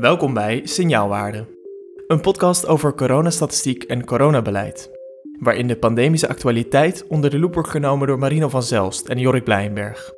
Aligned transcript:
Welkom 0.00 0.34
bij 0.34 0.60
Signaalwaarde, 0.64 1.46
een 2.06 2.20
podcast 2.20 2.66
over 2.66 2.94
coronastatistiek 2.94 3.82
en 3.82 4.04
coronabeleid, 4.04 4.90
waarin 5.40 5.66
de 5.66 5.76
pandemische 5.76 6.28
actualiteit 6.28 7.06
onder 7.08 7.30
de 7.30 7.38
loep 7.38 7.54
wordt 7.54 7.68
genomen 7.68 8.06
door 8.06 8.18
Marino 8.18 8.48
van 8.48 8.62
Zelst 8.62 9.08
en 9.08 9.18
Jorik 9.18 9.44
Blijenberg. 9.44 10.12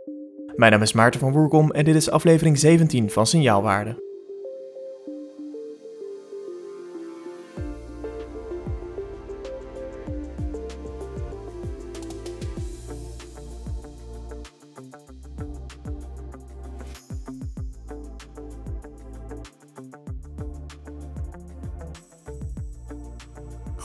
Mijn 0.56 0.72
naam 0.72 0.82
is 0.82 0.93
Maarten 0.93 1.20
van 1.20 1.32
Woerkom 1.32 1.70
en 1.70 1.84
dit 1.84 1.95
is 1.95 2.11
aflevering 2.11 2.59
17 2.59 3.11
van 3.11 3.27
Signaalwaarde. 3.27 4.07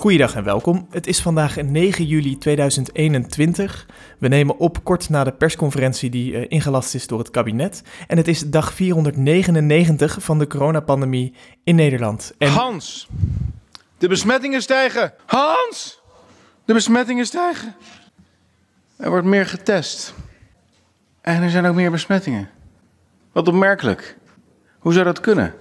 Goeiedag 0.04 0.36
en 0.36 0.44
welkom. 0.44 0.88
Het 0.90 1.08
is 1.08 1.22
vandaag 1.22 1.62
9 1.62 2.06
juli 2.06 2.38
2021. 2.38 3.88
We 4.20 4.28
nemen 4.28 4.58
op 4.58 4.84
kort 4.84 5.10
na 5.10 5.24
de 5.24 5.32
persconferentie 5.32 6.10
die 6.10 6.32
uh, 6.32 6.46
ingelast 6.48 6.96
is 6.96 7.08
door 7.08 7.20
het 7.20 7.30
kabinet. 7.30 7.84
En 8.08 8.18
het 8.18 8.28
is 8.28 8.50
dag 8.50 8.74
499 8.74 10.18
van 10.24 10.40
de 10.40 10.48
coronapandemie 10.48 11.34
in 11.64 11.76
Nederland. 11.76 12.34
En... 12.38 12.48
Hans, 12.48 13.08
de 13.98 14.08
besmettingen 14.08 14.62
stijgen. 14.62 15.14
Hans, 15.26 16.02
de 16.66 16.74
besmettingen 16.74 17.26
stijgen. 17.26 17.76
Er 18.98 19.10
wordt 19.10 19.26
meer 19.26 19.46
getest. 19.46 20.14
En 21.22 21.44
er 21.44 21.50
zijn 21.50 21.66
ook 21.66 21.76
meer 21.76 21.92
besmettingen. 21.92 22.50
Wat 23.32 23.48
opmerkelijk. 23.48 24.18
Hoe 24.80 24.94
zou 24.94 25.06
dat 25.06 25.20
kunnen? 25.20 25.54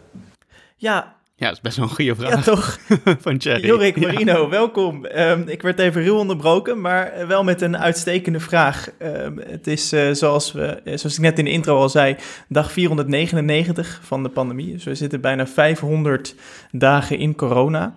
Ja, 0.76 1.16
ja, 1.42 1.48
dat 1.48 1.56
is 1.56 1.62
best 1.62 1.76
wel 1.76 1.86
een 1.86 1.94
goede 1.94 2.14
vraag. 2.14 2.30
Ja, 2.30 2.52
toch? 2.52 2.78
Van 3.24 3.36
Jerry. 3.36 3.66
Jorik, 3.66 4.00
Marino, 4.00 4.48
welkom. 4.48 5.06
Um, 5.16 5.48
ik 5.48 5.62
werd 5.62 5.78
even 5.78 6.02
ruw 6.02 6.16
onderbroken, 6.16 6.80
maar 6.80 7.26
wel 7.26 7.44
met 7.44 7.60
een 7.60 7.78
uitstekende 7.78 8.40
vraag. 8.40 8.88
Um, 8.98 9.38
het 9.38 9.66
is 9.66 9.92
uh, 9.92 10.10
zoals, 10.12 10.52
we, 10.52 10.66
eh, 10.66 10.96
zoals 10.96 11.14
ik 11.14 11.20
net 11.20 11.38
in 11.38 11.44
de 11.44 11.50
intro 11.50 11.76
al 11.76 11.88
zei, 11.88 12.16
dag 12.48 12.72
499 12.72 14.00
van 14.02 14.22
de 14.22 14.28
pandemie. 14.28 14.72
Dus 14.72 14.84
we 14.84 14.94
zitten 14.94 15.20
bijna 15.20 15.46
500 15.46 16.34
dagen 16.70 17.18
in 17.18 17.34
corona. 17.34 17.94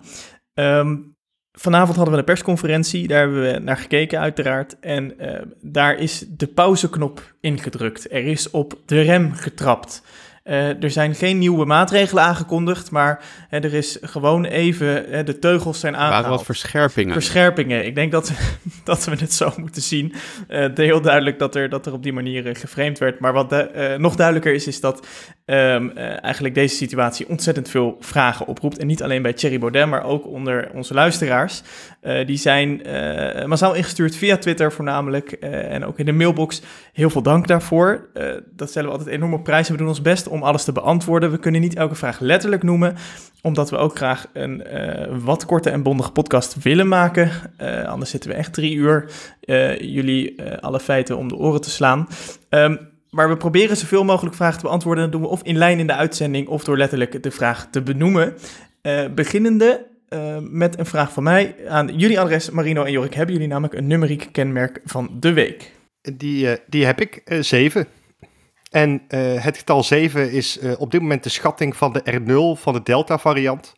Um, 0.54 1.14
Vanavond 1.58 1.96
hadden 1.96 2.14
we 2.14 2.20
een 2.20 2.26
persconferentie, 2.26 3.08
daar 3.08 3.20
hebben 3.20 3.42
we 3.42 3.58
naar 3.58 3.76
gekeken 3.76 4.20
uiteraard. 4.20 4.78
En 4.80 5.14
uh, 5.20 5.38
daar 5.60 5.98
is 5.98 6.24
de 6.28 6.46
pauzeknop 6.46 7.34
ingedrukt. 7.40 8.12
Er 8.12 8.24
is 8.24 8.50
op 8.50 8.80
de 8.86 9.00
rem 9.00 9.32
getrapt. 9.32 10.02
Uh, 10.48 10.82
er 10.82 10.90
zijn 10.90 11.14
geen 11.14 11.38
nieuwe 11.38 11.64
maatregelen 11.64 12.22
aangekondigd, 12.22 12.90
maar 12.90 13.24
uh, 13.50 13.64
er 13.64 13.74
is 13.74 13.98
gewoon 14.00 14.44
even, 14.44 15.14
uh, 15.14 15.24
de 15.24 15.38
teugels 15.38 15.80
zijn 15.80 15.96
aangehaald. 15.96 16.22
Waren 16.22 16.36
wat 16.36 16.46
verscherpingen. 16.46 17.12
Verscherpingen. 17.12 17.86
Ik 17.86 17.94
denk 17.94 18.12
dat, 18.12 18.32
dat 18.84 19.04
we 19.04 19.16
het 19.16 19.32
zo 19.32 19.52
moeten 19.56 19.82
zien. 19.82 20.14
het 20.48 20.78
heel 20.78 21.00
duidelijk 21.00 21.38
dat 21.38 21.54
er, 21.54 21.68
dat 21.68 21.86
er 21.86 21.92
op 21.92 22.02
die 22.02 22.12
manier 22.12 22.56
geframed 22.56 22.98
werd. 22.98 23.20
Maar 23.20 23.32
wat 23.32 23.50
nog 23.98 24.16
duidelijker 24.16 24.54
is, 24.54 24.66
is 24.66 24.80
dat 24.80 25.06
um, 25.46 25.96
eigenlijk 25.96 26.54
deze 26.54 26.76
situatie 26.76 27.28
ontzettend 27.28 27.68
veel 27.68 27.96
vragen 28.00 28.46
oproept. 28.46 28.78
En 28.78 28.86
niet 28.86 29.02
alleen 29.02 29.22
bij 29.22 29.32
Thierry 29.32 29.58
Baudet, 29.58 29.86
maar 29.86 30.04
ook 30.04 30.26
onder 30.26 30.70
onze 30.72 30.94
luisteraars. 30.94 31.62
Die 32.26 32.36
zijn 32.36 32.82
massaal 33.48 33.74
ingestuurd 33.74 34.16
via 34.16 34.36
Twitter 34.36 34.72
voornamelijk 34.72 35.32
en 35.32 35.84
ook 35.84 35.98
in 35.98 36.04
de 36.04 36.12
mailbox. 36.12 36.62
Heel 36.92 37.10
veel 37.10 37.22
dank 37.22 37.46
daarvoor. 37.46 38.08
dat 38.56 38.68
stellen 38.68 38.88
we 38.88 38.96
altijd 38.96 39.14
enorm 39.14 39.34
op 39.34 39.44
prijs 39.44 39.66
en 39.66 39.72
we 39.72 39.78
doen 39.78 39.88
ons 39.88 40.02
best 40.02 40.28
om 40.28 40.42
alles 40.42 40.64
te 40.64 40.72
beantwoorden. 40.72 41.30
We 41.30 41.38
kunnen 41.38 41.60
niet 41.60 41.76
elke 41.76 41.94
vraag 41.94 42.20
letterlijk 42.20 42.62
noemen, 42.62 42.96
omdat 43.42 43.70
we 43.70 43.76
ook 43.76 43.96
graag 43.96 44.26
een 44.32 44.64
wat 45.24 45.46
korte 45.46 45.70
en 45.70 45.82
bondige 45.82 46.12
podcast 46.12 46.62
willen 46.62 46.88
maken. 46.88 47.30
Anders 47.86 48.10
zitten 48.10 48.30
we 48.30 48.36
echt 48.36 48.52
drie 48.52 48.74
uur 48.74 49.10
jullie 49.80 50.42
alle 50.60 50.80
feiten 50.80 51.16
om 51.16 51.28
de 51.28 51.36
oren 51.36 51.60
te 51.60 51.70
slaan. 51.70 52.08
Um, 52.50 52.78
maar 53.10 53.28
we 53.28 53.36
proberen 53.36 53.76
zoveel 53.76 54.04
mogelijk 54.04 54.36
vragen 54.36 54.58
te 54.58 54.64
beantwoorden. 54.64 55.02
Dat 55.02 55.12
doen 55.12 55.22
we 55.22 55.28
of 55.28 55.42
in 55.42 55.56
lijn 55.56 55.78
in 55.78 55.86
de 55.86 55.94
uitzending 55.94 56.48
of 56.48 56.64
door 56.64 56.76
letterlijk 56.76 57.22
de 57.22 57.30
vraag 57.30 57.68
te 57.70 57.82
benoemen. 57.82 58.34
beginnende 59.14 59.86
met 60.40 60.78
een 60.78 60.86
vraag 60.86 61.12
van 61.12 61.22
mij 61.22 61.54
aan 61.68 61.98
jullie 61.98 62.20
adres, 62.20 62.50
Marino 62.50 62.84
en 62.84 62.92
Jorik. 62.92 63.14
Hebben 63.14 63.34
jullie 63.34 63.48
namelijk 63.48 63.74
een 63.74 63.86
numeriek 63.86 64.28
kenmerk 64.32 64.80
van 64.84 65.10
de 65.20 65.32
week? 65.32 65.72
Die, 66.02 66.58
die 66.66 66.84
heb 66.84 67.00
ik, 67.00 67.22
zeven. 67.40 67.86
En 68.70 69.02
uh, 69.08 69.42
het 69.42 69.56
getal 69.58 69.82
7 69.82 70.30
is 70.32 70.58
op 70.78 70.90
dit 70.90 71.00
moment 71.00 71.22
de 71.22 71.28
schatting 71.28 71.76
van 71.76 71.92
de 71.92 72.20
R0 72.20 72.60
van 72.60 72.72
de 72.72 72.82
Delta-variant. 72.82 73.74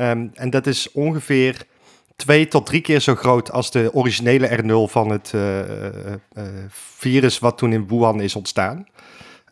Um, 0.00 0.30
en 0.34 0.50
dat 0.50 0.66
is 0.66 0.92
ongeveer 0.92 1.62
twee 2.16 2.48
tot 2.48 2.66
drie 2.66 2.80
keer 2.80 3.00
zo 3.00 3.14
groot 3.14 3.52
als 3.52 3.70
de 3.70 3.90
originele 3.92 4.62
R0 4.62 4.90
van 4.90 5.10
het 5.10 5.34
virus 6.96 7.38
wat 7.38 7.58
toen 7.58 7.72
in 7.72 7.88
Wuhan 7.88 8.20
is 8.20 8.36
ontstaan. 8.36 8.86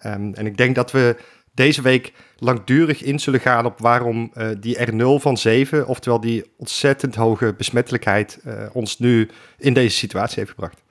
Um, 0.06 0.34
en 0.34 0.46
ik 0.46 0.56
denk 0.56 0.74
dat 0.74 0.90
we 0.90 1.16
deze 1.56 1.82
week 1.82 2.12
langdurig 2.38 3.02
in 3.02 3.18
zullen 3.18 3.40
gaan 3.40 3.66
op 3.66 3.78
waarom 3.78 4.32
die 4.60 4.88
R0 4.90 5.20
van 5.22 5.36
7, 5.36 5.86
oftewel 5.86 6.20
die 6.20 6.44
ontzettend 6.56 7.14
hoge 7.14 7.54
besmettelijkheid, 7.56 8.40
ons 8.72 8.98
nu 8.98 9.28
in 9.58 9.74
deze 9.74 9.96
situatie 9.96 10.38
heeft 10.38 10.50
gebracht. 10.50 10.82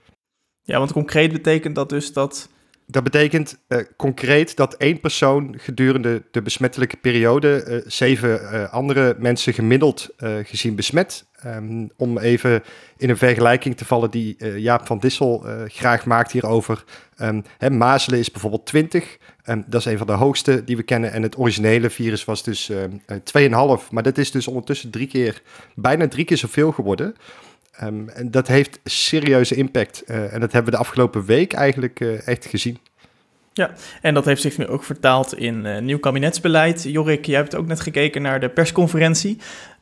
Ja, 0.61 0.77
want 0.77 0.91
concreet 0.91 1.31
betekent 1.31 1.75
dat 1.75 1.89
dus 1.89 2.13
dat 2.13 2.49
dat 2.87 3.03
betekent 3.03 3.57
uh, 3.67 3.79
concreet 3.97 4.55
dat 4.55 4.73
één 4.73 4.99
persoon 4.99 5.55
gedurende 5.57 6.23
de 6.31 6.41
besmettelijke 6.41 6.97
periode 6.97 7.65
uh, 7.67 7.81
zeven 7.85 8.41
uh, 8.41 8.73
andere 8.73 9.15
mensen 9.19 9.53
gemiddeld 9.53 10.09
gezien 10.43 10.75
besmet. 10.75 11.25
Um, 11.45 11.89
om 11.97 12.17
even 12.17 12.63
in 12.97 13.09
een 13.09 13.17
vergelijking 13.17 13.77
te 13.77 13.85
vallen 13.85 14.11
die 14.11 14.57
Jaap 14.59 14.85
van 14.85 14.99
Dissel 14.99 15.45
graag 15.67 16.05
maakt 16.05 16.31
hierover. 16.31 16.83
Um, 17.21 17.43
hè, 17.57 17.69
mazelen 17.69 18.19
is 18.19 18.31
bijvoorbeeld 18.31 18.65
20. 18.65 19.03
Um, 19.03 19.19
ehm, 19.43 19.61
dat 19.67 19.79
is 19.79 19.85
een 19.85 19.97
van 19.97 20.07
de 20.07 20.13
hoogste 20.13 20.63
die 20.63 20.77
we 20.77 20.83
kennen. 20.83 21.11
En 21.11 21.21
het 21.21 21.37
originele 21.37 21.89
virus 21.89 22.25
was 22.25 22.43
dus 22.43 22.71
2,5. 22.71 23.89
Maar 23.91 24.03
dat 24.03 24.17
is 24.17 24.31
dus 24.31 24.47
ondertussen 24.47 24.89
drie 24.89 25.07
keer, 25.07 25.41
bijna 25.75 26.07
drie 26.07 26.25
keer 26.25 26.37
zoveel 26.37 26.71
geworden. 26.71 27.15
Um, 27.83 28.09
en 28.09 28.31
dat 28.31 28.47
heeft 28.47 28.79
serieuze 28.83 29.55
impact. 29.55 30.03
Uh, 30.07 30.33
en 30.33 30.39
dat 30.39 30.51
hebben 30.51 30.71
we 30.71 30.77
de 30.77 30.83
afgelopen 30.83 31.25
week 31.25 31.53
eigenlijk 31.53 31.99
uh, 31.99 32.27
echt 32.27 32.45
gezien. 32.45 32.77
Ja, 33.53 33.71
en 34.01 34.13
dat 34.13 34.25
heeft 34.25 34.41
zich 34.41 34.57
nu 34.57 34.67
ook 34.67 34.83
vertaald 34.83 35.37
in 35.37 35.65
uh, 35.65 35.79
nieuw 35.79 35.99
kabinetsbeleid. 35.99 36.83
Jorik, 36.83 37.25
jij 37.25 37.35
hebt 37.35 37.55
ook 37.55 37.67
net 37.67 37.79
gekeken 37.79 38.21
naar 38.21 38.39
de 38.39 38.49
persconferentie. 38.49 39.37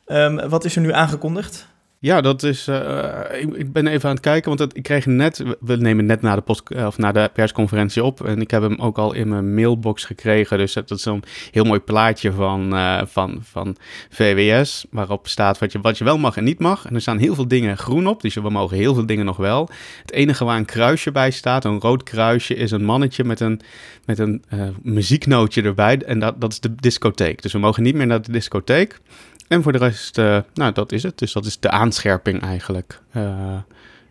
Um, 0.06 0.48
wat 0.48 0.64
is 0.64 0.76
er 0.76 0.82
nu 0.82 0.92
aangekondigd? 0.92 1.66
Ja, 1.98 2.20
dat 2.20 2.42
is. 2.42 2.68
Uh, 2.68 3.20
ik, 3.32 3.72
ben 3.72 3.86
even 3.86 4.08
aan 4.08 4.14
het 4.14 4.24
kijken, 4.24 4.56
want 4.56 4.76
ik 4.76 4.82
kreeg 4.82 5.06
net. 5.06 5.42
We 5.60 5.76
nemen 5.76 6.06
net 6.06 6.22
na 6.22 6.34
de, 6.34 6.40
post, 6.40 6.74
of 6.74 6.98
na 6.98 7.12
de 7.12 7.30
persconferentie 7.32 8.04
op. 8.04 8.24
En 8.24 8.40
ik 8.40 8.50
heb 8.50 8.62
hem 8.62 8.78
ook 8.78 8.98
al 8.98 9.12
in 9.12 9.28
mijn 9.28 9.54
mailbox 9.54 10.04
gekregen. 10.04 10.58
Dus 10.58 10.72
dat, 10.72 10.88
dat 10.88 10.98
is 10.98 11.04
zo'n 11.04 11.22
heel 11.50 11.64
mooi 11.64 11.80
plaatje 11.80 12.32
van, 12.32 12.74
uh, 12.74 13.02
van, 13.06 13.38
van 13.42 13.76
VWS. 14.10 14.86
Waarop 14.90 15.28
staat 15.28 15.58
wat 15.58 15.72
je, 15.72 15.80
wat 15.80 15.98
je 15.98 16.04
wel 16.04 16.18
mag 16.18 16.36
en 16.36 16.44
niet 16.44 16.58
mag. 16.58 16.86
En 16.86 16.94
er 16.94 17.00
staan 17.00 17.18
heel 17.18 17.34
veel 17.34 17.48
dingen 17.48 17.78
groen 17.78 18.06
op. 18.06 18.22
Dus 18.22 18.34
we 18.34 18.50
mogen 18.50 18.76
heel 18.76 18.94
veel 18.94 19.06
dingen 19.06 19.24
nog 19.24 19.36
wel. 19.36 19.68
Het 20.00 20.12
enige 20.12 20.44
waar 20.44 20.56
een 20.56 20.64
kruisje 20.64 21.12
bij 21.12 21.30
staat, 21.30 21.64
een 21.64 21.80
rood 21.80 22.02
kruisje, 22.02 22.54
is 22.54 22.70
een 22.70 22.84
mannetje 22.84 23.24
met 23.24 23.40
een, 23.40 23.60
met 24.04 24.18
een 24.18 24.42
muzieknootje 24.82 25.62
erbij. 25.62 25.98
En 25.98 26.18
dat, 26.18 26.40
dat 26.40 26.52
is 26.52 26.60
de 26.60 26.74
discotheek. 26.74 27.42
Dus 27.42 27.52
we 27.52 27.58
mogen 27.58 27.82
niet 27.82 27.94
meer 27.94 28.06
naar 28.06 28.22
de 28.22 28.32
discotheek. 28.32 29.00
En 29.48 29.62
voor 29.62 29.72
de 29.72 29.78
rest, 29.78 30.18
uh, 30.18 30.38
nou, 30.54 30.72
dat 30.72 30.92
is 30.92 31.02
het. 31.02 31.18
Dus 31.18 31.32
dat 31.32 31.44
is 31.44 31.60
de 31.60 31.70
aanscherping 31.70 32.42
eigenlijk. 32.42 33.00
Uh, 33.16 33.22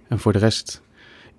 en 0.08 0.20
voor 0.20 0.34
de 0.34 0.40
rest 0.40 0.82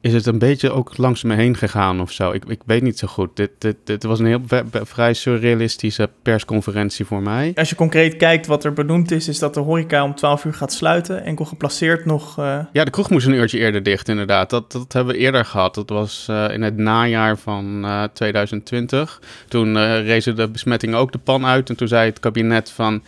is 0.05 0.13
het 0.13 0.27
een 0.27 0.39
beetje 0.39 0.71
ook 0.71 0.97
langs 0.97 1.23
me 1.23 1.35
heen 1.35 1.57
gegaan 1.57 2.01
of 2.01 2.13
zo. 2.13 2.33
Ik, 2.33 2.45
ik 2.45 2.61
weet 2.67 2.83
niet 2.83 2.99
zo 2.99 3.07
goed. 3.07 3.37
Dit, 3.37 3.51
dit, 3.59 3.77
dit 3.85 4.03
was 4.03 4.19
een 4.19 4.27
heel 4.27 4.43
vrij 4.71 5.15
surrealistische 5.15 6.11
persconferentie 6.23 7.05
voor 7.05 7.23
mij. 7.23 7.53
Als 7.55 7.69
je 7.69 7.75
concreet 7.75 8.17
kijkt 8.17 8.47
wat 8.47 8.65
er 8.65 8.73
benoemd 8.73 9.11
is, 9.11 9.29
is 9.29 9.39
dat 9.39 9.55
de 9.55 9.61
horeca 9.61 10.05
om 10.05 10.15
12 10.15 10.45
uur 10.45 10.55
gaat 10.55 10.73
sluiten. 10.73 11.25
Enkel 11.25 11.45
geplaceerd 11.45 12.05
nog... 12.05 12.39
Uh... 12.39 12.59
Ja, 12.73 12.85
de 12.85 12.91
kroeg 12.91 13.11
moest 13.11 13.27
een 13.27 13.33
uurtje 13.33 13.59
eerder 13.59 13.83
dicht 13.83 14.09
inderdaad. 14.09 14.51
Dat, 14.51 14.73
dat 14.73 14.93
hebben 14.93 15.15
we 15.15 15.21
eerder 15.21 15.45
gehad. 15.45 15.75
Dat 15.75 15.89
was 15.89 16.27
uh, 16.31 16.51
in 16.51 16.63
het 16.63 16.77
najaar 16.77 17.39
van 17.39 17.85
uh, 17.85 18.03
2020. 18.13 19.21
Toen 19.49 19.77
rezen 20.03 20.37
de 20.37 20.49
besmettingen 20.49 20.99
ook 20.99 21.13
de 21.13 21.19
pan 21.19 21.47
uit. 21.47 21.69
En 21.69 21.77
toen 21.77 21.89
zei 21.89 22.09
het 22.09 22.21
kabinet 22.21 22.71
van... 22.71 23.03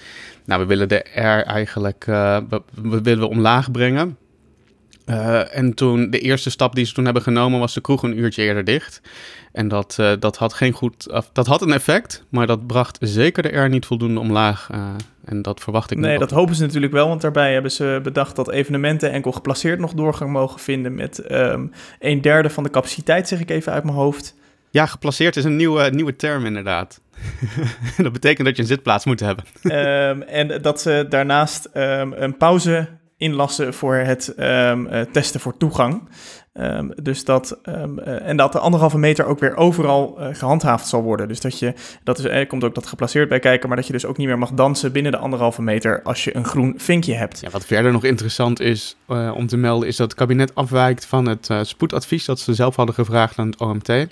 Nou, 0.46 0.60
we 0.60 0.66
willen 0.66 0.88
de 0.88 1.04
R 1.14 1.42
eigenlijk 1.42 2.06
uh, 2.06 2.38
we, 2.48 2.62
we, 2.82 3.02
willen 3.02 3.28
omlaag 3.28 3.70
brengen. 3.70 4.16
Uh, 5.06 5.56
en 5.56 5.74
toen 5.74 6.10
de 6.10 6.18
eerste 6.18 6.50
stap 6.50 6.74
die 6.74 6.84
ze 6.84 6.94
toen 6.94 7.04
hebben 7.04 7.22
genomen 7.22 7.60
was 7.60 7.74
de 7.74 7.80
kroeg 7.80 8.02
een 8.02 8.18
uurtje 8.18 8.42
eerder 8.42 8.64
dicht. 8.64 9.00
En 9.52 9.68
dat, 9.68 9.96
uh, 10.00 10.12
dat 10.18 10.36
had 10.36 10.52
geen 10.52 10.72
goed. 10.72 11.22
Dat 11.32 11.46
had 11.46 11.62
een 11.62 11.72
effect, 11.72 12.24
maar 12.28 12.46
dat 12.46 12.66
bracht 12.66 12.98
zeker 13.00 13.42
de 13.42 13.58
R 13.58 13.68
niet 13.68 13.86
voldoende 13.86 14.20
omlaag. 14.20 14.70
en 15.24 15.42
dat 15.42 15.60
verwacht 15.60 15.90
ik 15.90 15.98
Nee, 15.98 16.18
dat 16.18 16.30
hopen 16.30 16.54
ze 16.54 16.62
natuurlijk 16.62 16.92
wel, 16.92 17.08
want 17.08 17.20
daarbij 17.20 17.52
hebben 17.52 17.70
ze 17.70 18.00
bedacht 18.02 18.36
dat 18.36 18.50
evenementen 18.50 19.12
enkel 19.12 19.32
geplaceerd 19.32 19.78
nog 19.78 19.94
doorgang 19.94 20.32
mogen 20.32 20.60
vinden 20.60 20.94
met 20.94 21.32
um, 21.32 21.72
een 21.98 22.20
derde 22.20 22.50
van 22.50 22.62
de 22.62 22.70
capaciteit, 22.70 23.28
zeg 23.28 23.40
ik 23.40 23.50
even 23.50 23.72
uit 23.72 23.84
mijn 23.84 23.96
hoofd. 23.96 24.34
Ja, 24.76 24.86
geplaceerd 24.86 25.36
is 25.36 25.44
een 25.44 25.56
nieuwe, 25.56 25.90
nieuwe 25.90 26.16
term 26.16 26.46
inderdaad. 26.46 27.00
dat 27.96 28.12
betekent 28.12 28.46
dat 28.46 28.56
je 28.56 28.62
een 28.62 28.68
zitplaats 28.68 29.04
moet 29.04 29.20
hebben. 29.20 29.44
Ehm, 29.62 30.22
en 30.22 30.62
dat 30.62 30.80
ze 30.80 31.06
daarnaast 31.08 31.64
ehm, 31.64 32.12
een 32.12 32.36
pauze 32.36 32.88
inlassen 33.16 33.74
voor 33.74 33.94
het 33.94 34.34
ehm, 34.34 34.86
eh, 34.86 35.00
testen 35.12 35.40
voor 35.40 35.56
toegang. 35.56 36.08
Dus 37.02 37.24
dat, 37.24 37.58
eh, 37.62 38.28
en 38.28 38.36
dat 38.36 38.52
de 38.52 38.58
anderhalve 38.58 38.98
meter 38.98 39.26
ook 39.26 39.38
weer 39.38 39.56
overal 39.56 40.20
eh, 40.20 40.34
gehandhaafd 40.34 40.88
zal 40.88 41.02
worden. 41.02 41.28
Dus 41.28 41.40
dat 41.40 41.58
je, 41.58 41.74
dat 42.04 42.18
is, 42.18 42.24
er 42.24 42.46
komt 42.46 42.64
ook 42.64 42.74
dat 42.74 42.86
geplaceerd 42.86 43.28
bij 43.28 43.38
kijken, 43.38 43.68
maar 43.68 43.76
dat 43.76 43.86
je 43.86 43.92
dus 43.92 44.04
ook 44.04 44.16
niet 44.16 44.26
meer 44.26 44.38
mag 44.38 44.52
dansen 44.52 44.92
binnen 44.92 45.12
de 45.12 45.18
anderhalve 45.18 45.62
meter 45.62 46.02
als 46.02 46.24
je 46.24 46.36
een 46.36 46.44
groen 46.44 46.74
vinkje 46.76 47.14
hebt. 47.14 47.40
Ja, 47.40 47.50
wat 47.50 47.66
verder 47.66 47.92
nog 47.92 48.04
interessant 48.04 48.60
is 48.60 48.96
om 49.34 49.46
te 49.46 49.56
melden, 49.56 49.88
is 49.88 49.96
dat 49.96 50.10
het 50.10 50.18
kabinet 50.18 50.54
afwijkt 50.54 51.06
van 51.06 51.26
het 51.26 51.48
spoedadvies 51.62 52.24
dat 52.24 52.38
ze 52.38 52.54
zelf 52.54 52.76
hadden 52.76 52.94
gevraagd 52.94 53.38
aan 53.38 53.46
het 53.46 53.60
OMT. 53.60 54.06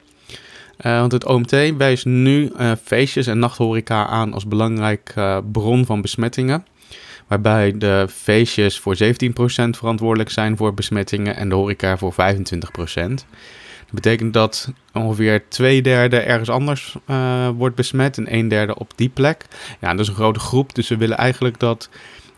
Eh, 0.76 0.98
want 0.98 1.12
het 1.12 1.26
OMT 1.26 1.76
wijst 1.76 2.04
nu 2.04 2.52
eh, 2.56 2.72
feestjes 2.82 3.26
en 3.26 3.38
nachthoreca 3.38 4.06
aan 4.06 4.32
als 4.32 4.46
belangrijk 4.46 5.12
eh, 5.14 5.38
bron 5.52 5.86
van 5.86 6.00
besmettingen. 6.00 6.66
Waarbij 7.26 7.78
de 7.78 8.06
feestjes 8.10 8.78
voor 8.78 8.96
17% 8.96 9.76
verantwoordelijk 9.76 10.30
zijn 10.30 10.56
voor 10.56 10.74
besmettingen 10.74 11.36
en 11.36 11.48
de 11.48 11.54
horeca 11.54 11.96
voor 11.96 12.12
25%. 12.12 12.14
Dat 13.84 14.02
betekent 14.02 14.32
dat 14.32 14.72
ongeveer 14.92 15.48
twee 15.48 15.82
derde 15.82 16.18
ergens 16.18 16.48
anders 16.48 16.96
wordt 17.56 17.76
besmet 17.76 18.18
en 18.18 18.34
een 18.34 18.48
derde 18.48 18.78
op 18.78 18.92
die 18.96 19.08
plek. 19.08 19.46
Ja, 19.80 19.90
dat 19.90 20.00
is 20.00 20.08
een 20.08 20.14
grote 20.14 20.40
groep, 20.40 20.74
dus 20.74 20.88
we 20.88 20.96
willen 20.96 21.16
eigenlijk 21.16 21.58
dat 21.58 21.88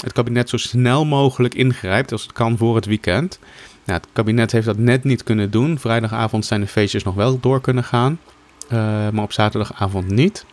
het 0.03 0.13
kabinet 0.13 0.49
zo 0.49 0.57
snel 0.57 1.05
mogelijk 1.05 1.55
ingrijpt 1.55 2.13
als 2.13 2.23
het 2.23 2.33
kan 2.33 2.57
voor 2.57 2.75
het 2.75 2.87
weekend. 2.87 3.39
Nou, 3.87 3.99
het 4.01 4.09
kabinet 4.13 4.53
heeft 4.53 4.67
dat 4.67 4.79
net 4.79 5.05
niet 5.05 5.23
kunnen 5.23 5.51
doen. 5.51 5.79
Vrijdagavond 5.79 6.45
zijn 6.45 6.61
de 6.61 6.67
feestjes 6.67 7.03
nog 7.03 7.15
wel 7.15 7.41
door 7.41 7.61
kunnen 7.61 7.85
gaan, 7.85 8.21
eh, 8.69 8.79
maar 9.11 9.23
op 9.23 9.33
zaterdagavond 9.33 10.11
niet. 10.11 10.47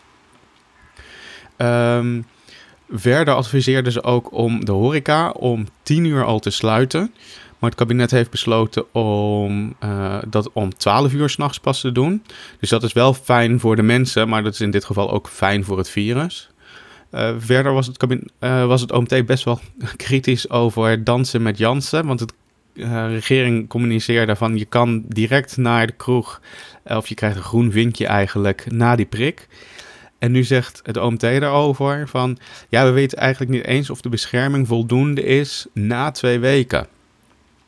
Ehm, 1.57 2.21
verder 2.89 3.33
adviseerden 3.33 3.91
ze 3.91 4.03
ook 4.03 4.31
om 4.31 4.65
de 4.65 4.71
horeca 4.71 5.29
om 5.29 5.67
10 5.83 6.05
uur 6.05 6.23
al 6.23 6.39
te 6.39 6.49
sluiten. 6.49 7.13
Maar 7.59 7.69
het 7.69 7.79
kabinet 7.79 8.11
heeft 8.11 8.29
besloten 8.29 8.93
om 8.93 9.75
eh, 9.79 10.17
dat 10.27 10.51
om 10.51 10.77
12 10.77 11.13
uur 11.13 11.29
s'nachts 11.29 11.59
pas 11.59 11.81
te 11.81 11.91
doen. 11.91 12.23
Dus 12.59 12.69
dat 12.69 12.83
is 12.83 12.93
wel 12.93 13.13
fijn 13.13 13.59
voor 13.59 13.75
de 13.75 13.81
mensen, 13.81 14.29
maar 14.29 14.43
dat 14.43 14.53
is 14.53 14.61
in 14.61 14.71
dit 14.71 14.85
geval 14.85 15.11
ook 15.11 15.27
fijn 15.27 15.63
voor 15.63 15.77
het 15.77 15.89
virus. 15.89 16.49
Eh, 17.09 17.33
verder 17.37 17.73
was 17.73 17.87
het, 17.87 17.97
kabinet, 17.97 18.31
was 18.39 18.81
het 18.81 18.91
OMT 18.91 19.25
best 19.25 19.43
wel 19.43 19.59
kritisch 19.95 20.49
over 20.49 21.03
dansen 21.03 21.41
met 21.41 21.57
Jansen. 21.57 22.05
Want 22.05 22.19
de 22.73 23.07
regering 23.07 23.67
communiceerde 23.67 24.35
van 24.35 24.57
je 24.57 24.65
kan 24.65 25.03
direct 25.07 25.57
naar 25.57 25.87
de 25.87 25.93
kroeg. 25.93 26.41
eh, 26.83 26.97
of 26.97 27.07
je 27.07 27.15
krijgt 27.15 27.35
een 27.37 27.43
groen 27.43 27.71
vinkje 27.71 28.07
eigenlijk 28.07 28.71
na 28.71 28.95
die 28.95 29.05
prik. 29.05 29.47
En 30.19 30.31
nu 30.31 30.43
zegt 30.43 30.79
het 30.83 30.97
OMT 30.97 31.21
daarover 31.21 32.07
van... 32.07 32.37
ja, 32.69 32.85
we 32.85 32.91
weten 32.91 33.17
eigenlijk 33.17 33.51
niet 33.51 33.65
eens 33.65 33.89
of 33.89 34.01
de 34.01 34.09
bescherming 34.09 34.67
voldoende 34.67 35.23
is 35.23 35.65
na 35.73 36.11
twee 36.11 36.39
weken. 36.39 36.87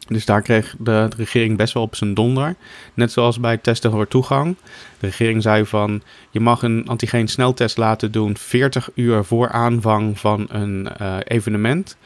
Dus 0.08 0.26
daar 0.26 0.42
kreeg 0.42 0.76
de, 0.80 1.06
de 1.10 1.16
regering 1.18 1.58
best 1.58 1.74
wel 1.74 1.84
op 1.84 1.96
zijn 1.96 2.14
donder. 2.14 2.56
Net 2.94 3.12
zoals 3.12 3.40
bij 3.40 3.58
testen 3.58 3.92
voor 3.92 4.08
toegang. 4.08 4.56
De 5.00 5.08
regering 5.08 5.42
zei 5.42 5.66
van... 5.66 6.02
je 6.32 6.40
mag 6.40 6.62
een 6.62 6.88
antigeen 6.88 7.28
sneltest 7.28 7.78
laten 7.78 8.12
doen... 8.12 8.38
40 8.38 8.90
uur 8.96 9.24
voor 9.24 9.50
aanvang 9.50 10.20
van 10.20 10.46
een 10.50 10.88
eh, 10.98 11.18
evenement... 11.24 11.98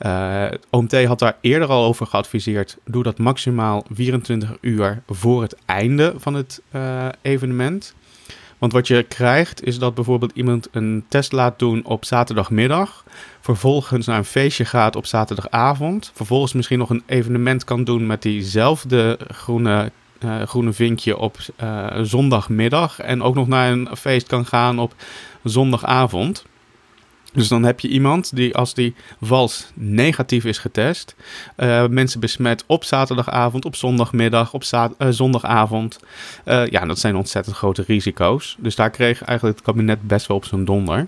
Eh, 0.00 0.42
het 0.42 0.66
OMT 0.70 1.04
had 1.04 1.18
daar 1.18 1.36
eerder 1.40 1.68
al 1.68 1.84
over 1.84 2.06
geadviseerd. 2.06 2.78
Doe 2.84 3.02
dat 3.02 3.18
maximaal 3.18 3.84
24 3.92 4.56
uur 4.60 5.02
voor 5.06 5.42
het 5.42 5.56
einde 5.64 6.14
van 6.16 6.34
het 6.34 6.62
eh, 6.70 7.08
evenement. 7.22 7.94
Want 8.60 8.72
wat 8.72 8.86
je 8.86 9.02
krijgt 9.02 9.64
is 9.64 9.78
dat 9.78 9.94
bijvoorbeeld 9.94 10.32
iemand 10.34 10.68
een 10.72 11.04
test 11.08 11.32
laat 11.32 11.58
doen 11.58 11.84
op 11.84 12.04
zaterdagmiddag. 12.04 13.04
Vervolgens 13.40 14.06
naar 14.06 14.18
een 14.18 14.24
feestje 14.24 14.64
gaat 14.64 14.96
op 14.96 15.06
zaterdagavond. 15.06 16.10
Vervolgens 16.14 16.52
misschien 16.52 16.78
nog 16.78 16.90
een 16.90 17.02
evenement 17.06 17.64
kan 17.64 17.84
doen 17.84 18.06
met 18.06 18.22
diezelfde 18.22 19.18
groene, 19.28 19.92
eh, 20.18 20.42
groene 20.42 20.72
vinkje 20.72 21.16
op 21.16 21.36
eh, 21.56 21.86
zondagmiddag. 22.02 23.00
En 23.00 23.22
ook 23.22 23.34
nog 23.34 23.48
naar 23.48 23.72
een 23.72 23.88
feest 23.96 24.26
kan 24.26 24.46
gaan 24.46 24.78
op 24.78 24.94
zondagavond. 25.42 26.44
Dus 27.32 27.48
dan 27.48 27.62
heb 27.62 27.80
je 27.80 27.88
iemand 27.88 28.36
die 28.36 28.56
als 28.56 28.74
die 28.74 28.94
vals 29.20 29.70
negatief 29.74 30.44
is 30.44 30.58
getest, 30.58 31.14
eh, 31.56 31.86
mensen 31.86 32.20
besmet 32.20 32.64
op 32.66 32.84
zaterdagavond, 32.84 33.64
op 33.64 33.76
zondagmiddag, 33.76 34.54
op 34.54 34.62
eh, 34.62 35.08
zondagavond. 35.10 35.98
Eh, 36.44 36.66
ja, 36.66 36.86
dat 36.86 36.98
zijn 36.98 37.16
ontzettend 37.16 37.56
grote 37.56 37.84
risico's. 37.86 38.56
Dus 38.58 38.74
daar 38.74 38.90
kreeg 38.90 39.22
eigenlijk 39.22 39.56
het 39.58 39.66
kabinet 39.66 40.02
best 40.02 40.26
wel 40.26 40.36
op 40.36 40.44
zijn 40.44 40.64
donder. 40.64 41.06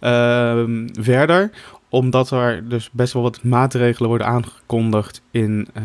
Ehm, 0.00 0.88
verder, 0.92 1.50
omdat 1.90 2.30
er 2.30 2.68
dus 2.68 2.90
best 2.92 3.12
wel 3.12 3.22
wat 3.22 3.42
maatregelen 3.42 4.08
worden 4.08 4.26
aangekondigd 4.26 5.22
in 5.30 5.68
eh, 5.72 5.84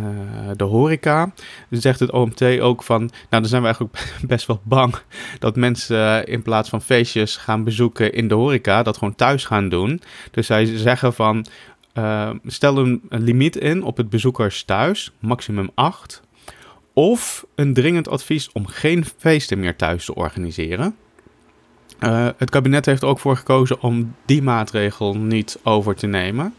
de 0.56 0.63
horeca, 0.63 1.34
zegt 1.69 2.00
het 2.00 2.12
OMT 2.12 2.60
ook 2.60 2.84
van, 2.84 3.00
nou 3.00 3.12
dan 3.30 3.46
zijn 3.46 3.62
we 3.62 3.68
eigenlijk 3.68 4.13
best 4.34 4.48
wel 4.48 4.62
bang 4.63 4.96
dat 5.40 5.56
mensen 5.56 6.25
in 6.25 6.42
plaats 6.42 6.69
van 6.69 6.81
feestjes 6.81 7.38
gaan 7.38 7.63
bezoeken 7.63 8.13
in 8.13 8.28
de 8.28 8.36
horeca, 8.36 8.84
dat 8.84 8.98
gewoon 8.98 9.16
thuis 9.16 9.46
gaan 9.46 9.69
doen. 9.69 10.02
Dus 10.31 10.46
zij 10.46 10.66
zeggen 10.66 11.13
van, 11.13 11.46
eh, 11.94 12.30
stel 12.46 12.78
een, 12.78 13.02
een 13.10 13.24
limiet 13.24 13.56
in 13.56 13.84
op 13.84 13.98
het 13.98 14.10
bezoekers 14.10 14.63
thuis, 14.63 15.12
maximum 15.19 15.69
8. 15.74 16.22
Of 16.94 17.46
een 17.56 17.74
dringend 17.74 18.07
advies 18.07 18.50
om 18.52 18.68
geen 18.68 19.06
feesten 19.18 19.60
meer 19.60 19.75
thuis 19.75 20.06
te 20.06 20.16
organiseren. 20.16 20.96
Eh, 22.00 22.27
het 22.38 22.50
kabinet 22.50 22.86
heeft 22.86 23.01
er 23.01 23.07
ook 23.07 23.19
voor 23.19 23.38
gekozen 23.38 23.81
om 23.81 24.15
die 24.25 24.42
maatregel 24.42 25.18
niet 25.18 25.59
over 25.63 25.95
te 25.95 26.07
nemen. 26.07 26.53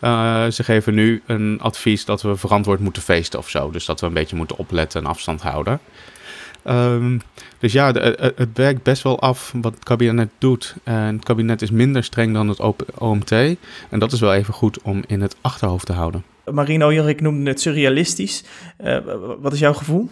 Eh, 0.00 0.46
ze 0.46 0.64
geven 0.64 0.94
nu 0.94 1.22
een 1.26 1.58
advies 1.60 2.04
dat 2.04 2.22
we 2.22 2.36
verantwoord 2.36 2.80
moeten 2.80 3.02
feesten 3.02 3.38
of 3.38 3.48
zo. 3.48 3.70
Dus 3.70 3.84
dat 3.84 4.00
we 4.00 4.06
een 4.06 4.12
beetje 4.12 4.36
moeten 4.36 4.56
opletten 4.58 5.00
en 5.00 5.06
afstand 5.06 5.42
houden. 5.42 5.80
Ehm, 6.62 7.18
dus 7.58 7.72
ja, 7.72 7.92
de- 7.92 8.00
eh, 8.00 8.30
het 8.36 8.48
werkt 8.54 8.82
best 8.82 9.02
wel 9.02 9.20
af 9.20 9.52
wat 9.60 9.74
het 9.74 9.84
kabinet 9.84 10.30
doet. 10.38 10.74
En 10.84 10.94
het 11.14 11.24
kabinet 11.24 11.62
is 11.62 11.70
minder 11.70 12.04
streng 12.04 12.32
dan 12.32 12.48
het 12.48 12.60
OMT. 12.98 13.30
En 13.90 13.98
dat 13.98 14.12
is 14.12 14.20
wel 14.20 14.34
even 14.34 14.54
goed 14.54 14.82
om 14.82 15.02
in 15.06 15.20
het 15.20 15.36
achterhoofd 15.40 15.86
te 15.86 15.92
houden. 15.92 16.24
Marino, 16.50 16.92
Jorik 16.92 17.20
noemde 17.20 17.50
het 17.50 17.60
surrealistisch. 17.60 18.44
Eh, 18.76 18.98
wat 19.38 19.52
is 19.52 19.58
jouw 19.58 19.72
gevoel? 19.74 20.10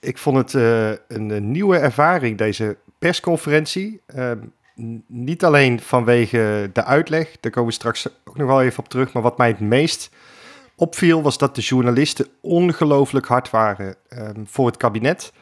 Ik 0.00 0.18
vond 0.18 0.36
het 0.36 0.54
eh, 0.54 0.90
een, 1.08 1.50
nieuwe 1.50 1.76
ervaring, 1.76 2.38
deze 2.38 2.76
persconferentie. 3.04 4.00
Ehm, 4.06 4.38
niet 5.06 5.44
alleen 5.44 5.80
vanwege 5.80 6.70
de 6.72 6.84
uitleg, 6.84 7.36
daar 7.40 7.52
komen 7.52 7.68
we 7.68 7.74
straks 7.74 8.08
ook 8.24 8.36
nog 8.36 8.46
wel 8.46 8.62
even 8.62 8.78
op 8.78 8.88
terug. 8.88 9.12
Maar 9.12 9.22
wat 9.22 9.38
mij 9.38 9.48
het 9.48 9.60
meest 9.60 10.10
opviel, 10.76 11.22
was 11.22 11.38
dat 11.38 11.54
de 11.54 11.60
journalisten 11.60 12.26
ongelooflijk 12.40 13.26
hard 13.26 13.50
waren 13.50 13.96
ehm, 14.08 14.44
voor 14.44 14.66
het 14.66 14.76
kabinet. 14.76 15.32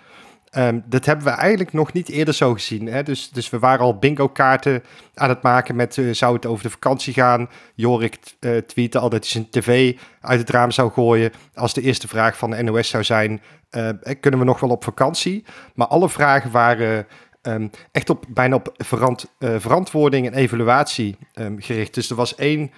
Ehm, 0.51 0.81
dat 0.85 1.05
hebben 1.05 1.25
we 1.25 1.31
eigenlijk 1.31 1.73
nog 1.73 1.93
niet 1.93 2.09
eerder 2.09 2.35
zo 2.35 2.53
gezien. 2.53 2.87
Hè? 2.87 3.03
Dus, 3.03 3.31
dus 3.31 3.51
we 3.51 3.59
waren 3.59 3.85
al 3.85 3.99
bingo-kaarten 3.99 4.83
aan 5.15 5.29
het 5.29 5.43
maken 5.43 5.77
met 5.77 5.99
eh, 5.99 6.11
zou 6.11 6.35
het 6.35 6.47
over 6.47 6.63
de 6.63 6.71
vakantie 6.71 7.13
gaan. 7.13 7.49
Jorik 7.75 8.19
uh, 8.41 8.57
tweette 8.57 8.99
al 8.99 9.09
dat 9.09 9.21
hij 9.21 9.31
zijn 9.31 9.51
tv 9.51 9.99
uit 10.21 10.41
het 10.41 10.51
raam 10.51 10.71
zou 10.71 10.93
gooien 10.93 11.33
als 11.55 11.75
de 11.75 11.83
eerste 11.83 12.09
vraag 12.09 12.37
van 12.37 12.51
de 12.51 12.63
NOS 12.63 12.89
zou 12.89 13.05
zijn, 13.05 13.43
uh, 13.71 13.89
kunnen 14.21 14.41
we 14.41 14.47
nog 14.47 14.61
wel 14.61 14.71
op 14.71 14.85
vakantie? 14.85 15.45
Maar 15.75 15.87
alle 15.87 16.09
vragen 16.09 16.51
waren 16.51 17.07
um, 17.43 17.71
echt 17.93 18.11
op, 18.11 18.25
bijna 18.29 18.55
op 18.55 18.73
verant, 18.77 19.33
uh, 19.39 19.55
verantwoording 19.59 20.27
en 20.27 20.35
evaluatie 20.35 21.17
um, 21.35 21.61
gericht. 21.61 21.95
Dus 21.95 22.11
er 22.11 22.17
was 22.17 22.35
één 22.35 22.71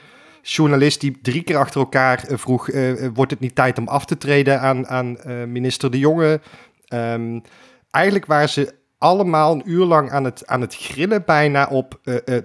journalist 0.43 1.01
die 1.01 1.19
drie 1.23 1.43
keer 1.43 1.57
achter 1.57 1.81
elkaar 1.81 2.25
uh, 2.31 2.39
vroeg, 2.39 2.69
uh, 2.69 3.09
wordt 3.15 3.31
het 3.31 3.41
niet 3.41 3.55
tijd 3.55 3.79
om 3.79 3.89
af 3.89 4.05
te 4.05 4.19
treden 4.19 4.61
aan, 4.61 4.89
aan 4.89 5.17
minister 5.53 5.91
De 5.91 5.99
Jonge? 5.99 6.41
Um, 6.89 7.43
eigenlijk 7.91 8.27
waren 8.27 8.49
ze 8.49 8.75
allemaal 8.99 9.53
een 9.53 9.63
uur 9.65 9.85
lang 9.85 10.11
aan 10.11 10.25
het, 10.25 10.47
aan 10.47 10.61
het 10.61 10.77
grillen 10.77 11.25
bijna 11.25 11.67
op 11.67 12.01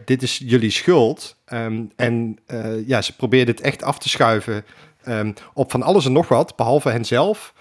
dit 0.05 0.21
is 0.21 0.41
jullie 0.45 0.69
schuld. 0.69 1.35
En 1.95 2.37
ja, 2.85 3.01
ze 3.01 3.15
probeerden 3.15 3.55
het 3.55 3.63
echt 3.63 3.83
af 3.83 3.99
te 3.99 4.09
schuiven 4.09 4.65
op 5.53 5.71
van 5.71 5.83
alles 5.83 6.05
en 6.05 6.11
nog 6.11 6.27
wat, 6.27 6.55
behalve 6.55 6.89
henzelf. 6.89 7.53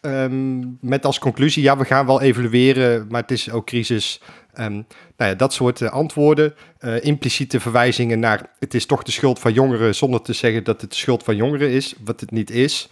Um, 0.00 0.78
met 0.80 1.04
als 1.04 1.18
conclusie, 1.18 1.62
ja, 1.62 1.76
we 1.76 1.84
gaan 1.84 2.06
wel 2.06 2.20
evalueren, 2.20 3.06
maar 3.10 3.20
het 3.20 3.30
is 3.30 3.50
ook 3.50 3.66
crisis. 3.66 4.20
nou 4.54 4.84
ja, 5.16 5.34
dat 5.34 5.52
soort 5.52 5.82
antwoorden. 5.82 6.54
Uh, 6.80 7.04
impliciete 7.04 7.60
verwijzingen 7.60 8.18
naar 8.18 8.50
het 8.58 8.74
is 8.74 8.86
toch 8.86 9.02
de 9.02 9.10
schuld 9.10 9.38
van 9.38 9.52
jongeren, 9.52 9.94
zonder 9.94 10.22
te 10.22 10.32
zeggen 10.32 10.64
dat 10.64 10.80
het 10.80 10.90
de 10.90 10.96
schuld 10.96 11.22
van 11.22 11.36
jongeren 11.36 11.70
is, 11.70 11.94
wat 12.04 12.20
het 12.20 12.30
niet 12.30 12.50
is. 12.50 12.88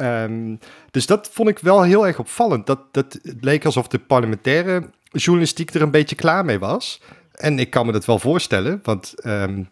Um, 0.00 0.58
dus 0.90 1.06
dat 1.06 1.28
vond 1.32 1.48
ik 1.48 1.58
wel 1.58 1.82
heel 1.82 2.06
erg 2.06 2.18
opvallend. 2.18 2.66
Dat, 2.66 2.80
dat 2.92 3.18
het 3.22 3.36
leek 3.40 3.64
alsof 3.64 3.88
de 3.88 3.98
parlementaire 3.98 4.90
journalistiek 5.12 5.74
er 5.74 5.82
een 5.82 5.90
beetje 5.90 6.16
klaar 6.16 6.44
mee 6.44 6.58
was. 6.58 7.00
En 7.32 7.58
ik 7.58 7.70
kan 7.70 7.86
me 7.86 7.92
dat 7.92 8.04
wel 8.04 8.18
voorstellen, 8.18 8.80
want 8.82 9.14
um, 9.26 9.68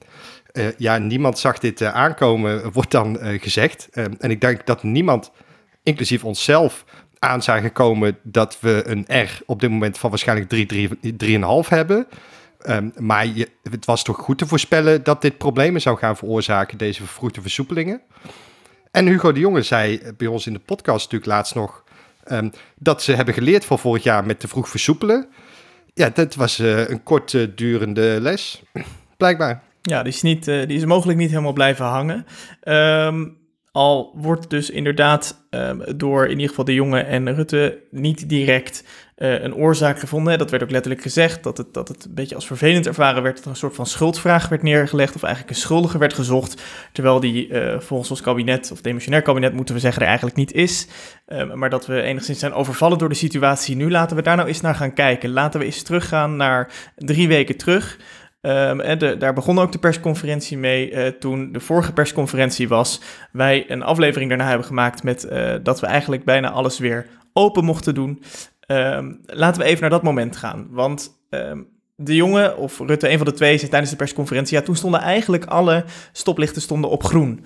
uh, 0.52 0.66
ja, 0.76 0.98
niemand 0.98 1.38
zag 1.38 1.58
dit 1.58 1.82
aankomen, 1.82 2.62
wordt 2.72 2.90
dan 2.90 3.18
gezegd. 3.20 3.88
Um, 3.94 4.14
en 4.18 4.30
ik 4.30 4.40
denk 4.40 4.66
dat 4.66 4.82
niemand, 4.82 5.30
inclusief 5.86 6.24
onszelf, 6.24 6.84
aan 7.18 7.42
zagen 7.42 7.72
komen 7.72 8.18
dat 8.22 8.58
we 8.60 8.82
een 8.86 9.24
R 9.24 9.42
op 9.46 9.60
dit 9.60 9.70
moment 9.70 9.98
van 9.98 10.10
waarschijnlijk 10.10 10.48
3, 10.48 10.88
3,5 11.64 11.68
hebben. 11.68 12.06
Um, 12.68 12.92
maar 12.98 13.26
je, 13.26 13.48
het 13.70 13.84
was 13.84 14.02
toch 14.02 14.16
goed 14.16 14.38
te 14.38 14.46
voorspellen 14.46 15.02
dat 15.02 15.22
dit 15.22 15.38
problemen 15.38 15.80
zou 15.80 15.98
gaan 15.98 16.16
veroorzaken, 16.16 16.78
deze 16.78 17.04
vervroegde 17.04 17.40
versoepelingen. 17.40 18.00
En 18.90 19.06
Hugo 19.06 19.32
de 19.32 19.40
Jonge 19.40 19.62
zei 19.62 20.00
bij 20.16 20.26
ons 20.26 20.46
in 20.46 20.52
de 20.52 20.58
podcast 20.58 21.04
natuurlijk 21.04 21.30
laatst 21.30 21.54
nog 21.54 21.84
um, 22.32 22.50
dat 22.78 23.02
ze 23.02 23.12
hebben 23.12 23.34
geleerd 23.34 23.64
van 23.64 23.78
vorig 23.78 24.02
jaar 24.02 24.26
met 24.26 24.40
te 24.40 24.48
vroeg 24.48 24.68
versoepelen. 24.68 25.28
Ja, 25.94 26.10
dat 26.10 26.34
was 26.34 26.58
uh, 26.60 26.88
een 26.88 27.02
kort 27.02 27.56
durende 27.56 28.18
les, 28.20 28.62
blijkbaar. 29.16 29.62
Ja, 29.82 30.02
die 30.02 30.12
is, 30.12 30.22
niet, 30.22 30.48
uh, 30.48 30.66
die 30.66 30.76
is 30.76 30.84
mogelijk 30.84 31.18
niet 31.18 31.30
helemaal 31.30 31.52
blijven 31.52 31.84
hangen. 31.84 32.26
Um, 32.64 33.36
al 33.76 34.12
wordt 34.14 34.50
dus 34.50 34.70
inderdaad 34.70 35.46
um, 35.50 35.82
door 35.96 36.24
in 36.24 36.30
ieder 36.30 36.48
geval 36.48 36.64
de 36.64 36.74
Jonge 36.74 37.00
en 37.00 37.34
Rutte 37.34 37.78
niet 37.90 38.28
direct 38.28 38.84
uh, 39.16 39.42
een 39.42 39.54
oorzaak 39.54 39.98
gevonden. 39.98 40.38
Dat 40.38 40.50
werd 40.50 40.62
ook 40.62 40.70
letterlijk 40.70 41.02
gezegd, 41.02 41.42
dat 41.42 41.56
het, 41.56 41.74
dat 41.74 41.88
het 41.88 42.04
een 42.04 42.14
beetje 42.14 42.34
als 42.34 42.46
vervelend 42.46 42.86
ervaren 42.86 43.22
werd, 43.22 43.36
dat 43.36 43.44
er 43.44 43.50
een 43.50 43.56
soort 43.56 43.74
van 43.74 43.86
schuldvraag 43.86 44.48
werd 44.48 44.62
neergelegd, 44.62 45.14
of 45.14 45.22
eigenlijk 45.22 45.54
een 45.54 45.60
schuldige 45.60 45.98
werd 45.98 46.14
gezocht, 46.14 46.62
terwijl 46.92 47.20
die 47.20 47.48
uh, 47.48 47.80
volgens 47.80 48.10
ons 48.10 48.20
kabinet, 48.20 48.70
of 48.72 48.80
demissionair 48.80 49.22
kabinet 49.22 49.52
moeten 49.52 49.74
we 49.74 49.80
zeggen, 49.80 50.02
er 50.02 50.08
eigenlijk 50.08 50.36
niet 50.36 50.52
is. 50.52 50.86
Um, 51.26 51.58
maar 51.58 51.70
dat 51.70 51.86
we 51.86 52.02
enigszins 52.02 52.38
zijn 52.38 52.52
overvallen 52.52 52.98
door 52.98 53.08
de 53.08 53.14
situatie 53.14 53.76
nu. 53.76 53.90
Laten 53.90 54.16
we 54.16 54.22
daar 54.22 54.36
nou 54.36 54.48
eens 54.48 54.60
naar 54.60 54.74
gaan 54.74 54.92
kijken. 54.92 55.30
Laten 55.30 55.60
we 55.60 55.66
eens 55.66 55.82
teruggaan 55.82 56.36
naar 56.36 56.72
drie 56.96 57.28
weken 57.28 57.56
terug. 57.56 57.98
Um, 58.46 58.80
en 58.80 59.18
daar 59.18 59.32
begon 59.32 59.58
ook 59.58 59.72
de 59.72 59.78
persconferentie 59.78 60.58
mee 60.58 60.90
uh, 60.90 61.06
toen 61.06 61.52
de 61.52 61.60
vorige 61.60 61.92
persconferentie 61.92 62.68
was. 62.68 63.00
Wij 63.32 63.70
een 63.70 63.82
aflevering 63.82 64.28
daarna 64.28 64.48
hebben 64.48 64.66
gemaakt 64.66 65.02
met 65.02 65.26
uh, 65.30 65.54
dat 65.62 65.80
we 65.80 65.86
eigenlijk 65.86 66.24
bijna 66.24 66.50
alles 66.50 66.78
weer 66.78 67.06
open 67.32 67.64
mochten 67.64 67.94
doen. 67.94 68.22
Um, 68.66 69.20
laten 69.26 69.62
we 69.62 69.68
even 69.68 69.80
naar 69.80 69.90
dat 69.90 70.02
moment 70.02 70.36
gaan. 70.36 70.66
Want 70.70 71.10
um, 71.30 71.68
de 71.96 72.14
jongen, 72.14 72.56
of 72.56 72.78
Rutte, 72.78 73.10
een 73.10 73.16
van 73.16 73.26
de 73.26 73.32
twee, 73.32 73.58
zei 73.58 73.70
tijdens 73.70 73.90
de 73.90 73.96
persconferentie... 73.96 74.56
ja, 74.56 74.62
toen 74.62 74.76
stonden 74.76 75.00
eigenlijk 75.00 75.44
alle 75.44 75.84
stoplichten 76.12 76.62
stonden 76.62 76.90
op 76.90 77.04
groen. 77.04 77.44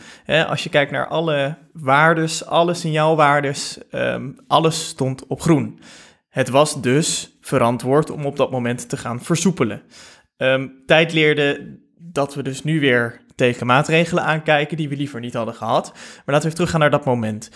Als 0.49 0.63
je 0.63 0.69
kijkt 0.69 0.93
naar 0.93 1.07
alle 1.07 1.57
waardes, 1.73 2.47
alle 2.47 2.75
signaalwaardes, 2.75 3.79
alles 4.47 4.89
stond 4.89 5.27
op 5.27 5.41
groen. 5.41 5.81
Het 6.29 6.49
was 6.49 6.81
dus 6.81 7.37
verantwoord 7.41 8.11
om 8.11 8.27
op 8.27 8.37
dat 8.37 8.51
moment 8.51 8.89
te 8.89 8.97
gaan 8.97 9.23
versoepelen. 9.23 9.83
Um, 10.43 10.83
tijd 10.87 11.13
leerde 11.13 11.79
dat 11.99 12.35
we 12.35 12.43
dus 12.43 12.65
nu 12.65 12.81
weer 12.81 13.21
tegen 13.35 13.67
maatregelen 13.67 14.25
aankijken 14.25 14.77
die 14.77 14.89
we 14.89 14.97
liever 14.97 15.21
niet 15.21 15.35
hadden 15.35 15.55
gehad. 15.55 15.93
Maar 15.95 16.03
laten 16.25 16.33
we 16.33 16.37
even 16.37 16.55
teruggaan 16.55 16.81
naar 16.81 16.91
dat 16.91 17.05
moment. 17.05 17.51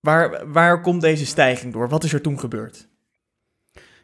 Waar, 0.00 0.52
waar 0.52 0.80
komt 0.80 1.00
deze 1.00 1.26
stijging 1.26 1.72
door? 1.72 1.88
Wat 1.88 2.04
is 2.04 2.12
er 2.12 2.20
toen 2.20 2.38
gebeurd? 2.38 2.88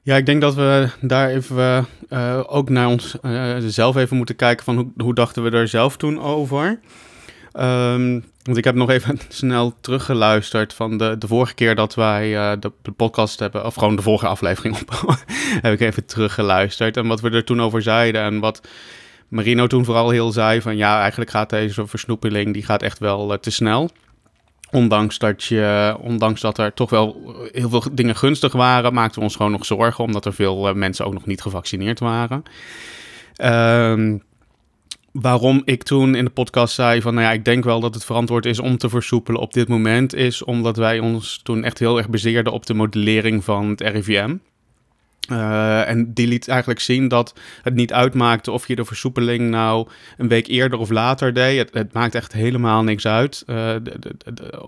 Ja, 0.03 0.17
ik 0.17 0.27
denk 0.27 0.41
dat 0.41 0.55
we 0.55 0.89
daar 1.01 1.29
even 1.29 1.87
uh, 2.09 2.45
ook 2.47 2.69
naar 2.69 2.89
ons 2.89 3.17
uh, 3.23 3.57
zelf 3.59 3.97
even 3.97 4.17
moeten 4.17 4.37
kijken 4.37 4.65
van 4.65 4.77
hoe, 4.77 4.93
hoe 4.97 5.15
dachten 5.15 5.43
we 5.43 5.51
er 5.51 5.69
zelf 5.69 5.97
toen 5.97 6.21
over. 6.21 6.81
Um, 7.61 8.25
want 8.43 8.57
ik 8.57 8.65
heb 8.65 8.75
nog 8.75 8.91
even 8.91 9.19
snel 9.29 9.75
teruggeluisterd 9.81 10.75
van 10.75 10.99
de, 10.99 11.19
de 11.19 11.27
vorige 11.27 11.55
keer 11.55 11.75
dat 11.75 11.95
wij 11.95 12.33
uh, 12.33 12.53
de, 12.61 12.91
podcast 12.97 13.39
hebben, 13.39 13.67
of 13.67 13.75
gewoon 13.75 13.97
de 13.97 14.03
vorige 14.03 14.27
aflevering 14.27 14.79
op, 14.83 15.25
heb 15.63 15.73
ik 15.73 15.81
even 15.81 16.07
teruggeluisterd. 16.07 16.97
En 16.97 17.07
wat 17.07 17.21
we 17.21 17.31
er 17.31 17.45
toen 17.45 17.63
over 17.63 17.83
zeiden 17.83 18.23
en 18.23 18.41
wat 18.41 18.69
Marino 19.29 19.67
toen 19.67 19.85
vooral 19.85 20.11
heel 20.11 20.33
zei 20.33 20.61
van 20.61 20.77
ja, 20.77 21.01
eigenlijk 21.01 21.31
gaat 21.31 21.51
deze 21.51 21.87
versnoepeling, 21.87 22.53
die 22.53 22.65
gaat 22.65 22.83
echt 22.83 22.99
wel 22.99 23.33
uh, 23.33 23.39
te 23.39 23.51
snel. 23.51 23.91
Ondanks 24.71 25.19
dat, 25.19 25.45
je, 25.45 25.97
ondanks 26.01 26.41
dat 26.41 26.59
er 26.59 26.75
toch 26.75 26.91
wel 26.91 27.37
heel 27.53 27.69
veel 27.69 27.85
dingen 27.93 28.17
gunstig 28.17 28.53
waren, 28.53 28.95
maakten 28.95 29.19
we 29.19 29.25
ons 29.25 29.37
gewoon 29.37 29.53
nog 29.53 29.67
zorgen, 29.67 30.05
omdat 30.05 30.25
er 30.25 30.35
veel 30.35 30.69
uh, 30.69 30.75
mensen 30.75 31.07
ook 31.07 31.13
nog 31.13 31.27
niet 31.27 31.41
gevaccineerd 31.41 32.01
waren. 32.01 32.43
Um, 33.91 34.23
waarom 35.13 35.63
ik 35.65 35.83
toen 35.83 36.15
in 36.15 36.25
de 36.25 36.31
podcast 36.31 36.75
zei 36.75 37.01
van, 37.01 37.15
nou 37.15 37.27
ja, 37.27 37.33
ik 37.33 37.45
denk 37.45 37.65
wel 37.65 37.81
dat 37.81 37.95
het 37.95 38.05
verantwoord 38.05 38.47
is 38.47 38.59
om 38.59 38.79
te 38.79 38.89
versoepelen 38.89 39.41
op 39.41 39.53
dit 39.53 39.69
moment, 39.69 40.15
is 40.15 40.45
omdat 40.45 40.77
wij 40.77 40.99
ons 40.99 41.41
toen 41.43 41.65
echt 41.65 41.79
heel 41.79 41.99
erg 41.99 42.09
baseerden 42.09 42.53
op 42.53 42.67
de 42.67 42.75
modellering 42.75 43.45
van 43.45 43.69
het 43.69 43.81
RIVM. 43.81 44.37
Uh, 45.31 45.89
en 45.89 46.13
die 46.13 46.27
liet 46.27 46.49
eigenlijk 46.49 46.81
zien 46.81 47.09
dat 47.09 47.35
het 47.63 47.75
niet 47.75 47.93
uitmaakte 47.93 48.51
of 48.51 48.69
je 48.69 48.77
de 48.77 48.85
versoepeling 48.85 49.51
nou 49.51 49.89
een 50.17 50.29
week 50.29 50.47
eerder 50.47 50.79
of 50.79 50.91
later 50.91 51.35
deed. 51.35 51.59
Het, 51.59 51.75
het 51.75 51.93
maakt 51.93 52.15
echt 52.15 52.33
helemaal 52.33 52.83
niks 52.83 53.07
uit. 53.07 53.43
De, 53.47 53.83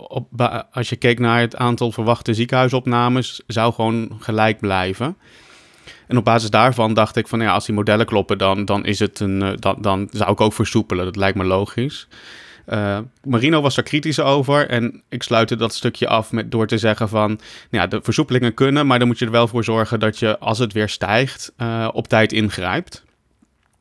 op, 0.07 0.27
als 0.71 0.89
je 0.89 0.95
keek 0.95 1.19
naar 1.19 1.39
het 1.39 1.55
aantal 1.55 1.91
verwachte 1.91 2.33
ziekenhuisopnames, 2.33 3.41
zou 3.47 3.73
gewoon 3.73 4.11
gelijk 4.19 4.59
blijven. 4.59 5.17
En 6.07 6.17
op 6.17 6.23
basis 6.23 6.49
daarvan 6.49 6.93
dacht 6.93 7.15
ik 7.15 7.27
van 7.27 7.39
ja, 7.39 7.53
als 7.53 7.65
die 7.65 7.75
modellen 7.75 8.05
kloppen, 8.05 8.37
dan, 8.37 8.65
dan, 8.65 8.85
is 8.85 8.99
het 8.99 9.19
een, 9.19 9.41
uh, 9.41 9.51
dan, 9.59 9.77
dan 9.81 10.07
zou 10.11 10.31
ik 10.31 10.41
ook 10.41 10.53
versoepelen. 10.53 11.05
Dat 11.05 11.15
lijkt 11.15 11.37
me 11.37 11.43
logisch. 11.43 12.07
Uh, 12.69 12.97
Marino 13.23 13.61
was 13.61 13.75
daar 13.75 13.83
kritisch 13.83 14.19
over 14.19 14.69
en 14.69 15.01
ik 15.09 15.23
sluitte 15.23 15.55
dat 15.55 15.73
stukje 15.73 16.07
af 16.07 16.31
met, 16.31 16.51
door 16.51 16.67
te 16.67 16.77
zeggen 16.77 17.09
van 17.09 17.27
nou 17.29 17.39
ja, 17.69 17.87
de 17.87 17.99
versoepelingen 18.03 18.53
kunnen, 18.53 18.87
maar 18.87 18.99
dan 18.99 19.07
moet 19.07 19.19
je 19.19 19.25
er 19.25 19.31
wel 19.31 19.47
voor 19.47 19.63
zorgen 19.63 19.99
dat 19.99 20.19
je 20.19 20.39
als 20.39 20.59
het 20.59 20.73
weer 20.73 20.89
stijgt 20.89 21.53
uh, 21.57 21.89
op 21.93 22.07
tijd 22.07 22.31
ingrijpt. 22.31 23.03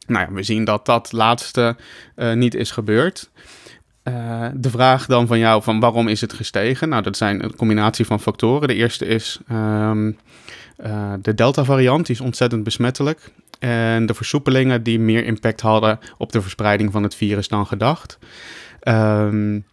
Nou 0.07 0.27
ja, 0.27 0.33
we 0.33 0.43
zien 0.43 0.65
dat 0.65 0.87
dat 0.87 1.13
laatste 1.13 1.77
niet 2.35 2.55
is 2.55 2.71
gebeurd. 2.71 3.31
De 4.53 4.71
vraag 4.71 5.07
dan 5.07 5.27
van 5.27 5.39
jou 5.39 5.63
van 5.63 5.81
waarom 5.81 6.09
is 6.09 6.21
het 6.21 6.33
gestegen? 6.33 6.89
Nou, 6.89 7.03
dat 7.03 7.17
zijn 7.17 7.45
een 7.45 7.57
combinatie 7.57 8.05
van 8.05 8.21
factoren. 8.21 8.69
De 8.69 8.75
eerste 8.75 9.07
is 9.07 9.39
um, 9.53 10.19
uh, 10.87 11.13
de 11.23 11.35
Delta-variant, 11.35 12.09
is 12.09 12.21
ontzettend 12.21 12.65
besmettelijk. 12.65 13.31
En 13.59 14.07
de 14.07 14.15
versoepelingen 14.15 14.83
die 14.83 15.01
meer 15.01 15.25
impact 15.25 15.61
hadden 15.61 15.99
op 16.19 16.33
de 16.33 16.43
verspreiding 16.43 16.93
van 16.93 17.03
het 17.03 17.15
virus 17.15 17.49
dan 17.49 17.67
gedacht. 17.67 18.19
Um, 18.89 19.65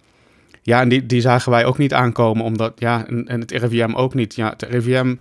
ja, 0.62 0.82
en 0.82 0.90
die, 0.90 1.06
die 1.06 1.22
zagen 1.22 1.52
wij 1.52 1.66
ook 1.66 1.78
niet 1.78 1.94
aankomen, 1.94 2.44
omdat, 2.44 2.74
ja, 2.76 3.08
en, 3.08 3.28
en 3.28 3.40
het 3.40 3.52
RIVM 3.52 3.94
ook 3.94 4.14
niet. 4.14 4.36
Ja, 4.36 4.50
het 4.50 4.62
RIVM, 4.62 5.16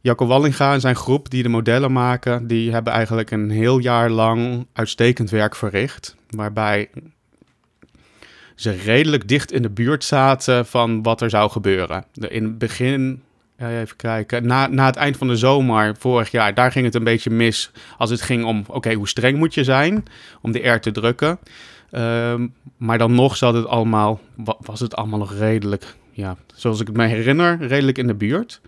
Jacco 0.00 0.26
Wallinga 0.26 0.72
en 0.72 0.80
zijn 0.80 0.96
groep 0.96 1.30
die 1.30 1.42
de 1.42 1.48
modellen 1.48 1.92
maken, 1.92 2.46
die 2.46 2.72
hebben 2.72 2.92
eigenlijk 2.92 3.30
een 3.30 3.50
heel 3.50 3.78
jaar 3.78 4.10
lang 4.10 4.66
uitstekend 4.72 5.30
werk 5.30 5.54
verricht. 5.54 6.16
Waarbij 6.30 6.90
ze 8.54 8.70
redelijk 8.70 9.28
dicht 9.28 9.52
in 9.52 9.62
de 9.62 9.70
buurt 9.70 10.04
zaten 10.04 10.66
van 10.66 11.02
wat 11.02 11.20
er 11.20 11.30
zou 11.30 11.50
gebeuren. 11.50 12.04
In 12.14 12.44
het 12.44 12.58
begin 12.58 13.22
ja, 13.58 13.80
even 13.80 13.96
kijken. 13.96 14.46
Na, 14.46 14.66
na 14.66 14.86
het 14.86 14.96
eind 14.96 15.16
van 15.16 15.28
de 15.28 15.36
zomer 15.36 15.96
vorig 15.98 16.30
jaar, 16.30 16.54
daar 16.54 16.72
ging 16.72 16.84
het 16.84 16.94
een 16.94 17.04
beetje 17.04 17.30
mis. 17.30 17.70
Als 17.98 18.10
het 18.10 18.22
ging 18.22 18.44
om, 18.44 18.64
oké, 18.66 18.92
hoe 18.92 19.08
streng 19.08 19.38
moet 19.38 19.54
je 19.54 19.64
zijn 19.64 20.04
om 20.40 20.52
de 20.52 20.68
R 20.68 20.80
te 20.80 20.90
drukken. 20.90 21.38
Um, 21.92 22.54
maar 22.76 22.98
dan 22.98 23.14
nog 23.14 23.36
zat 23.36 23.54
het 23.54 23.66
allemaal, 23.66 24.20
was 24.60 24.80
het 24.80 24.96
allemaal 24.96 25.18
nog 25.18 25.34
redelijk, 25.34 25.96
ja, 26.10 26.36
zoals 26.54 26.80
ik 26.80 26.86
het 26.86 26.96
me 26.96 27.06
herinner, 27.06 27.66
redelijk 27.66 27.98
in 27.98 28.06
de 28.06 28.14
buurt. 28.14 28.60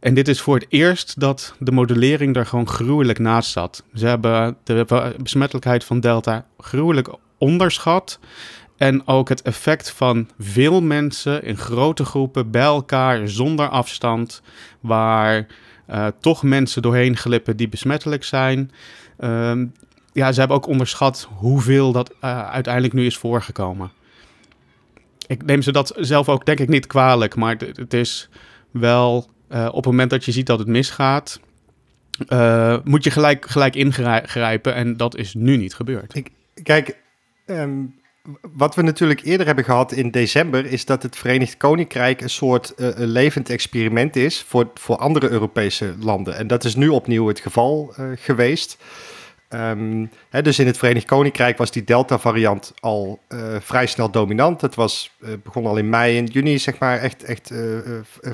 En 0.00 0.14
dit 0.14 0.28
is 0.28 0.40
voor 0.40 0.54
het 0.54 0.66
eerst 0.68 1.20
dat 1.20 1.54
de 1.58 1.72
modellering 1.72 2.36
er 2.36 2.46
gewoon 2.46 2.68
gruwelijk 2.68 3.18
naast 3.18 3.50
zat. 3.50 3.84
Ze 3.94 4.06
hebben 4.06 4.56
de 4.64 5.14
besmettelijkheid 5.22 5.84
van 5.84 6.00
Delta 6.00 6.46
gruwelijk 6.58 7.08
onderschat. 7.38 8.18
En 8.82 9.06
ook 9.06 9.28
het 9.28 9.42
effect 9.42 9.90
van 9.90 10.28
veel 10.38 10.82
mensen 10.82 11.44
in 11.44 11.56
grote 11.56 12.04
groepen 12.04 12.50
bij 12.50 12.62
elkaar 12.62 13.28
zonder 13.28 13.68
afstand, 13.68 14.42
waar 14.80 15.46
uh, 15.90 16.06
toch 16.20 16.42
mensen 16.42 16.82
doorheen 16.82 17.16
glippen 17.16 17.56
die 17.56 17.68
besmettelijk 17.68 18.24
zijn. 18.24 18.70
Uh, 19.20 19.52
ja, 20.12 20.32
ze 20.32 20.38
hebben 20.38 20.56
ook 20.56 20.66
onderschat 20.66 21.28
hoeveel 21.36 21.92
dat 21.92 22.10
uh, 22.10 22.50
uiteindelijk 22.50 22.94
nu 22.94 23.06
is 23.06 23.16
voorgekomen. 23.16 23.90
Ik 25.26 25.44
neem 25.44 25.62
ze 25.62 25.72
dat 25.72 25.92
zelf 25.96 26.28
ook 26.28 26.46
denk 26.46 26.60
ik 26.60 26.68
niet 26.68 26.86
kwalijk, 26.86 27.36
maar 27.36 27.56
het, 27.74 27.94
is 27.94 28.28
wel 28.70 29.30
uh, 29.50 29.66
op 29.68 29.74
het 29.74 29.84
moment 29.84 30.10
dat 30.10 30.24
je 30.24 30.32
ziet 30.32 30.46
dat 30.46 30.58
het 30.58 30.68
misgaat, 30.68 31.40
moet 32.84 33.04
je 33.04 33.10
gelijk, 33.10 33.46
gelijk 33.46 33.74
ingrijpen 33.74 34.74
en 34.74 34.96
dat 34.96 35.16
is 35.16 35.34
nu 35.34 35.56
niet 35.56 35.74
gebeurd. 35.74 36.14
Ik, 36.14 36.30
kijk, 36.62 36.96
um, 37.46 38.00
wat 38.52 38.74
we 38.74 38.82
natuurlijk 38.82 39.22
eerder 39.22 39.46
hebben 39.46 39.64
gehad 39.64 39.92
in 39.92 40.10
december, 40.10 40.66
is 40.66 40.84
dat 40.84 41.02
het 41.02 41.16
Verenigd 41.16 41.56
Koninkrijk 41.56 42.20
een 42.20 42.30
soort 42.30 42.72
uh, 42.76 42.88
een 42.94 43.08
levend 43.08 43.50
experiment 43.50 44.16
is 44.16 44.42
voor, 44.42 44.70
voor 44.74 44.96
andere 44.96 45.30
Europese 45.30 45.94
landen. 45.98 46.36
En 46.36 46.46
dat 46.46 46.64
is 46.64 46.74
nu 46.74 46.88
opnieuw 46.88 47.26
het 47.26 47.40
geval 47.40 47.94
uh, 47.98 48.06
geweest. 48.14 48.76
Um, 49.48 50.10
hè, 50.30 50.42
dus 50.42 50.58
in 50.58 50.66
het 50.66 50.78
Verenigd 50.78 51.06
Koninkrijk 51.06 51.58
was 51.58 51.70
die 51.70 51.84
Delta-variant 51.84 52.72
al 52.80 53.20
uh, 53.28 53.56
vrij 53.60 53.86
snel 53.86 54.10
dominant. 54.10 54.60
Het 54.60 54.74
was, 54.74 55.16
begon 55.42 55.66
al 55.66 55.76
in 55.76 55.88
mei 55.88 56.18
en 56.18 56.24
juni, 56.24 56.58
zeg 56.58 56.78
maar, 56.78 56.98
echt, 56.98 57.24
echt 57.24 57.52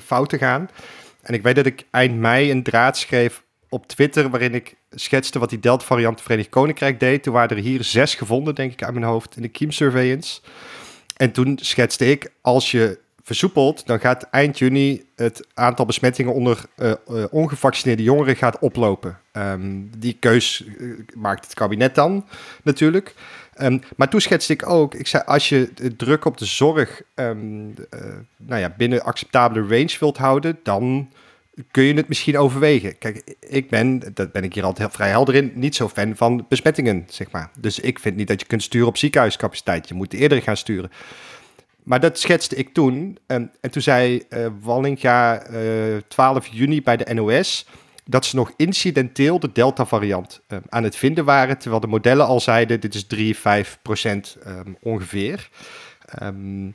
fout 0.05 0.29
te 0.29 0.39
gaan. 0.39 0.69
En 1.23 1.35
ik 1.35 1.43
weet 1.43 1.57
dat 1.57 1.67
ik 1.67 1.85
eind 1.91 2.17
mei 2.17 2.51
een 2.51 2.63
draad 2.63 2.99
schreef 2.99 3.43
op 3.69 3.87
Twitter 3.87 4.31
waarin 4.31 4.55
ik 4.55 4.75
schetste 4.91 5.39
wat 5.39 5.51
die 5.51 5.61
Delta-variant 5.61 6.21
Verenigd 6.21 6.49
Koninkrijk 6.49 7.01
deed. 7.01 7.23
Toen 7.23 7.33
waren 7.33 7.57
er 7.57 7.63
hier 7.63 7.85
zes 7.85 8.15
gevonden, 8.15 8.55
denk 8.55 8.73
ik, 8.73 8.83
aan 8.83 8.95
mijn 8.95 9.05
hoofd 9.05 9.37
in 9.37 9.43
de 9.43 9.49
Kiem 9.49 9.71
Surveillance. 9.71 10.41
En 11.17 11.33
toen 11.33 11.59
schetste 11.63 12.11
ik, 12.11 12.33
als 12.41 12.71
je 12.71 12.99
versoepelt, 13.23 13.87
dan 13.87 14.01
gaat 14.01 14.23
eind 14.23 14.59
juni 14.59 15.05
het 15.17 15.47
aantal 15.55 15.87
besmettingen 15.87 16.35
onder 16.35 16.65
uh, 16.77 16.93
uh, 17.11 17.25
ongevaccineerde 17.31 18.03
jongeren 18.03 18.37
gaat 18.37 18.59
oplopen. 18.59 19.19
Um, 19.33 19.91
die 19.99 20.17
keus 20.21 20.65
maakt 21.15 21.45
het 21.45 21.55
kabinet 21.55 21.95
dan 21.95 22.27
natuurlijk. 22.63 23.15
Um, 23.63 23.81
maar 23.97 24.09
toen 24.09 24.21
schetste 24.21 24.53
ik 24.53 24.69
ook, 24.69 24.95
ik 24.95 25.07
zei 25.07 25.23
als 25.27 25.49
je 25.49 25.73
druk 25.97 26.25
op 26.25 26.39
de 26.39 26.45
zorg 26.45 27.03
um, 27.15 27.75
nou 28.37 28.61
ja, 28.61 28.75
binnen 28.77 29.03
acceptabele 29.03 29.69
range 29.69 29.97
wilt 30.01 30.17
houden, 30.17 30.59
dan 30.63 31.13
kun 31.71 31.83
je 31.83 31.95
het 31.95 32.09
misschien 32.09 32.39
overwegen. 32.39 32.99
Kijk, 32.99 33.35
ik 33.41 33.71
ben, 33.71 34.03
dat 34.15 34.33
ben 34.33 34.45
ik 34.45 34.55
hier 34.55 34.65
altijd 34.65 34.93
vrij 34.93 35.09
helder 35.09 35.35
in, 35.35 35.53
niet 35.55 35.75
zo 35.75 35.89
fan 35.89 36.17
van 36.17 36.47
besmettingen, 36.49 37.05
zeg 37.09 37.31
maar. 37.31 37.51
Dus 37.61 37.79
ik 37.79 37.99
vind 37.99 38.17
niet 38.17 38.29
dat 38.29 38.41
je 38.41 38.47
kunt 38.47 38.63
sturen 38.63 38.89
op 38.89 38.97
ziekenhuiscapaciteit. 38.97 39.89
Je 39.89 39.95
moet 39.95 40.13
eerder 40.13 40.43
gaan 40.43 40.57
sturen. 40.57 40.91
Maar 41.83 42.01
dat 42.01 42.19
schetste 42.19 42.57
ik 42.57 42.75
toen. 42.75 43.19
En, 43.27 43.53
en 43.61 43.71
toen 43.71 43.83
zei 43.83 44.23
uh, 44.31 44.47
Wallinga 44.61 45.51
uh, 45.51 45.97
12 46.09 46.47
juni 46.47 46.83
bij 46.83 46.97
de 46.97 47.15
NOS 47.15 47.67
dat 48.05 48.25
ze 48.25 48.37
nog 48.37 48.53
incidenteel 48.57 49.41
de 49.41 49.53
Delta-variant 49.53 50.41
uh, 50.49 50.59
aan 50.69 50.85
het 50.85 50.97
vinden 50.97 51.25
waren, 51.25 51.59
terwijl 51.59 51.81
de 51.81 51.87
modellen 51.87 52.27
al 52.27 52.41
zeiden 52.41 52.81
dit 52.81 52.95
is 52.95 53.07
3, 53.07 53.37
5 53.37 53.79
procent 53.83 54.37
um, 54.47 54.77
ongeveer. 54.81 55.49
Um, 56.23 56.75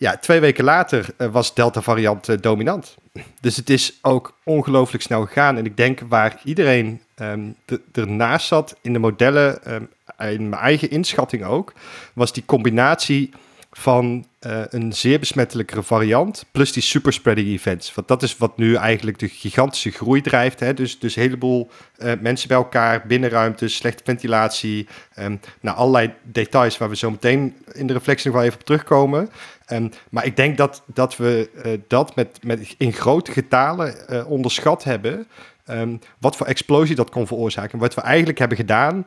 ja, 0.00 0.16
twee 0.16 0.40
weken 0.40 0.64
later 0.64 1.06
uh, 1.18 1.28
was 1.32 1.54
Delta-variant 1.54 2.28
uh, 2.28 2.36
dominant. 2.40 2.96
Dus 3.40 3.56
het 3.56 3.70
is 3.70 3.98
ook 4.02 4.38
ongelooflijk 4.44 5.02
snel 5.02 5.26
gegaan. 5.26 5.56
En 5.56 5.64
ik 5.64 5.76
denk 5.76 6.00
waar 6.08 6.40
iedereen 6.44 7.00
um, 7.16 7.56
ernaast 7.92 8.46
zat 8.46 8.76
in 8.80 8.92
de 8.92 8.98
modellen, 8.98 9.74
um, 9.74 9.88
in 10.18 10.48
mijn 10.48 10.62
eigen 10.62 10.90
inschatting 10.90 11.44
ook, 11.44 11.72
was 12.12 12.32
die 12.32 12.44
combinatie 12.46 13.30
van 13.70 14.26
uh, 14.46 14.62
een 14.68 14.92
zeer 14.92 15.18
besmettelijkere 15.18 15.82
variant, 15.82 16.44
plus 16.50 16.72
die 16.72 16.82
superspreading 16.82 17.48
events. 17.48 17.94
Want 17.94 18.08
dat 18.08 18.22
is 18.22 18.36
wat 18.36 18.56
nu 18.56 18.74
eigenlijk 18.74 19.18
de 19.18 19.28
gigantische 19.28 19.90
groei 19.90 20.20
drijft. 20.20 20.60
Hè? 20.60 20.74
Dus, 20.74 20.98
dus 20.98 21.16
een 21.16 21.22
heleboel 21.22 21.70
uh, 21.98 22.12
mensen 22.20 22.48
bij 22.48 22.56
elkaar, 22.56 23.06
binnenruimtes, 23.06 23.76
slechte 23.76 24.02
ventilatie. 24.04 24.88
Um, 25.18 25.40
nou, 25.60 25.76
allerlei 25.76 26.12
details 26.22 26.78
waar 26.78 26.88
we 26.88 26.96
zo 26.96 27.10
meteen 27.10 27.56
in 27.72 27.86
de 27.86 27.92
reflectie 27.92 28.26
nog 28.26 28.36
wel 28.36 28.44
even 28.44 28.58
op 28.58 28.64
terugkomen. 28.64 29.30
Um, 29.72 29.90
maar 30.10 30.24
ik 30.24 30.36
denk 30.36 30.56
dat, 30.56 30.82
dat 30.86 31.16
we 31.16 31.50
uh, 31.64 31.80
dat 31.88 32.16
met, 32.16 32.38
met 32.44 32.74
in 32.78 32.92
grote 32.92 33.32
getalen 33.32 34.26
onderschat 34.26 34.84
hebben. 34.84 35.26
Um, 35.70 36.00
wat 36.18 36.36
voor 36.36 36.46
explosie 36.46 36.94
dat 36.94 37.10
kon 37.10 37.26
veroorzaken. 37.26 37.78
Wat 37.78 37.94
we 37.94 38.00
eigenlijk 38.00 38.38
hebben 38.38 38.56
gedaan, 38.56 39.04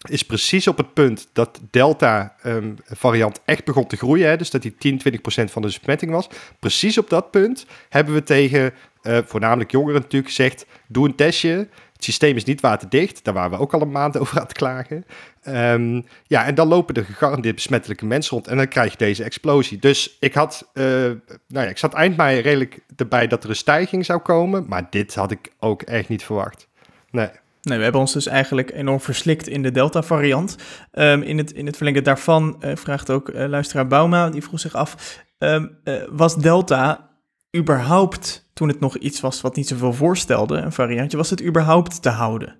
is 0.00 0.22
precies 0.22 0.68
op 0.68 0.76
het 0.76 0.94
punt 0.94 1.28
dat 1.32 1.60
Delta-variant 1.70 3.36
um, 3.36 3.42
echt 3.44 3.64
begon 3.64 3.86
te 3.86 3.96
groeien. 3.96 4.28
Hè, 4.28 4.36
dus 4.36 4.50
dat 4.50 4.62
die 4.62 4.74
10, 4.78 4.98
20 4.98 5.20
procent 5.20 5.50
van 5.50 5.62
de 5.62 5.68
besmetting 5.68 6.10
was. 6.10 6.28
Precies 6.58 6.98
op 6.98 7.10
dat 7.10 7.30
punt 7.30 7.66
hebben 7.88 8.14
we 8.14 8.22
tegen 8.22 8.72
uh, 9.02 9.18
voornamelijk 9.24 9.70
jongeren 9.70 10.00
natuurlijk 10.00 10.34
gezegd... 10.34 10.66
doe 10.86 11.06
een 11.08 11.14
testje, 11.14 11.68
het 11.92 12.04
systeem 12.04 12.36
is 12.36 12.44
niet 12.44 12.60
waterdicht. 12.60 13.24
Daar 13.24 13.34
waren 13.34 13.50
we 13.50 13.58
ook 13.58 13.74
al 13.74 13.80
een 13.80 13.90
maand 13.90 14.18
over 14.20 14.36
aan 14.36 14.42
het 14.42 14.52
klagen. 14.52 15.04
Um, 15.48 16.04
ja, 16.26 16.44
en 16.44 16.54
dan 16.54 16.68
lopen 16.68 16.94
er 16.94 17.04
gegarandeerd 17.04 17.54
besmettelijke 17.54 18.06
mensen 18.06 18.32
rond. 18.32 18.46
En 18.48 18.56
dan 18.56 18.68
krijg 18.68 18.90
je 18.90 18.98
deze 18.98 19.24
explosie. 19.24 19.78
Dus 19.78 20.16
ik 20.20 20.34
had, 20.34 20.70
uh, 20.74 20.84
nou 20.84 21.20
ja, 21.48 21.62
ik 21.62 21.78
zat 21.78 21.94
eind 21.94 22.16
mei 22.16 22.40
redelijk 22.40 22.78
erbij 22.96 23.26
dat 23.26 23.44
er 23.44 23.50
een 23.50 23.56
stijging 23.56 24.04
zou 24.04 24.20
komen. 24.20 24.64
Maar 24.68 24.86
dit 24.90 25.14
had 25.14 25.30
ik 25.30 25.52
ook 25.58 25.82
echt 25.82 26.08
niet 26.08 26.24
verwacht. 26.24 26.68
Nee. 27.10 27.28
Nee, 27.66 27.76
we 27.76 27.82
hebben 27.82 28.00
ons 28.00 28.12
dus 28.12 28.26
eigenlijk 28.26 28.72
enorm 28.72 29.00
verslikt 29.00 29.48
in 29.48 29.62
de 29.62 29.70
Delta-variant. 29.70 30.56
Um, 30.92 31.22
in, 31.22 31.38
het, 31.38 31.52
in 31.52 31.66
het 31.66 31.76
verlengen 31.76 32.04
daarvan 32.04 32.56
uh, 32.60 32.70
vraagt 32.74 33.10
ook 33.10 33.28
uh, 33.28 33.46
luisteraar 33.46 33.86
Bauma, 33.86 34.30
die 34.30 34.42
vroeg 34.42 34.60
zich 34.60 34.74
af... 34.74 35.18
Um, 35.38 35.78
uh, 35.84 35.94
was 36.10 36.36
Delta 36.36 37.10
überhaupt, 37.56 38.50
toen 38.54 38.68
het 38.68 38.80
nog 38.80 38.96
iets 38.96 39.20
was 39.20 39.40
wat 39.40 39.56
niet 39.56 39.68
zoveel 39.68 39.92
voorstelde, 39.92 40.56
een 40.56 40.72
variantje, 40.72 41.16
was 41.16 41.30
het 41.30 41.42
überhaupt 41.42 42.02
te 42.02 42.08
houden? 42.08 42.56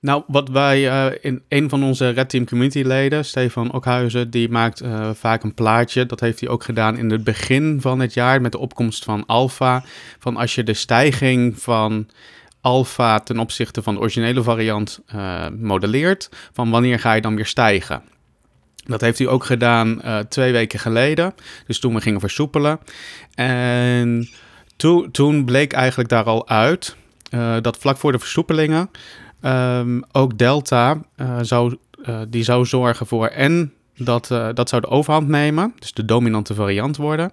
Nou, 0.00 0.22
wat 0.26 0.48
wij 0.48 0.82
in 1.20 1.42
een 1.48 1.68
van 1.68 1.84
onze 1.84 2.08
Red 2.08 2.28
Team 2.28 2.46
community 2.46 2.82
leden, 2.82 3.24
Stefan 3.24 3.72
Okhuizen, 3.72 4.30
die 4.30 4.48
maakt 4.48 4.82
vaak 5.12 5.42
een 5.42 5.54
plaatje. 5.54 6.06
Dat 6.06 6.20
heeft 6.20 6.40
hij 6.40 6.48
ook 6.48 6.64
gedaan 6.64 6.98
in 6.98 7.10
het 7.10 7.24
begin 7.24 7.80
van 7.80 8.00
het 8.00 8.14
jaar 8.14 8.40
met 8.40 8.52
de 8.52 8.58
opkomst 8.58 9.04
van 9.04 9.26
Alpha. 9.26 9.84
Van 10.18 10.36
als 10.36 10.54
je 10.54 10.62
de 10.62 10.74
stijging 10.74 11.62
van 11.62 12.08
alpha 12.60 13.20
ten 13.20 13.38
opzichte 13.38 13.82
van 13.82 13.94
de 13.94 14.00
originele 14.00 14.42
variant 14.42 15.00
uh, 15.14 15.48
modelleert, 15.48 16.28
van 16.52 16.70
wanneer 16.70 16.98
ga 16.98 17.12
je 17.12 17.20
dan 17.20 17.36
weer 17.36 17.46
stijgen. 17.46 18.02
Dat 18.84 19.00
heeft 19.00 19.18
hij 19.18 19.26
ook 19.26 19.44
gedaan 19.44 20.00
uh, 20.04 20.18
twee 20.18 20.52
weken 20.52 20.78
geleden, 20.78 21.34
dus 21.66 21.78
toen 21.78 21.94
we 21.94 22.00
gingen 22.00 22.20
versoepelen. 22.20 22.78
En 23.34 24.28
to, 24.76 25.10
toen 25.10 25.44
bleek 25.44 25.72
eigenlijk 25.72 26.08
daar 26.08 26.24
al 26.24 26.48
uit 26.48 26.96
uh, 27.30 27.56
dat 27.60 27.78
vlak 27.78 27.96
voor 27.96 28.12
de 28.12 28.18
versoepelingen 28.18 28.90
um, 29.42 30.04
ook 30.12 30.38
Delta 30.38 31.02
zou, 31.40 31.76
die 32.28 32.42
zou 32.42 32.64
zorgen 32.64 33.06
voor 33.06 33.26
en 33.26 33.72
dat, 33.96 34.26
dat 34.54 34.68
zou 34.68 34.82
de 34.82 34.88
overhand 34.88 35.28
nemen, 35.28 35.74
dus 35.78 35.92
de 35.92 36.04
dominante 36.04 36.54
variant 36.54 36.96
worden, 36.96 37.32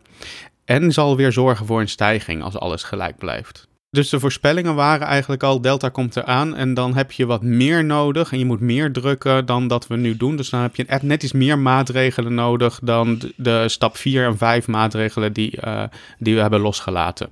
en 0.65 0.91
zal 0.91 1.15
weer 1.15 1.31
zorgen 1.31 1.65
voor 1.65 1.79
een 1.81 1.89
stijging 1.89 2.43
als 2.43 2.57
alles 2.57 2.83
gelijk 2.83 3.17
blijft. 3.17 3.67
Dus 3.95 4.09
de 4.09 4.19
voorspellingen 4.19 4.75
waren 4.75 5.07
eigenlijk 5.07 5.43
al, 5.43 5.61
Delta 5.61 5.89
komt 5.89 6.15
eraan 6.15 6.55
en 6.55 6.73
dan 6.73 6.95
heb 6.95 7.11
je 7.11 7.25
wat 7.25 7.41
meer 7.41 7.85
nodig 7.85 8.31
en 8.31 8.39
je 8.39 8.45
moet 8.45 8.59
meer 8.59 8.91
drukken 8.91 9.45
dan 9.45 9.67
dat 9.67 9.87
we 9.87 9.95
nu 9.95 10.17
doen. 10.17 10.35
Dus 10.35 10.49
dan 10.49 10.61
heb 10.61 10.75
je 10.75 10.85
net 11.01 11.23
iets 11.23 11.31
meer 11.31 11.59
maatregelen 11.59 12.33
nodig 12.33 12.79
dan 12.83 13.21
de 13.35 13.69
stap 13.69 13.97
4 13.97 14.25
en 14.25 14.37
5 14.37 14.67
maatregelen 14.67 15.33
die, 15.33 15.57
uh, 15.65 15.83
die 16.19 16.35
we 16.35 16.41
hebben 16.41 16.59
losgelaten. 16.59 17.29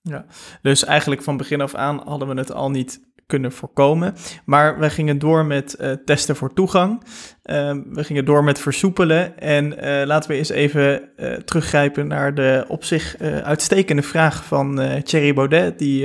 Ja, 0.00 0.26
dus 0.62 0.84
eigenlijk 0.84 1.22
van 1.22 1.36
begin 1.36 1.60
af 1.60 1.74
aan 1.74 2.02
hadden 2.04 2.28
we 2.28 2.34
het 2.34 2.52
al 2.52 2.70
niet 2.70 3.00
kunnen 3.28 3.52
voorkomen. 3.52 4.14
Maar 4.44 4.78
we 4.78 4.90
gingen 4.90 5.18
door 5.18 5.46
met 5.46 5.76
uh, 5.80 5.92
testen 6.04 6.36
voor 6.36 6.52
toegang. 6.52 7.02
Uh, 7.02 7.76
we 7.90 8.04
gingen 8.04 8.24
door 8.24 8.44
met 8.44 8.58
versoepelen. 8.58 9.38
En 9.38 9.64
uh, 9.72 10.06
laten 10.06 10.30
we 10.30 10.36
eens 10.36 10.48
even 10.48 11.02
uh, 11.16 11.32
teruggrijpen 11.32 12.06
naar 12.06 12.34
de 12.34 12.64
op 12.68 12.84
zich 12.84 13.16
uitstekende 13.42 14.02
vraag 14.02 14.44
van 14.44 14.80
Thierry 15.04 15.34
Baudet, 15.34 15.78
die 15.78 16.04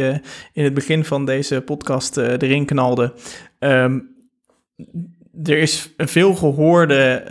in 0.53 0.63
het 0.63 0.73
begin 0.73 1.05
van 1.05 1.25
deze 1.25 1.61
podcast 1.61 2.17
erin 2.17 2.65
knalde. 2.65 3.13
Um, 3.59 4.11
er 5.43 5.57
is 5.57 5.93
een 5.97 6.07
veel 6.07 6.33
gehoorde 6.33 7.23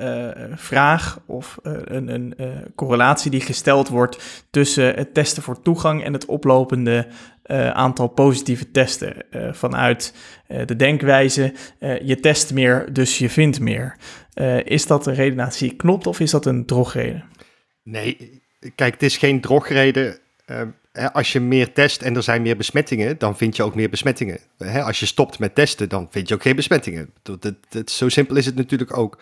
vraag 0.54 1.18
of 1.26 1.58
een, 1.62 2.08
een 2.08 2.34
correlatie 2.74 3.30
die 3.30 3.40
gesteld 3.40 3.88
wordt 3.88 4.44
tussen 4.50 4.94
het 4.94 5.14
testen 5.14 5.42
voor 5.42 5.62
toegang 5.62 6.04
en 6.04 6.12
het 6.12 6.26
oplopende 6.26 7.06
aantal 7.72 8.08
positieve 8.08 8.70
testen. 8.70 9.14
vanuit 9.52 10.14
de 10.66 10.76
denkwijze, 10.76 11.52
je 12.02 12.20
test 12.20 12.52
meer, 12.52 12.92
dus 12.92 13.18
je 13.18 13.28
vindt 13.28 13.60
meer. 13.60 13.96
is 14.64 14.86
dat 14.86 15.06
een 15.06 15.14
redenatie 15.14 15.76
klopt 15.76 16.06
of 16.06 16.20
is 16.20 16.30
dat 16.30 16.46
een 16.46 16.66
drogreden? 16.66 17.24
Nee, 17.82 18.42
kijk, 18.74 18.92
het 18.92 19.02
is 19.02 19.16
geen 19.16 19.40
drogreden 19.40 20.18
als 21.12 21.32
je 21.32 21.40
meer 21.40 21.72
test 21.72 22.02
en 22.02 22.16
er 22.16 22.22
zijn 22.22 22.42
meer 22.42 22.56
besmettingen, 22.56 23.18
dan 23.18 23.36
vind 23.36 23.56
je 23.56 23.62
ook 23.62 23.74
meer 23.74 23.90
besmettingen. 23.90 24.38
Als 24.84 25.00
je 25.00 25.06
stopt 25.06 25.38
met 25.38 25.54
testen, 25.54 25.88
dan 25.88 26.08
vind 26.10 26.28
je 26.28 26.34
ook 26.34 26.42
geen 26.42 26.56
besmettingen. 26.56 27.10
Dat, 27.22 27.90
zo 27.90 28.08
simpel 28.08 28.36
is 28.36 28.46
het 28.46 28.54
natuurlijk 28.54 28.96
ook. 28.96 29.18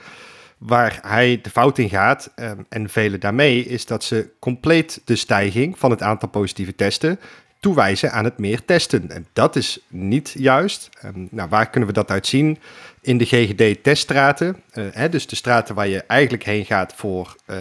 Waar 0.59 0.99
hij 1.03 1.39
de 1.43 1.51
fout 1.51 1.79
in 1.79 1.89
gaat, 1.89 2.33
en 2.69 2.89
velen 2.89 3.21
daarmee, 3.21 3.65
is 3.65 3.87
dat 3.87 4.05
ze 4.05 4.31
compleet 4.39 5.03
de 5.05 5.17
stijging 5.17 5.79
van 5.79 5.91
het 5.91 6.03
aantal 6.03 6.29
positieve 6.29 6.75
testen 6.75 7.19
toewijzen 7.61 8.13
aan 8.13 8.25
het 8.25 8.39
meer 8.39 8.65
testen. 8.65 9.11
En 9.11 9.27
dat 9.33 9.57
is 9.57 9.79
niet 9.89 10.35
juist. 10.39 10.89
Um, 11.05 11.29
nou, 11.31 11.49
waar 11.49 11.71
kunnen 11.71 11.89
we 11.89 11.95
dat 11.95 12.11
uit 12.11 12.27
zien? 12.27 12.59
In 13.01 13.19
de 13.19 13.25
GGD-teststraten, 13.25 14.57
uh, 14.75 15.05
dus 15.11 15.27
de 15.27 15.37
straten 15.37 15.75
waar 15.75 15.89
je 15.89 16.03
eigenlijk 16.03 16.45
heen 16.45 16.65
gaat 16.65 16.95
voor 16.97 17.37
uh, 17.47 17.57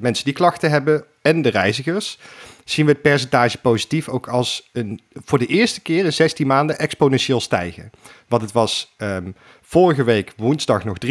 mensen 0.00 0.24
die 0.24 0.34
klachten 0.34 0.70
hebben 0.70 1.04
en 1.22 1.42
de 1.42 1.48
reizigers 1.48 2.18
zien 2.64 2.86
we 2.86 2.92
het 2.92 3.02
percentage 3.02 3.58
positief 3.58 4.08
ook 4.08 4.28
als 4.28 4.70
een, 4.72 5.00
voor 5.12 5.38
de 5.38 5.46
eerste 5.46 5.80
keer 5.80 6.04
in 6.04 6.12
16 6.12 6.46
maanden 6.46 6.78
exponentieel 6.78 7.40
stijgen. 7.40 7.90
Want 8.28 8.42
het 8.42 8.52
was 8.52 8.94
um, 8.98 9.36
vorige 9.62 10.04
week 10.04 10.32
woensdag 10.36 10.84
nog 10.84 10.96
3%, 11.06 11.08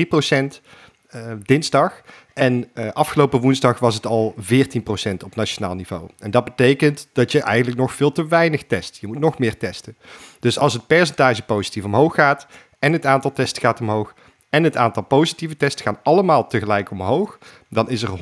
uh, 1.15 1.32
dinsdag. 1.43 2.01
En 2.33 2.69
uh, 2.73 2.91
afgelopen 2.91 3.39
woensdag 3.39 3.79
was 3.79 3.95
het 3.95 4.05
al 4.05 4.35
14% 4.37 4.43
op 5.23 5.35
nationaal 5.35 5.75
niveau. 5.75 6.09
En 6.19 6.31
dat 6.31 6.43
betekent 6.43 7.07
dat 7.13 7.31
je 7.31 7.41
eigenlijk 7.41 7.79
nog 7.79 7.93
veel 7.93 8.11
te 8.11 8.27
weinig 8.27 8.63
test. 8.63 8.97
Je 9.01 9.07
moet 9.07 9.19
nog 9.19 9.39
meer 9.39 9.57
testen. 9.57 9.95
Dus 10.39 10.59
als 10.59 10.73
het 10.73 10.87
percentage 10.87 11.43
positief 11.43 11.83
omhoog 11.83 12.15
gaat 12.15 12.47
en 12.79 12.93
het 12.93 13.05
aantal 13.05 13.33
testen 13.33 13.61
gaat 13.61 13.79
omhoog, 13.79 14.13
en 14.53 14.63
het 14.63 14.77
aantal 14.77 15.03
positieve 15.03 15.57
testen 15.57 15.85
gaan 15.85 15.99
allemaal 16.03 16.47
tegelijk 16.47 16.91
omhoog, 16.91 17.37
dan 17.69 17.89
is 17.89 18.01
er 18.01 18.09
100% 18.09 18.13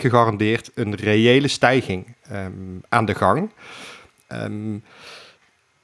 gegarandeerd 0.00 0.70
een 0.74 0.94
reële 0.94 1.48
stijging 1.48 2.14
um, 2.32 2.80
aan 2.88 3.04
de 3.04 3.14
gang. 3.14 3.50
Um, 4.28 4.84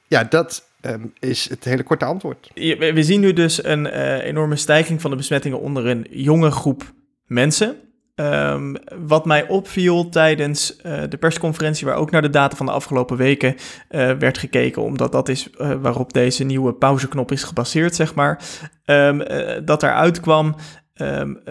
ja, 0.07 0.23
dat 0.23 0.67
um, 0.81 1.13
is 1.19 1.49
het 1.49 1.63
hele 1.63 1.83
korte 1.83 2.05
antwoord. 2.05 2.51
We, 2.53 3.03
zien 3.03 3.19
nu 3.19 3.33
dus 3.33 3.63
een 3.63 3.85
uh, 3.85 4.23
enorme 4.23 4.55
stijging 4.55 5.01
van 5.01 5.11
de 5.11 5.17
besmettingen 5.17 5.59
onder 5.59 5.87
een 5.87 6.07
jonge 6.09 6.51
groep 6.51 6.93
mensen. 7.33 7.75
Ehm, 8.15 8.75
wat 9.05 9.25
mij 9.25 9.47
opviel 9.47 10.09
tijdens 10.09 10.75
uh, 10.85 11.01
de 11.09 11.17
persconferentie, 11.17 11.85
waar 11.85 11.95
ook 11.95 12.11
naar 12.11 12.21
de 12.21 12.29
data 12.29 12.55
van 12.55 12.65
de 12.65 12.71
afgelopen 12.71 13.17
weken 13.17 13.55
uh, 13.55 14.11
werd 14.11 14.37
gekeken, 14.37 14.81
omdat 14.81 15.11
dat 15.11 15.29
is 15.29 15.49
uh, 15.57 15.71
waarop 15.81 16.13
deze 16.13 16.43
nieuwe 16.43 16.73
pauzeknop 16.73 17.31
is 17.31 17.43
gebaseerd, 17.43 17.95
zeg 17.95 18.15
maar, 18.15 18.41
um, 18.85 19.23
dat 19.65 19.83
eruit 19.83 20.19
kwam 20.19 20.55
um, 20.95 21.41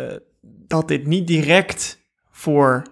dat 0.43 0.89
dit 0.89 1.07
niet 1.07 1.27
direct 1.27 2.01
voor 2.31 2.83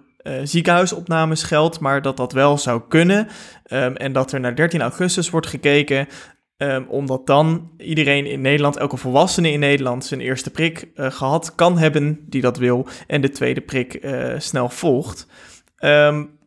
ziekenhuisopnames 0.42 1.42
geldt, 1.42 1.80
maar 1.80 2.02
dat 2.02 2.16
dat 2.16 2.32
wel 2.32 2.58
zou 2.58 2.82
kunnen. 2.88 3.28
en 3.94 4.12
dat 4.12 4.32
er 4.32 4.40
naar 4.40 4.54
13 4.54 4.80
augustus 4.80 5.30
wordt 5.30 5.46
gekeken 5.46 6.08
Um, 6.62 6.86
omdat 6.88 7.26
dan 7.26 7.70
iedereen 7.78 8.26
in 8.26 8.40
Nederland, 8.40 8.76
elke 8.76 8.96
volwassene 8.96 9.50
in 9.50 9.60
Nederland, 9.60 10.04
zijn 10.04 10.20
eerste 10.20 10.50
prik 10.50 10.88
uh, 10.94 11.10
gehad 11.10 11.54
kan 11.54 11.78
hebben 11.78 12.24
die 12.28 12.40
dat 12.40 12.58
wil. 12.58 12.86
En 13.06 13.20
de 13.20 13.30
tweede 13.30 13.60
prik 13.60 14.04
uh, 14.04 14.34
snel 14.38 14.68
volgt. 14.68 15.26
Um, 15.78 16.38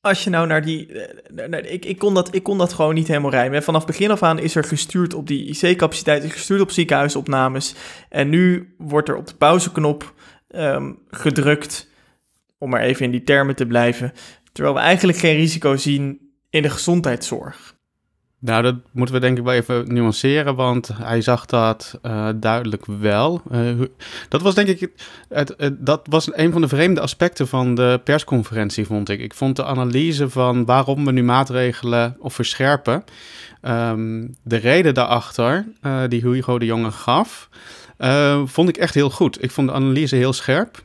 als 0.00 0.24
je 0.24 0.30
nou 0.30 0.46
naar 0.46 0.62
die. 0.62 0.88
Uh, 0.88 1.02
naar, 1.48 1.64
ik, 1.64 1.84
ik, 1.84 1.98
kon 1.98 2.14
dat, 2.14 2.34
ik 2.34 2.42
kon 2.42 2.58
dat 2.58 2.72
gewoon 2.72 2.94
niet 2.94 3.08
helemaal 3.08 3.30
rijmen. 3.30 3.62
Vanaf 3.62 3.86
begin 3.86 4.10
af 4.10 4.22
aan 4.22 4.38
is 4.38 4.54
er 4.54 4.64
gestuurd 4.64 5.14
op 5.14 5.26
die 5.26 5.44
IC-capaciteit, 5.44 6.24
is 6.24 6.32
gestuurd 6.32 6.60
op 6.60 6.70
ziekenhuisopnames. 6.70 7.74
En 8.08 8.28
nu 8.28 8.74
wordt 8.78 9.08
er 9.08 9.16
op 9.16 9.26
de 9.26 9.34
pauzeknop 9.34 10.14
um, 10.48 10.98
gedrukt. 11.08 11.88
Om 12.58 12.70
maar 12.70 12.82
even 12.82 13.04
in 13.04 13.10
die 13.10 13.24
termen 13.24 13.56
te 13.56 13.66
blijven. 13.66 14.12
Terwijl 14.52 14.74
we 14.74 14.80
eigenlijk 14.80 15.18
geen 15.18 15.36
risico 15.36 15.76
zien 15.76 16.34
in 16.50 16.62
de 16.62 16.70
gezondheidszorg. 16.70 17.78
Nou, 18.42 18.62
dat 18.62 18.74
moeten 18.92 19.14
we 19.14 19.20
denk 19.20 19.38
ik 19.38 19.44
wel 19.44 19.54
even 19.54 19.94
nuanceren, 19.94 20.54
want 20.54 20.90
hij 20.94 21.20
zag 21.20 21.46
dat 21.46 21.98
uh, 22.02 22.28
duidelijk 22.36 22.86
wel. 22.86 23.42
Uh, 23.52 23.80
dat 24.28 24.42
was 24.42 24.54
denk 24.54 24.68
ik, 24.68 24.90
het, 25.28 25.54
het, 25.56 25.86
dat 25.86 26.06
was 26.10 26.36
een 26.36 26.52
van 26.52 26.60
de 26.60 26.68
vreemde 26.68 27.00
aspecten 27.00 27.48
van 27.48 27.74
de 27.74 28.00
persconferentie, 28.04 28.86
vond 28.86 29.08
ik. 29.08 29.20
Ik 29.20 29.34
vond 29.34 29.56
de 29.56 29.64
analyse 29.64 30.30
van 30.30 30.64
waarom 30.64 31.04
we 31.04 31.12
nu 31.12 31.22
maatregelen 31.22 32.16
of 32.18 32.34
verscherpen, 32.34 33.04
um, 33.62 34.34
de 34.42 34.56
reden 34.56 34.94
daarachter 34.94 35.66
uh, 35.82 36.02
die 36.08 36.20
Hugo 36.20 36.58
de 36.58 36.66
Jonge 36.66 36.90
gaf, 36.90 37.48
vond 38.44 38.68
ik 38.68 38.76
echt 38.76 38.94
heel 38.94 39.10
goed. 39.10 39.42
Ik 39.42 39.50
vond 39.50 39.68
de 39.68 39.74
analyse 39.74 40.16
heel 40.16 40.32
scherp. 40.32 40.82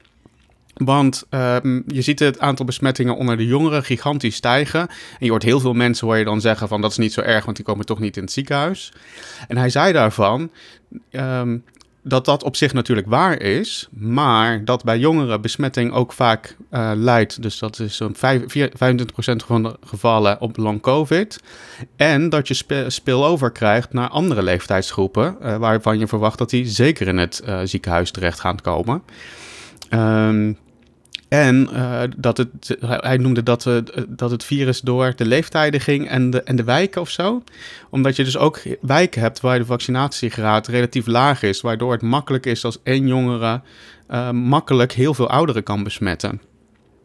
Want 0.76 1.24
um, 1.30 1.84
je 1.88 2.02
ziet 2.02 2.20
het 2.20 2.40
aantal 2.40 2.66
besmettingen 2.66 3.16
onder 3.16 3.38
de 3.38 3.46
jongeren 3.46 3.84
gigantisch 3.84 4.36
stijgen. 4.36 4.80
En 4.80 5.26
je 5.26 5.30
hoort 5.30 5.44
heel 5.44 5.60
veel 5.60 5.74
mensen 5.74 6.08
hoor 6.08 6.18
je 6.18 6.26
dan 6.26 6.42
zeggen 6.42 6.68
van 6.68 6.82
dat 6.82 6.92
is 6.92 6.98
niet 6.98 7.14
zo 7.14 7.22
erg, 7.22 7.46
want 7.46 7.58
die 7.58 7.66
komen 7.66 7.86
toch 7.86 8.00
niet 8.00 8.18
in 8.18 8.24
het 8.24 8.32
ziekenhuis. 8.32 8.94
En 9.48 9.58
hij 9.58 9.70
zei 9.70 9.94
daarvan 9.94 10.50
um, 11.12 11.64
dat 12.08 12.26
dat 12.26 12.44
op 12.44 12.56
zich 12.56 12.74
natuurlijk 12.74 13.08
waar 13.08 13.42
is, 13.42 13.88
maar 13.92 14.66
dat 14.66 14.84
bij 14.84 15.00
jongeren 15.00 15.42
besmetting 15.42 15.94
ook 15.94 16.14
vaak 16.14 16.56
uh, 16.72 16.92
leidt. 16.96 17.42
Dus 17.42 17.60
dat 17.60 17.80
is 17.80 17.96
zo'n 17.96 18.16
25% 18.16 18.20
van 19.46 19.64
de 19.64 19.78
gevallen 19.86 20.42
op 20.42 20.58
long 20.58 20.82
covid. 20.82 21.40
En 21.96 22.30
dat 22.30 22.48
je 22.48 22.86
spillover 22.88 23.52
krijgt 23.52 23.94
naar 23.94 24.10
andere 24.10 24.44
leeftijdsgroepen, 24.44 25.36
uh, 25.42 25.58
waarvan 25.58 26.00
je 26.00 26.08
verwacht 26.08 26.38
dat 26.38 26.50
die 26.50 26.68
zeker 26.68 27.08
in 27.08 27.18
het 27.18 27.42
uh, 27.46 27.60
ziekenhuis 27.64 28.12
terecht 28.12 28.40
gaan 28.40 28.62
komen. 28.62 29.04
Um, 29.90 30.58
en 31.42 31.70
uh, 31.74 32.02
dat 32.18 32.38
het, 32.38 32.78
hij 32.80 33.18
noemde 33.18 33.44
dat, 33.44 33.66
uh, 33.66 33.78
dat 34.08 34.32
het 34.32 34.44
virus 34.44 34.82
door 34.82 35.14
de 35.16 35.26
leeftijden 35.26 35.82
ging 35.82 36.10
en 36.10 36.30
de, 36.30 36.44
en 36.44 36.56
de 36.56 36.64
wijken 36.64 37.02
of 37.02 37.10
zo. 37.10 37.44
Omdat 37.90 38.16
je 38.16 38.24
dus 38.24 38.38
ook 38.38 38.62
wijken 38.82 39.22
hebt 39.22 39.40
waar 39.40 39.60
de 39.60 39.66
vaccinatiegraad 39.66 40.68
relatief 40.68 41.08
laag 41.08 41.44
is. 41.44 41.62
Waardoor 41.62 41.92
het 41.92 42.02
makkelijk 42.02 42.46
is 42.46 42.66
als 42.66 42.78
één 42.84 43.08
jongere 43.08 43.62
uh, 44.10 44.32
makkelijk 44.32 44.92
heel 44.92 45.14
veel 45.14 45.30
ouderen 45.30 45.64
kan 45.64 45.84
besmetten. 45.84 46.42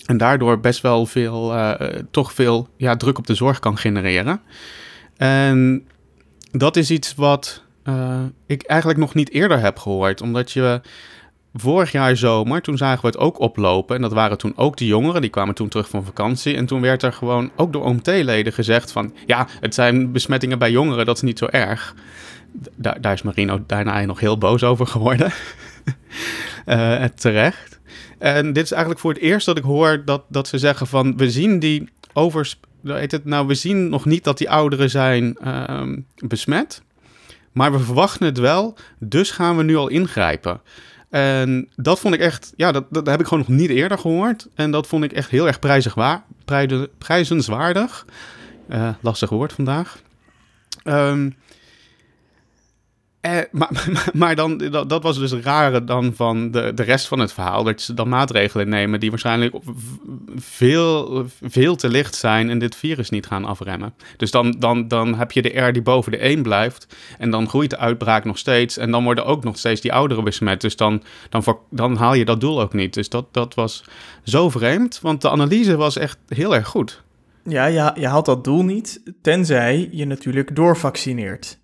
En 0.06 0.16
daardoor 0.16 0.60
best 0.60 0.80
wel 0.80 1.06
veel, 1.06 1.54
toch 2.10 2.32
veel 2.32 2.68
ja, 2.76 2.96
druk 2.96 3.18
op 3.18 3.26
de 3.26 3.34
zorg 3.34 3.58
kan 3.58 3.78
genereren. 3.78 4.40
En 5.16 5.86
dat 6.50 6.76
is 6.76 6.90
iets 6.90 7.14
wat 7.14 7.62
ik 8.46 8.62
eigenlijk 8.62 9.00
nog 9.00 9.14
niet 9.14 9.30
eerder 9.30 9.60
heb 9.60 9.78
gehoord. 9.78 10.20
Omdat 10.20 10.52
je 10.52 10.80
vorig 11.54 11.92
jaar 11.92 12.16
zomer, 12.16 12.62
toen 12.62 12.76
zagen 12.76 13.00
we 13.00 13.06
het 13.06 13.18
ook 13.18 13.40
oplopen. 13.40 13.96
En 13.96 14.02
dat 14.02 14.12
waren 14.12 14.38
toen 14.38 14.52
ook 14.56 14.76
de 14.76 14.86
jongeren, 14.86 15.20
die 15.20 15.30
kwamen 15.30 15.54
toen 15.54 15.68
terug 15.68 15.88
van 15.88 16.04
vakantie. 16.04 16.56
En 16.56 16.66
toen 16.66 16.80
werd 16.80 17.02
er 17.02 17.12
gewoon 17.12 17.50
ook 17.56 17.72
door 17.72 17.84
OMT-leden 17.84 18.52
gezegd 18.52 18.92
van... 18.92 19.14
ja, 19.26 19.46
het 19.60 19.74
zijn 19.74 20.12
besmettingen 20.12 20.58
bij 20.58 20.70
jongeren, 20.70 21.06
dat 21.06 21.16
is 21.16 21.22
niet 21.22 21.38
zo 21.38 21.46
erg. 21.46 21.94
Da 22.76 22.96
daar 23.00 23.12
is 23.12 23.22
Marino 23.22 23.62
daarna 23.66 24.04
nog 24.04 24.20
heel 24.20 24.38
boos 24.38 24.62
over 24.62 24.86
geworden. 24.86 25.32
uh, 26.66 27.04
terecht. 27.04 27.80
En 28.18 28.52
dit 28.52 28.64
is 28.64 28.72
eigenlijk 28.72 29.00
voor 29.00 29.12
het 29.12 29.22
eerst 29.22 29.46
dat 29.46 29.58
ik 29.58 29.64
hoor 29.64 30.02
dat, 30.04 30.22
dat 30.28 30.48
ze 30.48 30.58
zeggen 30.58 30.86
van... 30.86 31.16
we 31.16 31.30
zien 31.30 31.58
die 31.58 31.88
overs... 32.12 32.60
Heet 32.84 33.12
het, 33.12 33.24
nou, 33.24 33.46
we 33.46 33.54
zien 33.54 33.88
nog 33.88 34.04
niet 34.04 34.24
dat 34.24 34.38
die 34.38 34.50
ouderen 34.50 34.90
zijn 34.90 35.36
uh, 35.44 35.82
besmet... 36.14 36.82
Maar 37.52 37.72
we 37.72 37.78
verwachten 37.78 38.26
het 38.26 38.38
wel, 38.38 38.74
dus 38.98 39.30
gaan 39.30 39.56
we 39.56 39.62
nu 39.62 39.76
al 39.76 39.88
ingrijpen. 39.88 40.60
En 41.10 41.68
dat 41.76 42.00
vond 42.00 42.14
ik 42.14 42.20
echt, 42.20 42.52
ja, 42.56 42.72
dat, 42.72 42.84
dat 42.90 43.06
heb 43.06 43.20
ik 43.20 43.26
gewoon 43.26 43.44
nog 43.48 43.58
niet 43.58 43.70
eerder 43.70 43.98
gehoord. 43.98 44.48
En 44.54 44.70
dat 44.70 44.86
vond 44.86 45.04
ik 45.04 45.12
echt 45.12 45.30
heel 45.30 45.46
erg 45.46 45.58
prijzigwaar, 45.58 46.24
prijzenswaardig. 46.98 48.06
Uh, 48.68 48.88
lastig 49.00 49.30
woord 49.30 49.52
vandaag. 49.52 49.98
Um, 50.84 51.36
eh, 53.20 53.38
maar, 54.12 54.36
dan, 54.36 54.58
dat, 54.58 54.88
dat, 54.88 55.02
was 55.02 55.18
dus 55.18 55.30
het 55.30 55.44
rare 55.44 55.84
dan 55.84 56.12
van 56.14 56.50
de, 56.50 56.74
de 56.74 56.82
rest 56.82 57.08
van 57.08 57.18
het 57.18 57.32
verhaal. 57.32 57.64
Dat 57.64 57.80
ze 57.80 57.94
dan 57.94 58.08
maatregelen 58.08 58.68
nemen 58.68 59.00
die 59.00 59.10
waarschijnlijk 59.10 59.54
veel, 60.36 61.26
veel 61.42 61.76
te 61.76 61.88
licht 61.88 62.14
zijn 62.14 62.50
en 62.50 62.58
dit 62.58 62.76
virus 62.76 63.10
niet 63.10 63.26
gaan 63.26 63.44
afremmen. 63.44 63.94
Dus 64.16 64.30
dan, 64.30 64.56
dan, 64.58 64.88
dan 64.88 65.14
heb 65.14 65.32
je 65.32 65.42
de 65.42 65.60
R 65.60 65.72
die 65.72 65.82
boven 65.82 66.12
de 66.12 66.18
1 66.18 66.42
blijft. 66.42 66.86
En 67.18 67.30
dan 67.30 67.48
groeit 67.48 67.70
de 67.70 67.78
uitbraak 67.78 68.24
nog 68.24 68.38
steeds. 68.38 68.76
En 68.76 68.90
dan 68.90 69.04
worden 69.04 69.26
ook 69.26 69.44
nog 69.44 69.58
steeds 69.58 69.80
die 69.80 69.92
ouderen 69.92 70.24
besmet. 70.24 70.60
Dus 70.60 70.76
dan, 70.76 71.02
dan, 71.28 71.58
dan 71.70 71.96
haal 71.96 72.14
je 72.14 72.24
dat 72.24 72.40
doel 72.40 72.60
ook 72.60 72.72
niet. 72.72 72.94
Dus 72.94 73.08
dat, 73.08 73.26
dat 73.30 73.54
was 73.54 73.84
zo 74.24 74.50
vreemd. 74.50 74.98
Want 75.02 75.22
de 75.22 75.30
analyse 75.30 75.76
was 75.76 75.96
echt 75.96 76.18
heel 76.28 76.54
erg 76.54 76.68
goed. 76.68 77.02
Ja, 77.44 77.64
je, 77.66 77.92
je 77.94 78.06
haalt 78.06 78.26
dat 78.26 78.44
doel 78.44 78.64
niet, 78.64 79.02
tenzij 79.22 79.88
je 79.92 80.04
natuurlijk 80.04 80.56
doorvaccineert. 80.56 81.59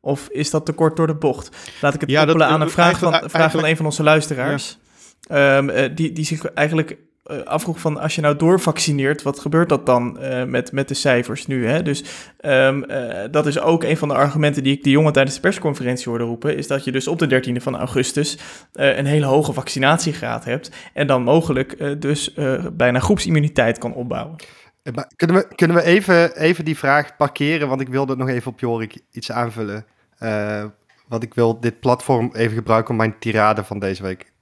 Of 0.00 0.28
is 0.28 0.50
dat 0.50 0.66
te 0.66 0.72
kort 0.72 0.96
door 0.96 1.06
de 1.06 1.14
bocht? 1.14 1.56
Laat 1.80 1.94
ik 1.94 2.00
het 2.00 2.10
ja, 2.10 2.24
koppelen 2.24 2.46
aan 2.46 2.60
een 2.60 2.70
vraag, 2.70 2.98
van, 2.98 3.22
vraag 3.24 3.50
van 3.50 3.64
een 3.64 3.76
van 3.76 3.84
onze 3.84 4.02
luisteraars. 4.02 4.78
Ja. 5.20 5.56
Um, 5.56 5.70
uh, 5.70 5.84
die, 5.94 6.12
die 6.12 6.24
zich 6.24 6.44
eigenlijk 6.44 6.96
uh, 7.26 7.42
afvroeg 7.42 7.80
van 7.80 8.00
als 8.00 8.14
je 8.14 8.20
nou 8.20 8.36
doorvaccineert, 8.36 9.22
wat 9.22 9.40
gebeurt 9.40 9.68
dat 9.68 9.86
dan 9.86 10.18
uh, 10.20 10.44
met, 10.44 10.72
met 10.72 10.88
de 10.88 10.94
cijfers 10.94 11.46
nu? 11.46 11.66
Hè? 11.66 11.82
Dus 11.82 12.04
um, 12.40 12.84
dat 13.30 13.46
is 13.46 13.60
ook 13.60 13.84
een 13.84 13.96
van 13.96 14.08
de 14.08 14.14
argumenten 14.14 14.62
die 14.62 14.76
ik 14.76 14.84
de 14.84 14.90
jongen 14.90 15.12
tijdens 15.12 15.34
de 15.34 15.40
persconferentie 15.42 16.08
hoorde 16.08 16.24
roepen, 16.24 16.56
is 16.56 16.66
dat 16.66 16.84
je 16.84 16.92
dus 16.92 17.08
op 17.08 17.18
de 17.18 17.42
13e 17.42 17.62
van 17.62 17.76
augustus 17.76 18.38
een 18.72 19.06
hele 19.06 19.26
hoge 19.26 19.52
vaccinatiegraad 19.52 20.44
hebt 20.44 20.70
en 20.94 21.06
dan 21.06 21.22
mogelijk 21.22 22.00
dus 22.00 22.34
bijna 22.72 22.98
groepsimmuniteit 22.98 23.78
kan 23.78 23.94
opbouwen. 23.94 24.36
Eh, 24.82 24.92
maar 24.92 25.10
kunnen 25.16 25.36
we, 25.36 25.54
kunnen 25.54 25.76
we 25.76 25.82
even, 25.82 26.36
even 26.36 26.64
die 26.64 26.78
vraag 26.78 27.16
parkeren? 27.16 27.68
Want 27.68 27.80
ik 27.80 27.88
wilde 27.88 28.16
nog 28.16 28.28
even 28.28 28.52
op 28.52 28.60
Jorik 28.60 28.98
iets 29.10 29.32
aanvullen. 29.32 29.86
Uh, 30.18 30.64
want 31.08 31.22
ik 31.22 31.34
wil 31.34 31.60
dit 31.60 31.80
platform 31.80 32.30
even 32.32 32.56
gebruiken 32.56 32.90
om 32.90 32.96
mijn 32.96 33.18
tirade 33.18 33.64
van 33.64 33.78
deze 33.78 34.02
week 34.02 34.32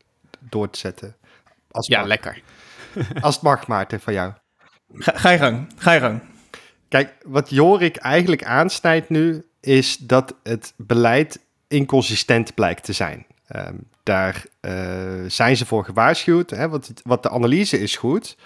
door 0.41 0.71
te 0.71 0.79
zetten. 0.79 1.17
Als 1.71 1.87
ja, 1.87 2.03
lekker. 2.03 2.43
Als 3.21 3.35
het 3.35 3.45
mag, 3.45 3.67
Maarten, 3.67 4.01
van 4.01 4.13
jou. 4.13 4.33
Ga, 4.95 5.13
ga 5.15 5.31
je 5.31 5.39
gang, 5.39 5.73
ga 5.77 5.93
je 5.93 6.01
gang. 6.01 6.23
Kijk, 6.89 7.15
wat 7.27 7.51
Jorik 7.51 7.97
eigenlijk 7.97 8.45
aansnijdt 8.45 9.09
nu, 9.09 9.47
is 9.61 9.97
dat 9.97 10.35
het 10.43 10.75
beleid 10.77 11.41
inconsistent 11.69 12.55
blijkt 12.55 12.85
te 12.85 12.93
zijn. 12.93 13.27
Um, 13.57 13.89
daar 14.03 14.45
uh, 14.61 15.25
zijn 15.27 15.57
ze 15.57 15.67
voor 15.67 15.85
gewaarschuwd, 15.85 16.51
hè, 16.51 16.69
want 16.69 16.87
het, 16.87 17.01
wat 17.05 17.23
de 17.23 17.31
analyse 17.31 17.81
is 17.81 17.97
goed. 17.97 18.37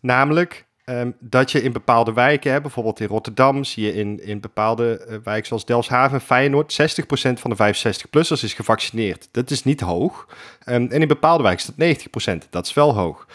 Namelijk, 0.00 0.65
Um, 0.90 1.14
dat 1.18 1.52
je 1.52 1.62
in 1.62 1.72
bepaalde 1.72 2.12
wijken, 2.12 2.62
bijvoorbeeld 2.62 3.00
in 3.00 3.06
Rotterdam, 3.06 3.64
zie 3.64 3.84
je 3.84 3.94
in, 3.94 4.24
in 4.24 4.40
bepaalde 4.40 5.06
uh, 5.08 5.16
wijken 5.24 5.46
zoals 5.46 5.64
Delfshaven, 5.64 6.20
Feyenoord, 6.20 6.78
60% 6.80 7.04
van 7.32 7.50
de 7.50 7.56
65-plussers 7.56 8.42
is 8.42 8.54
gevaccineerd. 8.54 9.28
Dat 9.30 9.50
is 9.50 9.64
niet 9.64 9.80
hoog. 9.80 10.28
Um, 10.66 10.88
en 10.90 11.00
in 11.00 11.08
bepaalde 11.08 11.42
wijken 11.42 11.74
is 11.76 12.06
dat 12.10 12.44
90%. 12.44 12.50
Dat 12.50 12.66
is 12.66 12.74
wel 12.74 12.94
hoog. 12.94 13.26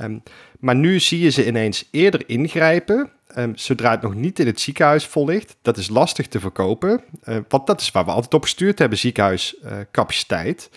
Um, 0.00 0.22
maar 0.58 0.74
nu 0.74 1.00
zie 1.00 1.20
je 1.20 1.30
ze 1.30 1.46
ineens 1.46 1.88
eerder 1.90 2.22
ingrijpen, 2.26 3.10
zodra 3.54 3.90
het 3.90 4.02
nog 4.02 4.14
niet 4.14 4.38
in 4.38 4.46
het 4.46 4.60
ziekenhuis 4.60 5.06
vol 5.06 5.26
ligt. 5.26 5.56
Dat 5.62 5.76
is 5.76 5.88
lastig 5.88 6.28
te 6.28 6.40
verkopen, 6.40 7.00
want 7.48 7.66
dat 7.66 7.80
is 7.80 7.90
waar 7.90 8.04
we 8.04 8.10
altijd 8.10 8.34
op 8.34 8.42
gestuurd 8.42 8.78
hebben, 8.78 8.98
ziekenhuiscapaciteit. 8.98 10.70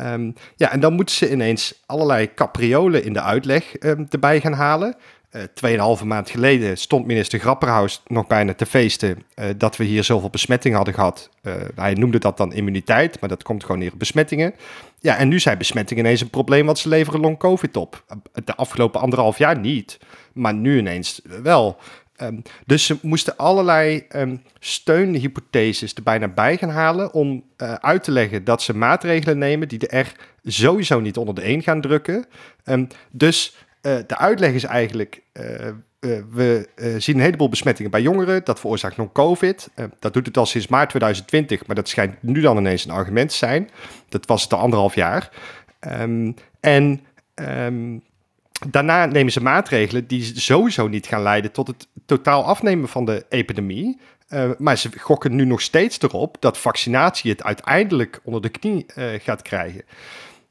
Um, 0.00 0.34
ja, 0.56 0.72
en 0.72 0.80
dan 0.80 0.92
moeten 0.92 1.14
ze 1.14 1.30
ineens 1.30 1.82
allerlei 1.86 2.34
capriolen 2.34 3.04
in 3.04 3.12
de 3.12 3.22
uitleg 3.22 3.76
erbij 4.08 4.40
gaan 4.40 4.52
halen. 4.52 4.96
Uh, 5.36 5.98
2,5 5.98 6.04
maand 6.04 6.30
geleden 6.30 6.78
stond 6.78 7.06
minister 7.06 7.38
Grapperhaus 7.38 8.02
nog 8.06 8.26
bijna 8.26 8.54
te 8.54 8.66
feesten 8.66 9.22
uh, 9.34 9.46
dat 9.56 9.76
we 9.76 9.84
hier 9.84 10.04
zoveel 10.04 10.30
besmettingen 10.30 10.76
hadden 10.76 10.94
gehad. 10.94 11.30
Uh, 11.42 11.54
hij 11.74 11.94
noemde 11.94 12.18
dat 12.18 12.36
dan 12.36 12.52
immuniteit, 12.52 13.20
maar 13.20 13.28
dat 13.28 13.42
komt 13.42 13.64
gewoon 13.64 13.78
neer 13.78 13.92
op 13.92 13.98
besmettingen. 13.98 14.54
Ja, 14.98 15.16
en 15.16 15.28
nu 15.28 15.40
zijn 15.40 15.58
besmettingen 15.58 16.04
ineens 16.04 16.20
een 16.20 16.30
probleem, 16.30 16.66
want 16.66 16.78
ze 16.78 16.88
leveren 16.88 17.20
long-covid 17.20 17.76
op. 17.76 18.04
De 18.44 18.54
afgelopen 18.54 19.00
anderhalf 19.00 19.38
jaar 19.38 19.58
niet, 19.58 19.98
maar 20.32 20.54
nu 20.54 20.78
ineens 20.78 21.20
wel. 21.42 21.76
Um, 22.22 22.42
dus 22.66 22.86
ze 22.86 22.96
moesten 23.02 23.36
allerlei 23.36 24.06
um, 24.16 24.42
steunhypotheses 24.58 25.94
er 25.94 26.02
bijna 26.02 26.28
bij 26.28 26.56
gaan 26.56 26.68
halen 26.68 27.12
om 27.12 27.44
uit 27.80 28.04
te 28.04 28.10
leggen 28.10 28.44
dat 28.44 28.62
ze 28.62 28.76
maatregelen 28.76 29.38
nemen 29.38 29.68
die 29.68 29.86
er 29.86 30.12
sowieso 30.42 31.00
niet 31.00 31.16
onder 31.16 31.34
de 31.34 31.48
een 31.48 31.62
gaan 31.62 31.80
drukken. 31.80 32.24
Um, 32.64 32.86
dus 33.10 33.54
uh, 33.86 33.96
de 34.06 34.16
uitleg 34.16 34.52
is 34.52 34.64
eigenlijk, 34.64 35.22
uh, 35.32 35.44
we 36.30 36.68
zien 36.98 37.16
een 37.16 37.22
heleboel 37.22 37.48
besmettingen 37.48 37.90
bij 37.90 38.02
jongeren, 38.02 38.44
dat 38.44 38.60
veroorzaakt 38.60 38.96
non-covid. 38.96 39.70
dat 39.98 40.12
doet 40.12 40.26
het 40.26 40.36
al 40.36 40.46
sinds 40.46 40.68
maart 40.68 40.88
2020, 40.88 41.66
maar 41.66 41.76
dat 41.76 41.88
schijnt 41.88 42.22
nu 42.22 42.40
dan 42.40 42.56
ineens 42.56 42.84
een 42.84 42.90
argument 42.90 43.30
te 43.30 43.36
zijn. 43.36 43.70
Dat 44.08 44.26
was 44.26 44.42
het 44.42 44.52
al 44.52 44.58
anderhalf 44.58 44.94
jaar. 44.94 45.30
en 46.60 47.00
daarna 48.68 49.06
nemen 49.06 49.32
ze 49.32 49.42
maatregelen 49.42 50.06
die 50.06 50.40
sowieso 50.40 50.88
niet 50.88 51.06
gaan 51.06 51.22
leiden 51.22 51.52
tot 51.52 51.66
het 51.66 51.88
totaal 52.06 52.44
afnemen 52.44 52.88
van 52.88 53.04
de 53.04 53.26
epidemie. 53.28 54.00
Maar 54.58 54.78
ze 54.78 54.90
gokken 54.98 55.34
nu 55.34 55.44
nog 55.44 55.60
steeds 55.60 56.00
erop 56.00 56.36
dat 56.40 56.58
vaccinatie 56.58 57.30
het 57.30 57.42
uiteindelijk 57.42 58.20
onder 58.24 58.42
de 58.42 58.48
knie 58.48 58.86
gaat 59.18 59.42
krijgen. 59.42 59.82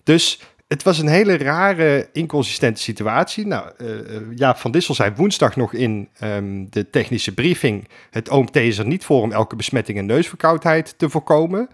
Dus 0.04 0.40
het 0.68 0.84
was 0.84 0.98
een 0.98 1.08
hele 1.08 1.38
rare, 1.38 2.10
inconsistente 2.14 2.82
situatie. 2.82 3.48
Nou, 3.48 3.72
uh, 3.78 3.88
Jaap 4.36 4.58
van 4.58 4.72
Dissel 4.72 4.96
zei 4.96 5.12
woensdag 5.16 5.56
nog 5.56 5.74
in 5.74 6.10
um, 6.24 6.70
de 6.70 6.90
technische 6.90 7.34
briefing... 7.34 7.88
het 8.10 8.30
OMT 8.30 8.56
is 8.56 8.78
er 8.78 8.88
niet 8.88 9.06
voor 9.06 9.22
om 9.22 9.32
elke 9.32 9.56
besmetting 9.56 9.98
en 9.98 10.06
neusverkoudheid 10.06 10.94
te 10.98 11.10
voorkomen. 11.10 11.70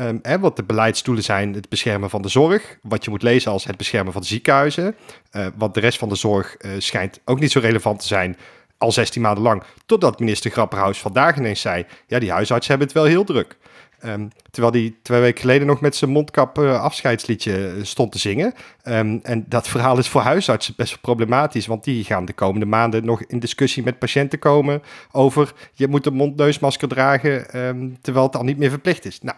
Um, 0.00 0.18
hè, 0.22 0.38
wat 0.38 0.56
de 0.56 0.64
beleidsdoelen 0.64 1.24
zijn 1.24 1.54
het 1.54 1.68
beschermen 1.68 2.10
van 2.10 2.22
de 2.22 2.28
zorg. 2.28 2.78
Wat 2.82 3.04
je 3.04 3.10
moet 3.10 3.22
lezen 3.22 3.50
als 3.50 3.64
het 3.64 3.76
beschermen 3.76 4.12
van 4.12 4.24
ziekenhuizen. 4.24 4.94
Uh, 5.32 5.46
want 5.56 5.74
de 5.74 5.80
rest 5.80 5.98
van 5.98 6.08
de 6.08 6.16
zorg 6.16 6.56
schijnt 6.78 7.20
ook 7.24 7.40
niet 7.40 7.52
zo 7.52 7.60
relevant 7.60 8.00
te 8.00 8.06
zijn 8.06 8.36
al 8.78 8.92
16 8.92 9.22
maanden 9.22 9.42
lang. 9.42 9.62
Totdat 9.86 10.18
minister 10.18 10.50
Grapperhaus 10.50 10.98
vandaag 10.98 11.36
ineens 11.36 11.60
zei... 11.60 11.86
ja, 12.06 12.18
die 12.18 12.30
huisartsen 12.30 12.70
hebben 12.70 12.88
het 12.88 12.96
wel 12.96 13.06
heel 13.06 13.24
druk. 13.24 13.56
Um, 14.04 14.28
terwijl 14.50 14.72
hij 14.72 14.94
twee 15.02 15.20
weken 15.20 15.40
geleden 15.40 15.66
nog 15.66 15.80
met 15.80 15.96
zijn 15.96 16.10
mondkap 16.10 16.58
uh, 16.58 16.80
afscheidsliedje 16.80 17.78
stond 17.82 18.12
te 18.12 18.18
zingen. 18.18 18.54
Um, 18.84 19.20
en 19.22 19.44
dat 19.48 19.68
verhaal 19.68 19.98
is 19.98 20.08
voor 20.08 20.20
huisartsen 20.20 20.74
best 20.76 20.90
wel 20.90 21.00
problematisch, 21.00 21.66
want 21.66 21.84
die 21.84 22.04
gaan 22.04 22.24
de 22.24 22.32
komende 22.32 22.66
maanden 22.66 23.04
nog 23.04 23.22
in 23.22 23.38
discussie 23.38 23.82
met 23.82 23.98
patiënten 23.98 24.38
komen 24.38 24.82
over 25.12 25.52
je 25.72 25.88
moet 25.88 26.06
een 26.06 26.14
mondneusmasker 26.14 26.88
dragen 26.88 27.66
um, 27.66 27.98
terwijl 28.00 28.26
het 28.26 28.36
al 28.36 28.44
niet 28.44 28.58
meer 28.58 28.70
verplicht 28.70 29.04
is. 29.04 29.20
Nou, 29.20 29.36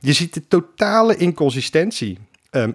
je 0.00 0.12
ziet 0.12 0.34
de 0.34 0.48
totale 0.48 1.16
inconsistentie 1.16 2.18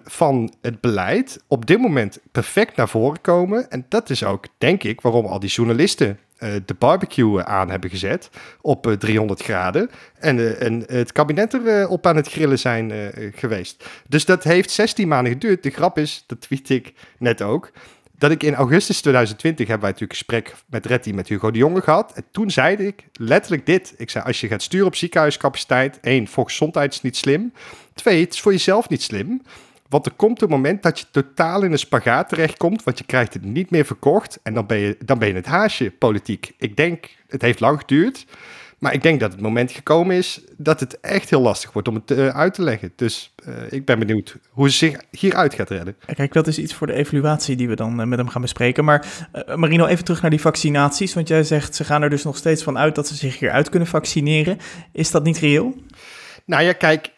van 0.04 0.54
het 0.60 0.80
beleid 0.80 1.42
op 1.48 1.66
dit 1.66 1.78
moment 1.78 2.18
perfect 2.32 2.76
naar 2.76 2.88
voren 2.88 3.20
komen. 3.20 3.70
En 3.70 3.86
dat 3.88 4.10
is 4.10 4.24
ook, 4.24 4.46
denk 4.58 4.82
ik, 4.82 5.00
waarom 5.00 5.26
al 5.26 5.40
die 5.40 5.50
journalisten 5.50 6.18
de 6.64 6.74
barbecue 6.78 7.44
aan 7.44 7.70
hebben 7.70 7.90
gezet 7.90 8.30
op 8.60 8.86
uh, 8.86 8.92
300 8.92 9.42
graden. 9.42 9.90
En, 10.18 10.60
en 10.60 10.84
het 10.86 11.12
kabinet 11.12 11.54
erop 11.54 12.06
aan 12.06 12.16
het 12.16 12.28
grillen 12.28 12.58
zijn 12.58 12.92
geweest. 13.34 13.84
Dus 14.08 14.24
dat 14.24 14.44
heeft 14.44 14.70
16 14.70 15.08
maanden 15.08 15.32
geduurd. 15.32 15.62
De 15.62 15.70
grap 15.70 15.98
is, 15.98 16.24
dat 16.26 16.40
tweet 16.40 16.68
ik 16.68 16.92
net 17.18 17.42
ook 17.42 17.70
dat 18.18 18.30
ik 18.30 18.42
in 18.42 18.54
augustus 18.54 19.00
2020 19.00 19.66
hebben 19.66 19.84
wij 19.84 19.92
natuurlijk 19.92 20.18
gesprek 20.18 20.54
met 20.66 20.86
Retty 20.86 21.10
met 21.10 21.28
Hugo 21.28 21.50
de 21.50 21.58
Jonge 21.58 21.80
gehad. 21.80 22.12
En 22.12 22.24
toen 22.30 22.50
zei 22.50 22.76
ik 22.76 23.04
letterlijk 23.12 23.66
dit. 23.66 23.94
Ik 23.96 24.10
zei, 24.10 24.24
als 24.24 24.40
je 24.40 24.48
gaat 24.48 24.62
sturen 24.62 24.86
op 24.86 24.96
ziekenhuiscapaciteit, 24.96 25.98
één, 26.00 26.28
voor 26.28 26.44
gezondheid 26.44 26.92
is 26.92 27.02
niet 27.02 27.16
slim. 27.16 27.52
Twee, 27.94 28.20
het 28.20 28.32
is 28.32 28.40
voor 28.40 28.52
jezelf 28.52 28.88
niet 28.88 29.02
slim. 29.02 29.42
Want 29.94 30.06
er 30.06 30.12
komt 30.12 30.42
een 30.42 30.48
moment 30.48 30.82
dat 30.82 30.98
je 30.98 31.06
totaal 31.10 31.62
in 31.62 31.72
een 31.72 31.78
spagaat 31.78 32.28
terechtkomt, 32.28 32.82
want 32.82 32.98
je 32.98 33.04
krijgt 33.04 33.34
het 33.34 33.44
niet 33.44 33.70
meer 33.70 33.84
verkocht. 33.84 34.38
En 34.42 34.54
dan 34.54 34.66
ben 34.66 34.78
je, 34.78 34.96
dan 35.04 35.18
ben 35.18 35.28
je 35.28 35.34
het 35.34 35.46
haasje 35.46 35.90
politiek. 35.90 36.54
Ik 36.58 36.76
denk, 36.76 37.08
het 37.28 37.42
heeft 37.42 37.60
lang 37.60 37.78
geduurd. 37.78 38.26
Maar 38.78 38.92
ik 38.92 39.02
denk 39.02 39.20
dat 39.20 39.32
het 39.32 39.40
moment 39.40 39.72
gekomen 39.72 40.16
is 40.16 40.40
dat 40.56 40.80
het 40.80 41.00
echt 41.00 41.30
heel 41.30 41.40
lastig 41.40 41.72
wordt 41.72 41.88
om 41.88 41.94
het 41.94 42.10
uh, 42.10 42.28
uit 42.28 42.54
te 42.54 42.62
leggen. 42.62 42.92
Dus 42.96 43.34
uh, 43.48 43.54
ik 43.70 43.84
ben 43.84 43.98
benieuwd 43.98 44.36
hoe 44.50 44.70
ze 44.70 44.76
zich 44.76 45.00
hieruit 45.10 45.54
gaat 45.54 45.70
redden. 45.70 45.96
Kijk, 46.14 46.32
dat 46.32 46.46
is 46.46 46.58
iets 46.58 46.74
voor 46.74 46.86
de 46.86 46.92
evaluatie 46.92 47.56
die 47.56 47.68
we 47.68 47.76
dan 47.76 48.00
uh, 48.00 48.06
met 48.06 48.18
hem 48.18 48.28
gaan 48.28 48.42
bespreken. 48.42 48.84
Maar 48.84 49.28
Marino, 49.54 49.86
even 49.86 50.04
terug 50.04 50.20
naar 50.20 50.30
die 50.30 50.40
vaccinaties. 50.40 51.14
Want 51.14 51.28
jij 51.28 51.44
zegt, 51.44 51.74
ze 51.74 51.84
gaan 51.84 52.02
er 52.02 52.10
dus 52.10 52.24
nog 52.24 52.36
steeds 52.36 52.62
van 52.62 52.78
uit 52.78 52.94
dat 52.94 53.08
ze 53.08 53.14
zich 53.14 53.38
hieruit 53.38 53.68
kunnen 53.68 53.88
vaccineren. 53.88 54.58
Is 54.92 55.10
dat 55.10 55.24
niet 55.24 55.38
reëel? 55.38 55.74
Nou 56.44 56.62
ja, 56.62 56.72
kijk, 56.72 57.10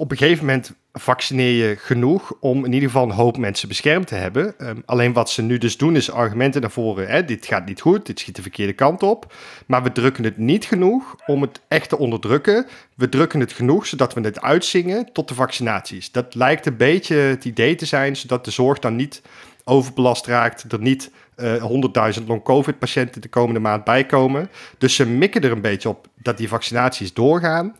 op 0.00 0.10
een 0.10 0.16
gegeven 0.16 0.44
moment 0.44 0.72
vaccineer 0.92 1.68
je 1.68 1.76
genoeg 1.76 2.32
om 2.40 2.64
in 2.64 2.72
ieder 2.72 2.88
geval 2.88 3.04
een 3.04 3.14
hoop 3.14 3.36
mensen 3.36 3.68
beschermd 3.68 4.06
te 4.06 4.14
hebben. 4.14 4.54
Um, 4.58 4.82
alleen 4.86 5.12
wat 5.12 5.30
ze 5.30 5.42
nu 5.42 5.58
dus 5.58 5.76
doen 5.76 5.96
is 5.96 6.10
argumenten 6.10 6.60
naar 6.60 6.70
voren. 6.70 7.08
Hè, 7.08 7.24
dit 7.24 7.46
gaat 7.46 7.66
niet 7.66 7.80
goed, 7.80 8.06
dit 8.06 8.20
schiet 8.20 8.36
de 8.36 8.42
verkeerde 8.42 8.72
kant 8.72 9.02
op. 9.02 9.34
Maar 9.66 9.82
we 9.82 9.92
drukken 9.92 10.24
het 10.24 10.36
niet 10.36 10.64
genoeg 10.64 11.16
om 11.26 11.42
het 11.42 11.60
echt 11.68 11.88
te 11.88 11.98
onderdrukken. 11.98 12.66
We 12.94 13.08
drukken 13.08 13.40
het 13.40 13.52
genoeg 13.52 13.86
zodat 13.86 14.14
we 14.14 14.20
het 14.20 14.40
uitzingen 14.40 15.12
tot 15.12 15.28
de 15.28 15.34
vaccinaties. 15.34 16.12
Dat 16.12 16.34
lijkt 16.34 16.66
een 16.66 16.76
beetje 16.76 17.16
het 17.16 17.44
idee 17.44 17.74
te 17.74 17.86
zijn, 17.86 18.16
zodat 18.16 18.44
de 18.44 18.50
zorg 18.50 18.78
dan 18.78 18.96
niet 18.96 19.22
overbelast 19.64 20.26
raakt. 20.26 20.72
Er 20.72 20.80
niet 20.80 21.10
uh, 21.36 22.14
100.000 22.18 22.26
long-covid-patiënten 22.26 23.20
de 23.20 23.28
komende 23.28 23.60
maand 23.60 23.84
bijkomen. 23.84 24.50
Dus 24.78 24.94
ze 24.94 25.06
mikken 25.06 25.42
er 25.42 25.52
een 25.52 25.60
beetje 25.60 25.88
op 25.88 26.06
dat 26.14 26.36
die 26.36 26.48
vaccinaties 26.48 27.12
doorgaan. 27.12 27.76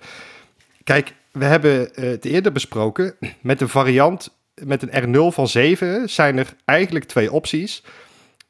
Kijk, 0.85 1.15
we 1.33 1.45
hebben 1.45 1.81
uh, 1.81 2.11
het 2.11 2.25
eerder 2.25 2.53
besproken. 2.53 3.17
Met 3.41 3.61
een 3.61 3.69
variant 3.69 4.39
met 4.65 4.83
een 4.83 5.15
R0 5.15 5.35
van 5.35 5.49
7 5.49 6.09
zijn 6.09 6.39
er 6.39 6.55
eigenlijk 6.65 7.05
twee 7.05 7.33
opties. 7.33 7.85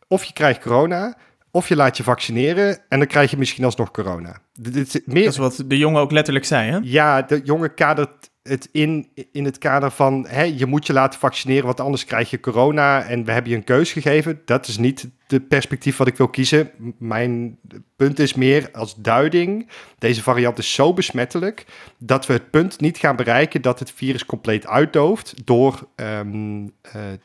Of 0.08 0.24
je 0.24 0.32
krijgt 0.32 0.60
corona, 0.60 1.16
of 1.50 1.68
je 1.68 1.76
laat 1.76 1.96
je 1.96 2.02
vaccineren 2.02 2.78
en 2.88 2.98
dan 2.98 3.08
krijg 3.08 3.30
je 3.30 3.36
misschien 3.36 3.64
alsnog 3.64 3.90
corona. 3.90 4.40
Dit, 4.52 5.02
meer... 5.04 5.24
Dat 5.24 5.32
is 5.32 5.38
wat 5.38 5.64
de 5.66 5.78
jongen 5.78 6.00
ook 6.00 6.10
letterlijk 6.10 6.44
zei, 6.44 6.70
hè? 6.70 6.78
Ja, 6.82 7.22
de 7.22 7.40
jongen 7.44 7.74
kadert 7.74 8.29
het 8.42 8.68
in, 8.72 9.09
in 9.33 9.44
het 9.44 9.59
kader 9.59 9.90
van 9.90 10.26
hè, 10.29 10.42
je 10.42 10.66
moet 10.66 10.87
je 10.87 10.92
laten 10.92 11.20
vaccineren, 11.20 11.64
want 11.64 11.81
anders 11.81 12.05
krijg 12.05 12.31
je 12.31 12.40
corona 12.40 13.03
en 13.03 13.24
we 13.24 13.33
hebben 13.33 13.50
je 13.50 13.57
een 13.57 13.64
keus 13.64 13.92
gegeven. 13.92 14.42
Dat 14.44 14.66
is 14.66 14.79
niet 14.79 15.09
de 15.26 15.40
perspectief 15.40 15.96
wat 15.96 16.07
ik 16.07 16.16
wil 16.16 16.29
kiezen. 16.29 16.70
Mijn 16.98 17.59
punt 17.96 18.18
is 18.18 18.35
meer 18.35 18.68
als 18.72 18.94
duiding. 18.94 19.68
Deze 19.98 20.22
variant 20.22 20.59
is 20.59 20.74
zo 20.74 20.92
besmettelijk 20.92 21.64
dat 21.98 22.26
we 22.26 22.33
het 22.33 22.50
punt 22.50 22.81
niet 22.81 22.98
gaan 22.98 23.16
bereiken 23.16 23.62
dat 23.62 23.79
het 23.79 23.92
virus 23.92 24.26
compleet 24.26 24.66
uitdooft 24.66 25.46
door 25.46 25.88
um, 25.96 26.62
uh, 26.64 26.70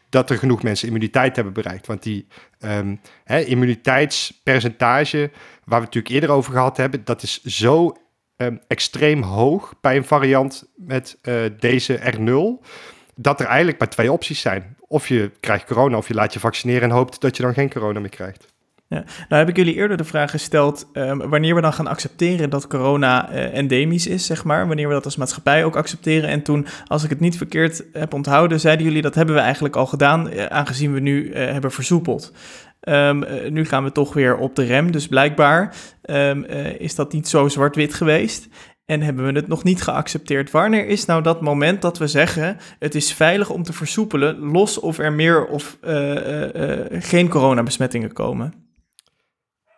dat 0.09 0.29
er 0.29 0.37
genoeg 0.37 0.63
mensen 0.63 0.87
immuniteit 0.87 1.35
hebben 1.35 1.53
bereikt. 1.53 1.87
Want 1.87 2.03
die 2.03 2.27
um, 2.59 2.99
hè, 3.23 3.39
immuniteitspercentage, 3.39 5.17
waar 5.63 5.79
we 5.79 5.85
het 5.85 5.93
natuurlijk 5.93 6.13
eerder 6.13 6.29
over 6.29 6.53
gehad 6.53 6.77
hebben, 6.77 7.01
dat 7.03 7.23
is 7.23 7.43
zo 7.43 7.95
um, 8.37 8.59
extreem 8.67 9.21
hoog 9.21 9.73
bij 9.81 9.95
een 9.95 10.05
variant 10.05 10.67
met 10.75 11.17
uh, 11.21 11.35
deze 11.59 11.99
R0, 11.99 12.65
dat 13.15 13.39
er 13.39 13.45
eigenlijk 13.45 13.79
maar 13.79 13.89
twee 13.89 14.11
opties 14.11 14.41
zijn. 14.41 14.75
Of 14.87 15.07
je 15.07 15.31
krijgt 15.39 15.65
corona 15.65 15.97
of 15.97 16.07
je 16.07 16.13
laat 16.13 16.33
je 16.33 16.39
vaccineren 16.39 16.83
en 16.89 16.95
hoopt 16.95 17.21
dat 17.21 17.37
je 17.37 17.43
dan 17.43 17.53
geen 17.53 17.69
corona 17.69 17.99
meer 17.99 18.09
krijgt. 18.09 18.53
Ja. 18.87 19.03
Nou 19.29 19.41
heb 19.41 19.49
ik 19.49 19.55
jullie 19.55 19.73
eerder 19.73 19.97
de 19.97 20.03
vraag 20.03 20.31
gesteld 20.31 20.87
um, 20.93 21.29
wanneer 21.29 21.55
we 21.55 21.61
dan 21.61 21.73
gaan 21.73 21.87
accepteren 21.87 22.49
dat 22.49 22.67
corona 22.67 23.31
uh, 23.31 23.57
endemisch 23.57 24.07
is, 24.07 24.25
zeg 24.25 24.43
maar. 24.43 24.67
Wanneer 24.67 24.87
we 24.87 24.93
dat 24.93 25.05
als 25.05 25.15
maatschappij 25.15 25.65
ook 25.65 25.75
accepteren. 25.75 26.29
En 26.29 26.41
toen, 26.41 26.67
als 26.87 27.03
ik 27.03 27.09
het 27.09 27.19
niet 27.19 27.37
verkeerd 27.37 27.83
heb 27.93 28.13
onthouden, 28.13 28.59
zeiden 28.59 28.85
jullie 28.85 29.01
dat 29.01 29.15
hebben 29.15 29.35
we 29.35 29.41
eigenlijk 29.41 29.75
al 29.75 29.85
gedaan, 29.85 30.33
uh, 30.33 30.45
aangezien 30.45 30.93
we 30.93 30.99
nu 30.99 31.35
hebben 31.35 31.71
versoepeld. 31.71 32.31
Um, 32.81 33.23
uh, 33.23 33.49
nu 33.49 33.65
gaan 33.65 33.83
we 33.83 33.91
toch 33.91 34.13
weer 34.13 34.37
op 34.37 34.55
de 34.55 34.63
rem. 34.63 34.91
Dus 34.91 35.07
blijkbaar 35.07 35.75
um, 36.03 36.45
uh, 36.49 36.79
is 36.79 36.95
dat 36.95 37.13
niet 37.13 37.27
zo 37.27 37.47
zwart-wit 37.47 37.93
geweest. 37.93 38.47
En 38.85 39.01
hebben 39.01 39.25
we 39.25 39.31
het 39.31 39.47
nog 39.47 39.63
niet 39.63 39.81
geaccepteerd. 39.81 40.51
Wanneer 40.51 40.87
is 40.87 41.05
nou 41.05 41.23
dat 41.23 41.41
moment 41.41 41.81
dat 41.81 41.97
we 41.97 42.07
zeggen: 42.07 42.57
het 42.79 42.95
is 42.95 43.13
veilig 43.13 43.49
om 43.49 43.63
te 43.63 43.73
versoepelen, 43.73 44.39
los 44.39 44.79
of 44.79 44.97
er 44.97 45.13
meer 45.13 45.45
of 45.45 45.77
uh, 45.83 46.43
geen 46.91 47.29
coronabesmettingen 47.29 48.13
komen? 48.13 48.53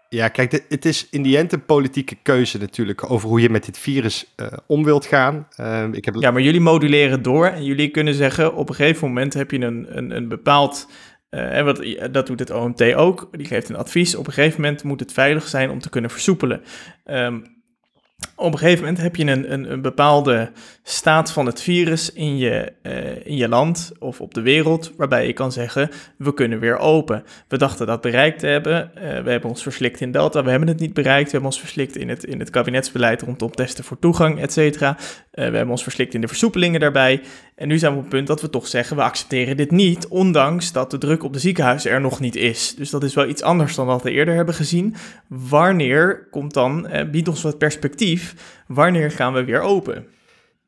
Ja, 0.09 0.27
kijk, 0.27 0.65
het 0.69 0.85
is 0.85 1.07
in 1.09 1.21
die 1.21 1.37
end 1.37 1.53
een 1.53 1.65
politieke 1.65 2.15
keuze 2.21 2.57
natuurlijk 2.57 3.11
over 3.11 3.29
hoe 3.29 3.41
je 3.41 3.49
met 3.49 3.65
dit 3.65 3.77
virus 3.77 4.33
uh, 4.35 4.47
om 4.67 4.83
wilt 4.83 5.05
gaan. 5.05 5.47
Uh, 5.59 5.83
ik 5.91 6.05
heb... 6.05 6.15
Ja, 6.15 6.31
maar 6.31 6.41
jullie 6.41 6.61
moduleren 6.61 7.21
door 7.21 7.45
en 7.45 7.63
jullie 7.63 7.89
kunnen 7.89 8.13
zeggen: 8.13 8.55
op 8.55 8.69
een 8.69 8.75
gegeven 8.75 9.07
moment 9.07 9.33
heb 9.33 9.51
je 9.51 9.59
een, 9.59 9.97
een, 9.97 10.15
een 10.15 10.27
bepaald 10.27 10.87
en 11.29 11.65
wat, 11.65 11.85
dat 12.11 12.27
doet 12.27 12.39
het 12.39 12.49
OMT 12.49 12.93
ook. 12.93 13.29
Die 13.31 13.47
geeft 13.47 13.69
een 13.69 13.75
advies. 13.75 14.15
Op 14.15 14.27
een 14.27 14.33
gegeven 14.33 14.61
moment 14.61 14.83
moet 14.83 14.99
het 14.99 15.11
veilig 15.13 15.47
zijn 15.47 15.69
om 15.69 15.79
te 15.79 15.89
kunnen 15.89 16.11
versoepelen. 16.11 16.61
Um, 17.05 17.55
op 18.39 18.51
een 18.53 18.59
gegeven 18.59 18.83
moment 18.83 19.01
heb 19.01 19.15
je 19.15 19.25
een, 19.25 19.53
een, 19.53 19.71
een 19.71 19.81
bepaalde 19.81 20.51
staat 20.83 21.31
van 21.31 21.45
het 21.45 21.61
virus 21.61 22.13
in 22.13 22.37
je, 22.37 22.73
uh, 22.83 23.25
in 23.25 23.35
je 23.35 23.49
land 23.49 23.91
of 23.99 24.21
op 24.21 24.33
de 24.33 24.41
wereld, 24.41 24.91
waarbij 24.97 25.27
je 25.27 25.33
kan 25.33 25.51
zeggen, 25.51 25.89
we 26.17 26.33
kunnen 26.33 26.59
weer 26.59 26.77
open. 26.77 27.23
We 27.47 27.57
dachten 27.57 27.87
dat 27.87 28.01
bereikt 28.01 28.39
te 28.39 28.47
hebben, 28.47 28.91
uh, 28.95 29.01
we 29.01 29.29
hebben 29.29 29.49
ons 29.49 29.63
verslikt 29.63 30.01
in 30.01 30.11
Delta, 30.11 30.43
we 30.43 30.49
hebben 30.49 30.67
het 30.67 30.79
niet 30.79 30.93
bereikt, 30.93 31.25
we 31.25 31.31
hebben 31.31 31.49
ons 31.49 31.59
verslikt 31.59 31.97
in 31.97 32.09
het, 32.09 32.23
in 32.23 32.39
het 32.39 32.49
kabinetsbeleid 32.49 33.21
rondom 33.21 33.51
testen 33.51 33.83
voor 33.83 33.99
toegang, 33.99 34.39
et 34.39 34.53
cetera. 34.53 34.97
Uh, 34.97 35.03
we 35.33 35.41
hebben 35.41 35.69
ons 35.69 35.83
verslikt 35.83 36.13
in 36.13 36.21
de 36.21 36.27
versoepelingen 36.27 36.79
daarbij. 36.79 37.21
En 37.55 37.67
nu 37.67 37.77
zijn 37.77 37.91
we 37.91 37.97
op 37.97 38.03
het 38.03 38.13
punt 38.13 38.27
dat 38.27 38.41
we 38.41 38.49
toch 38.49 38.67
zeggen, 38.67 38.95
we 38.95 39.01
accepteren 39.01 39.57
dit 39.57 39.71
niet, 39.71 40.07
ondanks 40.07 40.71
dat 40.71 40.91
de 40.91 40.97
druk 40.97 41.23
op 41.23 41.33
de 41.33 41.39
ziekenhuizen 41.39 41.91
er 41.91 42.01
nog 42.01 42.19
niet 42.19 42.35
is. 42.35 42.75
Dus 42.75 42.89
dat 42.89 43.03
is 43.03 43.13
wel 43.13 43.27
iets 43.27 43.41
anders 43.41 43.75
dan 43.75 43.85
wat 43.85 44.03
we 44.03 44.11
eerder 44.11 44.35
hebben 44.35 44.53
gezien. 44.53 44.95
Wanneer 45.27 46.27
komt 46.31 46.53
dan, 46.53 46.87
biedt 47.11 47.27
ons 47.27 47.41
wat 47.41 47.57
perspectief, 47.57 48.26
wanneer 48.67 49.11
gaan 49.11 49.33
we 49.33 49.43
weer 49.43 49.61
open? 49.61 50.07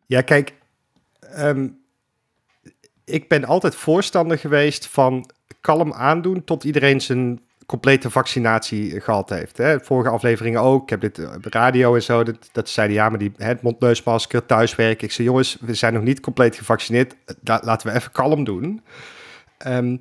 Ja, 0.06 0.22
kijk, 0.22 0.54
ehm, 1.20 1.68
ik 3.06 3.28
ben 3.28 3.46
altijd 3.46 3.76
voorstander 3.76 4.38
geweest 4.38 4.88
van 4.88 5.30
kalm 5.62 5.94
aandoen 5.94 6.44
tot 6.44 6.64
iedereen 6.64 7.02
zijn 7.02 7.40
complete 7.70 8.10
vaccinatie 8.10 9.02
gehad 9.02 9.30
heeft. 9.30 9.58
Hè. 9.58 9.80
Vorige 9.80 10.10
afleveringen 10.10 10.62
ook. 10.62 10.84
Ik 10.84 10.90
heb 10.90 11.02
dit 11.02 11.36
op 11.36 11.46
radio 11.46 11.96
en 11.96 12.04
zo. 12.04 12.24
Dat, 12.24 12.50
dat 12.52 12.70
zeiden 12.70 12.96
ja, 12.96 13.10
maar 13.10 13.20
die 13.20 13.32
het 13.38 13.62
mondneusmasker, 13.62 14.46
thuiswerken. 14.46 15.08
Ik 15.08 15.14
zei 15.14 15.28
jongens, 15.28 15.58
we 15.62 15.74
zijn 15.74 15.94
nog 15.94 16.04
niet 16.04 16.20
compleet 16.20 16.56
gevaccineerd. 16.56 17.16
laten 17.44 17.88
we 17.88 17.96
even 17.96 18.12
kalm 18.12 18.44
doen. 18.44 18.82
Um, 19.68 20.00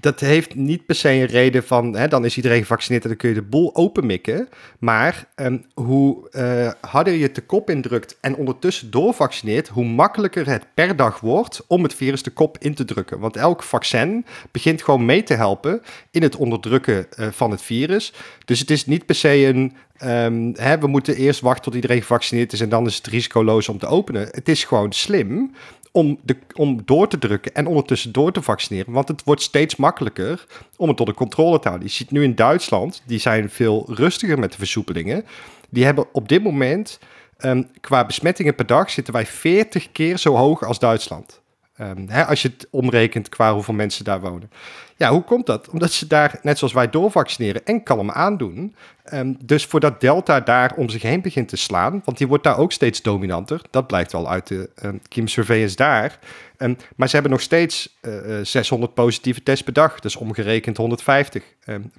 dat 0.00 0.20
heeft 0.20 0.54
niet 0.54 0.86
per 0.86 0.94
se 0.94 1.08
een 1.08 1.26
reden 1.26 1.64
van, 1.64 1.96
hè, 1.96 2.08
dan 2.08 2.24
is 2.24 2.36
iedereen 2.36 2.60
gevaccineerd 2.60 3.02
en 3.02 3.08
dan 3.08 3.18
kun 3.18 3.28
je 3.28 3.34
de 3.34 3.42
boel 3.42 3.74
openmikken. 3.74 4.48
Maar 4.78 5.28
um, 5.36 5.64
hoe 5.74 6.28
uh, 6.32 6.70
harder 6.80 7.12
je 7.12 7.32
de 7.32 7.40
kop 7.40 7.70
indrukt 7.70 8.18
en 8.20 8.36
ondertussen 8.36 8.90
doorvaccineert, 8.90 9.68
hoe 9.68 9.84
makkelijker 9.84 10.46
het 10.46 10.66
per 10.74 10.96
dag 10.96 11.20
wordt 11.20 11.64
om 11.66 11.82
het 11.82 11.94
virus 11.94 12.22
de 12.22 12.30
kop 12.30 12.58
in 12.58 12.74
te 12.74 12.84
drukken. 12.84 13.18
Want 13.18 13.36
elk 13.36 13.62
vaccin 13.62 14.26
begint 14.50 14.82
gewoon 14.82 15.04
mee 15.04 15.22
te 15.22 15.34
helpen 15.34 15.82
in 16.10 16.22
het 16.22 16.36
onderdrukken 16.36 17.06
uh, 17.18 17.26
van 17.30 17.50
het 17.50 17.62
virus. 17.62 18.12
Dus 18.44 18.60
het 18.60 18.70
is 18.70 18.86
niet 18.86 19.06
per 19.06 19.14
se 19.14 19.46
een, 19.46 19.72
um, 20.04 20.52
hè, 20.56 20.78
we 20.78 20.86
moeten 20.86 21.16
eerst 21.16 21.40
wachten 21.40 21.62
tot 21.64 21.74
iedereen 21.74 22.00
gevaccineerd 22.00 22.52
is 22.52 22.60
en 22.60 22.68
dan 22.68 22.86
is 22.86 22.96
het 22.96 23.06
risicoloos 23.06 23.68
om 23.68 23.78
te 23.78 23.86
openen. 23.86 24.28
Het 24.30 24.48
is 24.48 24.64
gewoon 24.64 24.92
slim 24.92 25.50
om, 25.96 26.18
de, 26.22 26.36
om 26.54 26.82
door 26.84 27.08
te 27.08 27.18
drukken 27.18 27.54
en 27.54 27.66
ondertussen 27.66 28.12
door 28.12 28.32
te 28.32 28.42
vaccineren. 28.42 28.92
Want 28.92 29.08
het 29.08 29.24
wordt 29.24 29.42
steeds 29.42 29.76
makkelijker 29.76 30.46
om 30.76 30.88
het 30.88 30.96
de 30.96 31.14
controle 31.14 31.58
te 31.58 31.68
houden. 31.68 31.88
Je 31.88 31.94
ziet 31.94 32.10
nu 32.10 32.22
in 32.22 32.34
Duitsland, 32.34 33.02
die 33.06 33.18
zijn 33.18 33.50
veel 33.50 33.86
rustiger 33.88 34.38
met 34.38 34.52
de 34.52 34.58
versoepelingen. 34.58 35.24
Die 35.68 35.84
hebben 35.84 36.06
op 36.12 36.28
dit 36.28 36.42
moment, 36.42 36.98
um, 37.38 37.68
qua 37.80 38.06
besmettingen 38.06 38.54
per 38.54 38.66
dag, 38.66 38.90
zitten 38.90 39.12
wij 39.12 39.26
40 39.26 39.92
keer 39.92 40.18
zo 40.18 40.34
hoog 40.34 40.64
als 40.64 40.78
Duitsland. 40.78 41.40
Um, 41.80 42.08
hè, 42.08 42.24
als 42.24 42.42
je 42.42 42.48
het 42.48 42.66
omrekent 42.70 43.28
qua 43.28 43.54
hoeveel 43.54 43.74
mensen 43.74 44.04
daar 44.04 44.20
wonen. 44.20 44.50
Ja, 44.96 45.10
hoe 45.10 45.22
komt 45.22 45.46
dat? 45.46 45.68
Omdat 45.68 45.92
ze 45.92 46.06
daar, 46.06 46.38
net 46.42 46.58
zoals 46.58 46.72
wij, 46.72 46.90
doorvaccineren 46.90 47.64
en 47.64 47.82
kalm 47.82 48.10
aandoen. 48.10 48.74
Um, 49.12 49.36
dus 49.40 49.64
voordat 49.64 50.00
Delta 50.00 50.40
daar 50.40 50.74
om 50.76 50.88
zich 50.88 51.02
heen 51.02 51.22
begint 51.22 51.48
te 51.48 51.56
slaan, 51.56 52.02
want 52.04 52.18
die 52.18 52.26
wordt 52.26 52.44
daar 52.44 52.58
ook 52.58 52.72
steeds 52.72 53.02
dominanter. 53.02 53.60
Dat 53.70 53.86
blijkt 53.86 54.12
wel 54.12 54.28
uit 54.30 54.46
de 54.46 54.70
um, 54.84 55.00
Kim 55.08 55.28
Surveillance 55.28 55.76
daar. 55.76 56.18
Um, 56.58 56.76
maar 56.96 57.08
ze 57.08 57.14
hebben 57.14 57.32
nog 57.32 57.42
steeds 57.42 57.96
uh, 58.02 58.38
600 58.42 58.94
positieve 58.94 59.42
tests 59.42 59.64
per 59.64 59.72
dag. 59.72 60.00
Dus 60.00 60.16
omgerekend 60.16 60.76
150 60.76 61.42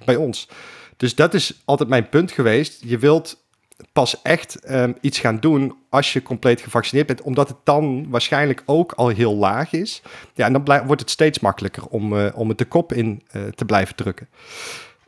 bij 0.04 0.16
ons. 0.16 0.48
Dus 0.96 1.14
dat 1.14 1.34
is 1.34 1.62
altijd 1.64 1.88
mijn 1.88 2.08
punt 2.08 2.32
geweest. 2.32 2.82
Je 2.84 2.98
wilt 2.98 3.46
pas 3.92 4.22
echt 4.22 4.70
um, 4.70 4.96
iets 5.00 5.18
gaan 5.18 5.40
doen 5.40 5.74
als 5.88 6.12
je 6.12 6.22
compleet 6.22 6.60
gevaccineerd 6.60 7.06
bent, 7.06 7.22
omdat 7.22 7.48
het 7.48 7.56
dan 7.64 8.10
waarschijnlijk 8.10 8.62
ook 8.66 8.92
al 8.92 9.08
heel 9.08 9.34
laag 9.34 9.72
is. 9.72 10.02
Ja, 10.34 10.46
en 10.46 10.52
dan 10.52 10.86
wordt 10.86 11.00
het 11.00 11.10
steeds 11.10 11.40
makkelijker 11.40 11.86
om, 11.86 12.12
uh, 12.12 12.26
om 12.34 12.48
het 12.48 12.58
de 12.58 12.64
kop 12.64 12.92
in 12.92 13.22
uh, 13.32 13.42
te 13.42 13.64
blijven 13.64 13.96
drukken. 13.96 14.28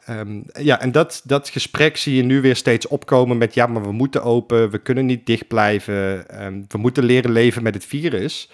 Um, 0.09 0.45
ja, 0.53 0.81
en 0.81 0.93
dat, 0.93 1.21
dat 1.25 1.49
gesprek 1.49 1.97
zie 1.97 2.17
je 2.17 2.23
nu 2.23 2.41
weer 2.41 2.57
steeds 2.57 2.87
opkomen 2.87 3.39
met 3.39 3.55
ja, 3.55 3.67
maar 3.67 3.83
we 3.83 3.93
moeten 3.93 4.23
open, 4.23 4.71
we 4.71 4.79
kunnen 4.79 5.07
niet 5.07 5.27
dicht 5.27 5.49
blijven, 5.49 6.27
um, 6.45 6.65
we 6.69 6.79
moeten 6.79 7.05
leren 7.05 7.33
leven 7.33 7.63
met 7.63 7.75
het 7.75 7.85
virus. 7.85 8.51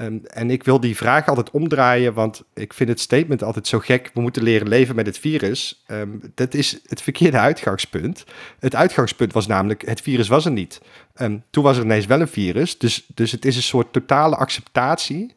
Um, 0.00 0.20
en 0.26 0.50
ik 0.50 0.64
wil 0.64 0.80
die 0.80 0.96
vraag 0.96 1.28
altijd 1.28 1.50
omdraaien, 1.50 2.14
want 2.14 2.42
ik 2.54 2.72
vind 2.72 2.88
het 2.88 3.00
statement 3.00 3.42
altijd 3.42 3.66
zo 3.66 3.78
gek. 3.78 4.10
We 4.14 4.20
moeten 4.20 4.42
leren 4.42 4.68
leven 4.68 4.94
met 4.94 5.06
het 5.06 5.18
virus. 5.18 5.84
Um, 5.86 6.20
dat 6.34 6.54
is 6.54 6.80
het 6.86 7.02
verkeerde 7.02 7.38
uitgangspunt. 7.38 8.24
Het 8.58 8.74
uitgangspunt 8.74 9.32
was 9.32 9.46
namelijk, 9.46 9.86
het 9.86 10.00
virus 10.00 10.28
was 10.28 10.44
er 10.44 10.50
niet. 10.50 10.80
Um, 11.20 11.42
toen 11.50 11.64
was 11.64 11.76
er 11.76 11.84
ineens 11.84 12.06
wel 12.06 12.20
een 12.20 12.28
virus, 12.28 12.78
dus, 12.78 13.06
dus 13.14 13.32
het 13.32 13.44
is 13.44 13.56
een 13.56 13.62
soort 13.62 13.92
totale 13.92 14.36
acceptatie. 14.36 15.34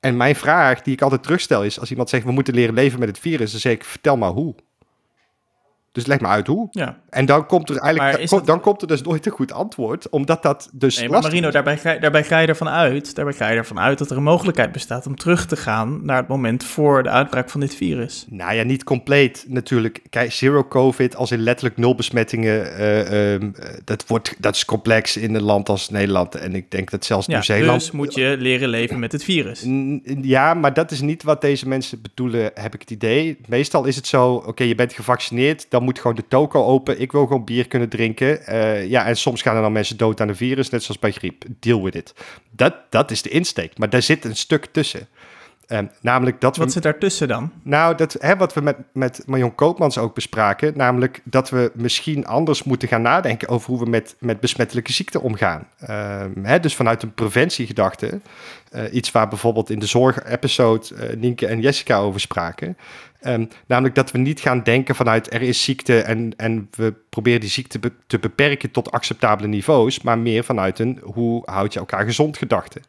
en 0.00 0.16
mijn 0.16 0.36
vraag 0.36 0.82
die 0.82 0.92
ik 0.92 1.02
altijd 1.02 1.22
terugstel 1.22 1.64
is, 1.64 1.80
als 1.80 1.90
iemand 1.90 2.08
zegt, 2.08 2.24
we 2.24 2.32
moeten 2.32 2.54
leren 2.54 2.74
leven 2.74 2.98
met 2.98 3.08
het 3.08 3.18
virus, 3.18 3.50
dan 3.50 3.60
zeg 3.60 3.72
ik, 3.72 3.84
vertel 3.84 4.16
maar 4.16 4.30
hoe. 4.30 4.54
Dus 5.92 6.06
leg 6.06 6.20
maar 6.20 6.30
uit 6.30 6.46
hoe. 6.46 6.68
Ja. 6.70 6.98
En 7.10 7.26
dan 7.26 7.46
komt 7.46 7.70
er 7.70 7.76
eigenlijk 7.76 8.30
dan, 8.30 8.44
dan 8.44 8.60
komt 8.60 8.82
er 8.82 8.88
dus 8.88 9.02
nooit 9.02 9.26
een 9.26 9.32
goed 9.32 9.52
antwoord, 9.52 10.08
omdat 10.08 10.42
dat 10.42 10.70
dus. 10.72 10.98
Nee, 10.98 11.08
maar 11.08 11.22
Marino, 11.22 11.50
daarbij 11.50 11.78
ga, 11.78 11.98
daarbij 11.98 12.24
ga 12.24 12.38
je 12.38 12.46
ervan 12.46 12.68
uit, 12.68 13.14
daarbij 13.14 13.34
ga 13.34 13.48
je 13.48 13.56
ervan 13.56 13.78
uit 13.78 13.98
dat 13.98 14.10
er 14.10 14.16
een 14.16 14.22
mogelijkheid 14.22 14.72
bestaat 14.72 15.06
om 15.06 15.16
terug 15.16 15.46
te 15.46 15.56
gaan 15.56 16.04
naar 16.04 16.16
het 16.16 16.28
moment 16.28 16.64
voor 16.64 17.02
de 17.02 17.08
uitbraak 17.08 17.50
van 17.50 17.60
dit 17.60 17.74
virus. 17.74 18.26
Nou 18.28 18.54
ja, 18.54 18.62
niet 18.62 18.84
compleet 18.84 19.44
natuurlijk. 19.48 20.02
Kijk, 20.10 20.32
zero 20.32 20.64
COVID, 20.64 21.16
als 21.16 21.30
in 21.30 21.40
letterlijk 21.40 21.76
nul 21.76 21.94
besmettingen, 21.94 22.80
uh, 22.80 23.34
uh, 23.34 23.50
dat, 23.84 24.06
wordt, 24.06 24.34
dat 24.38 24.54
is 24.54 24.64
complex 24.64 25.16
in 25.16 25.34
een 25.34 25.42
land 25.42 25.68
als 25.68 25.90
Nederland. 25.90 26.34
En 26.34 26.54
ik 26.54 26.70
denk 26.70 26.90
dat 26.90 27.04
zelfs 27.04 27.26
Nieuw-Zeeland. 27.26 27.80
Dus 27.80 27.90
moet 27.90 28.14
je 28.14 28.36
leren 28.38 28.68
leven 28.68 28.98
met 28.98 29.12
het 29.12 29.24
virus. 29.24 29.64
Ja, 30.22 30.54
maar 30.54 30.74
dat 30.74 30.90
is 30.90 31.00
niet 31.00 31.22
wat 31.22 31.40
deze 31.40 31.68
mensen 31.68 32.02
bedoelen, 32.02 32.50
heb 32.54 32.74
ik 32.74 32.80
het 32.80 32.90
idee. 32.90 33.38
Meestal 33.46 33.84
is 33.84 33.96
het 33.96 34.06
zo: 34.06 34.34
oké, 34.34 34.64
je 34.64 34.74
bent 34.74 34.92
gevaccineerd, 34.92 35.66
dan 35.68 35.77
moet 35.82 35.98
gewoon 35.98 36.16
de 36.16 36.28
toko 36.28 36.64
open. 36.64 37.00
Ik 37.00 37.12
wil 37.12 37.26
gewoon 37.26 37.44
bier 37.44 37.68
kunnen 37.68 37.88
drinken. 37.88 38.40
Uh, 38.48 38.86
ja, 38.86 39.06
en 39.06 39.16
soms 39.16 39.42
gaan 39.42 39.56
er 39.56 39.62
dan 39.62 39.72
mensen 39.72 39.96
dood 39.96 40.20
aan 40.20 40.28
een 40.28 40.36
virus, 40.36 40.70
net 40.70 40.82
zoals 40.82 41.00
bij 41.00 41.12
griep. 41.12 41.44
Deal 41.60 41.82
with 41.82 41.94
it. 41.94 42.14
Dat, 42.50 42.74
dat 42.90 43.10
is 43.10 43.22
de 43.22 43.28
insteek. 43.28 43.78
Maar 43.78 43.90
daar 43.90 44.02
zit 44.02 44.24
een 44.24 44.36
stuk 44.36 44.66
tussen. 44.72 45.08
Um, 45.72 45.90
namelijk 46.00 46.40
dat 46.40 46.56
wat 46.56 46.72
zit 46.72 46.82
daartussen 46.82 47.28
dan? 47.28 47.52
Nou, 47.62 47.94
dat, 47.94 48.16
hè, 48.18 48.36
wat 48.36 48.54
we 48.54 48.60
met, 48.60 48.76
met 48.92 49.22
Marion 49.26 49.54
Koopmans 49.54 49.98
ook 49.98 50.14
bespraken, 50.14 50.72
namelijk 50.76 51.20
dat 51.24 51.50
we 51.50 51.70
misschien 51.74 52.26
anders 52.26 52.62
moeten 52.62 52.88
gaan 52.88 53.02
nadenken 53.02 53.48
over 53.48 53.70
hoe 53.70 53.84
we 53.84 53.90
met, 53.90 54.16
met 54.18 54.40
besmettelijke 54.40 54.92
ziekten 54.92 55.22
omgaan. 55.22 55.68
Um, 55.90 56.44
hè, 56.44 56.60
dus 56.60 56.74
vanuit 56.74 57.02
een 57.02 57.14
preventiegedachte, 57.14 58.20
uh, 58.74 58.82
iets 58.92 59.10
waar 59.10 59.28
bijvoorbeeld 59.28 59.70
in 59.70 59.78
de 59.78 59.86
zorg-episode 59.86 60.86
uh, 60.92 61.16
Nienke 61.16 61.46
en 61.46 61.60
Jessica 61.60 61.98
over 61.98 62.20
spraken. 62.20 62.76
Um, 63.26 63.48
namelijk 63.66 63.94
dat 63.94 64.10
we 64.10 64.18
niet 64.18 64.40
gaan 64.40 64.62
denken 64.62 64.94
vanuit 64.94 65.32
er 65.32 65.42
is 65.42 65.62
ziekte 65.64 66.00
en, 66.00 66.32
en 66.36 66.68
we 66.70 66.94
proberen 67.08 67.40
die 67.40 67.48
ziekte 67.48 67.78
be 67.78 67.92
te 68.06 68.18
beperken 68.18 68.70
tot 68.70 68.90
acceptabele 68.90 69.48
niveaus, 69.48 70.00
maar 70.00 70.18
meer 70.18 70.44
vanuit 70.44 70.78
een 70.78 71.00
hoe 71.02 71.42
houd 71.44 71.72
je 71.72 71.78
elkaar 71.78 72.04
gezond 72.04 72.38
gedachte. 72.38 72.80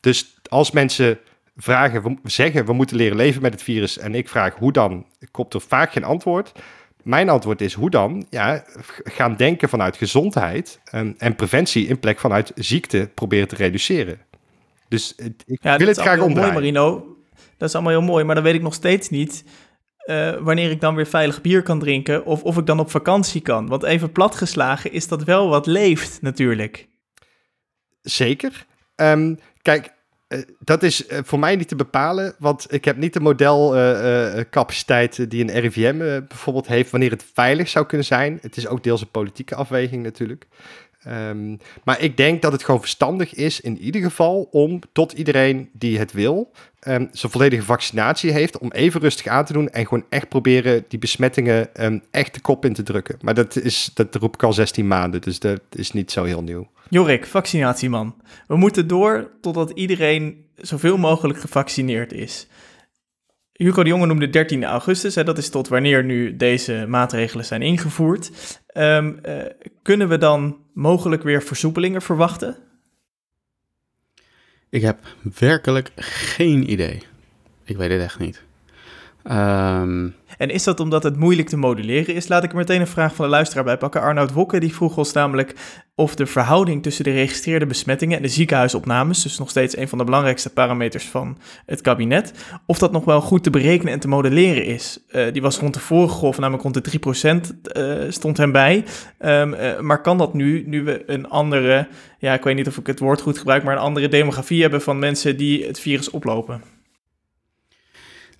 Dus 0.00 0.38
als 0.48 0.70
mensen 0.70 1.18
vragen, 1.56 2.02
we 2.02 2.30
zeggen 2.30 2.64
we 2.64 2.72
moeten 2.72 2.96
leren 2.96 3.16
leven 3.16 3.42
met 3.42 3.52
het 3.52 3.62
virus 3.62 3.98
en 3.98 4.14
ik 4.14 4.28
vraag 4.28 4.54
hoe 4.54 4.72
dan, 4.72 5.06
komt 5.30 5.54
er 5.54 5.60
vaak 5.60 5.92
geen 5.92 6.04
antwoord. 6.04 6.52
Mijn 7.02 7.28
antwoord 7.28 7.60
is 7.60 7.74
hoe 7.74 7.90
dan? 7.90 8.26
Ja, 8.30 8.64
gaan 9.04 9.36
denken 9.36 9.68
vanuit 9.68 9.96
gezondheid 9.96 10.80
um, 10.94 11.14
en 11.18 11.36
preventie 11.36 11.86
in 11.86 11.98
plek 11.98 12.18
vanuit 12.18 12.52
ziekte 12.54 13.10
proberen 13.14 13.48
te 13.48 13.56
reduceren. 13.56 14.18
Dus 14.88 15.14
ik 15.46 15.58
ja, 15.62 15.76
wil 15.76 15.86
het 15.86 15.98
graag 15.98 16.20
omdraaien. 16.20 16.52
Mooi, 16.52 16.72
Marino. 16.72 17.16
Dat 17.56 17.68
is 17.68 17.74
allemaal 17.74 17.92
heel 17.92 18.02
mooi, 18.02 18.24
maar 18.24 18.34
dan 18.34 18.44
weet 18.44 18.54
ik 18.54 18.62
nog 18.62 18.74
steeds 18.74 19.08
niet 19.08 19.44
uh, 20.06 20.36
wanneer 20.36 20.70
ik 20.70 20.80
dan 20.80 20.94
weer 20.94 21.06
veilig 21.06 21.40
bier 21.40 21.62
kan 21.62 21.78
drinken 21.78 22.24
of 22.24 22.42
of 22.42 22.56
ik 22.56 22.66
dan 22.66 22.80
op 22.80 22.90
vakantie 22.90 23.40
kan. 23.40 23.66
Want 23.66 23.82
even 23.82 24.12
platgeslagen 24.12 24.92
is 24.92 25.08
dat 25.08 25.24
wel 25.24 25.48
wat 25.48 25.66
leeft 25.66 26.22
natuurlijk. 26.22 26.88
Zeker. 28.02 28.66
Um, 28.96 29.38
kijk, 29.62 29.94
uh, 30.28 30.42
dat 30.58 30.82
is 30.82 31.08
uh, 31.08 31.18
voor 31.22 31.38
mij 31.38 31.56
niet 31.56 31.68
te 31.68 31.76
bepalen, 31.76 32.34
want 32.38 32.72
ik 32.72 32.84
heb 32.84 32.96
niet 32.96 33.12
de 33.12 33.20
modelcapaciteit 33.20 35.30
die 35.30 35.42
een 35.42 35.60
RIVM 35.60 35.98
bijvoorbeeld 36.28 36.66
heeft 36.66 36.90
wanneer 36.90 37.10
het 37.10 37.24
veilig 37.34 37.68
zou 37.68 37.86
kunnen 37.86 38.06
zijn. 38.06 38.38
Het 38.42 38.56
is 38.56 38.68
ook 38.68 38.82
deels 38.82 39.00
een 39.00 39.10
politieke 39.10 39.54
afweging 39.54 40.02
natuurlijk. 40.02 40.46
Um, 41.08 41.58
maar 41.84 42.00
ik 42.00 42.16
denk 42.16 42.42
dat 42.42 42.52
het 42.52 42.64
gewoon 42.64 42.80
verstandig 42.80 43.34
is, 43.34 43.60
in 43.60 43.78
ieder 43.78 44.02
geval, 44.02 44.48
om 44.50 44.80
tot 44.92 45.12
iedereen 45.12 45.68
die 45.72 45.98
het 45.98 46.12
wil, 46.12 46.50
um, 46.88 47.08
zijn 47.12 47.32
volledige 47.32 47.62
vaccinatie 47.62 48.32
heeft, 48.32 48.58
om 48.58 48.72
even 48.72 49.00
rustig 49.00 49.26
aan 49.26 49.44
te 49.44 49.52
doen 49.52 49.68
en 49.68 49.86
gewoon 49.86 50.04
echt 50.08 50.28
proberen 50.28 50.84
die 50.88 50.98
besmettingen 50.98 51.68
um, 51.84 52.02
echt 52.10 52.34
de 52.34 52.40
kop 52.40 52.64
in 52.64 52.72
te 52.72 52.82
drukken. 52.82 53.18
Maar 53.20 53.34
dat, 53.34 53.56
is, 53.56 53.90
dat 53.94 54.14
roep 54.14 54.34
ik 54.34 54.42
al 54.42 54.52
16 54.52 54.86
maanden, 54.86 55.20
dus 55.20 55.38
dat 55.38 55.60
is 55.70 55.92
niet 55.92 56.10
zo 56.10 56.24
heel 56.24 56.42
nieuw. 56.42 56.68
Jorik, 56.88 57.26
vaccinatieman. 57.26 58.14
We 58.46 58.56
moeten 58.56 58.86
door 58.86 59.30
totdat 59.40 59.70
iedereen 59.70 60.44
zoveel 60.56 60.96
mogelijk 60.96 61.40
gevaccineerd 61.40 62.12
is. 62.12 62.46
Hugo 63.56 63.82
de 63.82 63.88
Jonge 63.88 64.06
noemde 64.06 64.30
13 64.30 64.64
augustus, 64.64 65.14
hè, 65.14 65.24
dat 65.24 65.38
is 65.38 65.48
tot 65.48 65.68
wanneer 65.68 66.04
nu 66.04 66.36
deze 66.36 66.84
maatregelen 66.88 67.44
zijn 67.44 67.62
ingevoerd. 67.62 68.30
Eh, 68.66 69.06
kunnen 69.82 70.08
we 70.08 70.18
dan 70.18 70.56
mogelijk 70.74 71.22
weer 71.22 71.42
versoepelingen 71.42 72.02
verwachten? 72.02 72.56
Ik 74.70 74.82
heb 74.82 74.98
werkelijk 75.38 75.90
geen 75.96 76.70
idee. 76.70 77.02
Ik 77.64 77.76
weet 77.76 77.90
het 77.90 78.00
echt 78.00 78.18
niet. 78.18 78.42
Ehm, 79.22 80.08
En 80.38 80.50
is 80.50 80.64
dat 80.64 80.80
omdat 80.80 81.02
het 81.02 81.16
moeilijk 81.16 81.48
te 81.48 81.56
moduleren 81.56 82.14
is? 82.14 82.28
Laat 82.28 82.44
ik 82.44 82.50
er 82.50 82.56
meteen 82.56 82.80
een 82.80 82.86
vraag 82.86 83.14
van 83.14 83.24
de 83.24 83.30
luisteraar 83.30 83.64
bij 83.64 83.76
pakken. 83.76 84.00
Arnoud 84.00 84.32
Wokke 84.32 84.60
die 84.60 84.74
vroeg 84.74 84.96
ons 84.96 85.12
namelijk 85.12 85.54
of 85.94 86.14
de 86.14 86.26
verhouding 86.26 86.82
tussen 86.82 87.04
de 87.04 87.10
geregistreerde 87.10 87.66
besmettingen 87.66 88.16
en 88.16 88.22
de 88.22 88.28
ziekenhuisopnames, 88.28 89.22
dus 89.22 89.38
nog 89.38 89.50
steeds 89.50 89.76
een 89.76 89.88
van 89.88 89.98
de 89.98 90.04
belangrijkste 90.04 90.52
parameters 90.52 91.04
van 91.04 91.38
het 91.66 91.80
kabinet, 91.80 92.32
of 92.66 92.78
dat 92.78 92.92
nog 92.92 93.04
wel 93.04 93.20
goed 93.20 93.42
te 93.42 93.50
berekenen 93.50 93.92
en 93.92 94.00
te 94.00 94.08
modelleren 94.08 94.64
is. 94.64 94.98
Eh, 95.08 95.32
die 95.32 95.42
was 95.42 95.58
rond 95.58 95.74
de 95.74 95.80
vorige 95.80 96.14
golf, 96.14 96.38
namelijk 96.38 96.62
rond 96.62 96.74
de 96.74 96.80
3% 96.80 97.62
eh, 97.62 97.94
stond 98.08 98.36
hem 98.36 98.52
bij. 98.52 98.84
Ehm, 99.18 99.52
eh, 99.52 99.80
maar 99.80 100.00
kan 100.00 100.18
dat 100.18 100.34
nu, 100.34 100.64
nu 100.66 100.84
we 100.84 101.02
een 101.06 101.28
andere, 101.28 101.88
ja 102.18 102.34
ik 102.34 102.44
weet 102.44 102.56
niet 102.56 102.68
of 102.68 102.76
ik 102.76 102.86
het 102.86 102.98
woord 102.98 103.20
goed 103.20 103.38
gebruik, 103.38 103.62
maar 103.62 103.74
een 103.74 103.82
andere 103.82 104.08
demografie 104.08 104.62
hebben 104.62 104.82
van 104.82 104.98
mensen 104.98 105.36
die 105.36 105.66
het 105.66 105.80
virus 105.80 106.10
oplopen? 106.10 106.62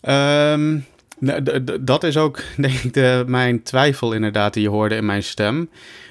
D- 0.01 0.96
dat 1.81 2.05
is 2.05 2.17
ook, 2.17 2.43
denk 2.57 2.75
ik, 2.75 2.95
de, 2.95 3.25
mijn 3.27 3.63
twijfel 3.63 4.13
inderdaad 4.13 4.55
die 4.55 4.63
je 4.63 4.69
hoorde 4.69 4.95
in 4.95 5.07
mijn 5.07 5.23
stem. 5.23 5.69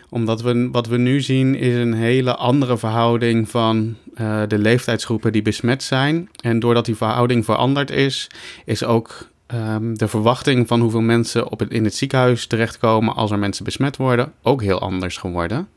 Omdat 0.10 0.42
we, 0.42 0.70
wat 0.72 0.88
we 0.88 0.98
nu 0.98 1.22
zien 1.22 1.56
is 1.56 1.76
een 1.76 1.94
hele 1.94 2.36
andere 2.36 2.78
verhouding 2.78 3.50
van 3.50 3.96
eh, 4.16 4.42
de 4.48 4.58
leeftijdsgroepen 4.58 5.32
die 5.32 5.42
besmet 5.42 5.84
zijn. 5.84 6.30
En 6.42 6.60
doordat 6.60 6.86
die 6.86 6.96
verhouding 6.96 7.46
veranderd 7.46 7.92
is, 7.92 8.28
is 8.66 8.84
ook 8.84 9.30
ehm, 9.48 9.94
de 9.94 10.08
verwachting 10.08 10.68
van 10.68 10.80
hoeveel 10.80 11.02
mensen 11.02 11.52
op 11.52 11.62
in 11.62 11.84
het 11.84 11.96
ziekenhuis 11.96 12.48
terechtkomen 12.48 13.16
als 13.16 13.32
er 13.32 13.40
mensen 13.40 13.66
besmet 13.66 13.98
worden 13.98 14.34
ook 14.42 14.62
heel 14.62 14.80
anders 14.80 15.18
geworden. 15.18 15.68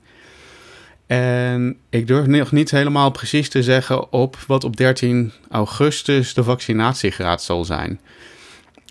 En 1.07 1.77
ik 1.91 2.07
durf 2.07 2.27
nog 2.27 2.53
niet 2.53 2.71
helemaal 2.71 3.11
precies 3.11 3.49
te 3.49 3.63
zeggen 3.63 4.13
op 4.13 4.37
wat 4.47 4.65
op 4.65 4.77
13 4.77 5.33
augustus 5.51 6.35
de 6.35 6.45
vaccinatiegraad 6.45 7.43
zal 7.43 7.65
zijn. 7.65 8.01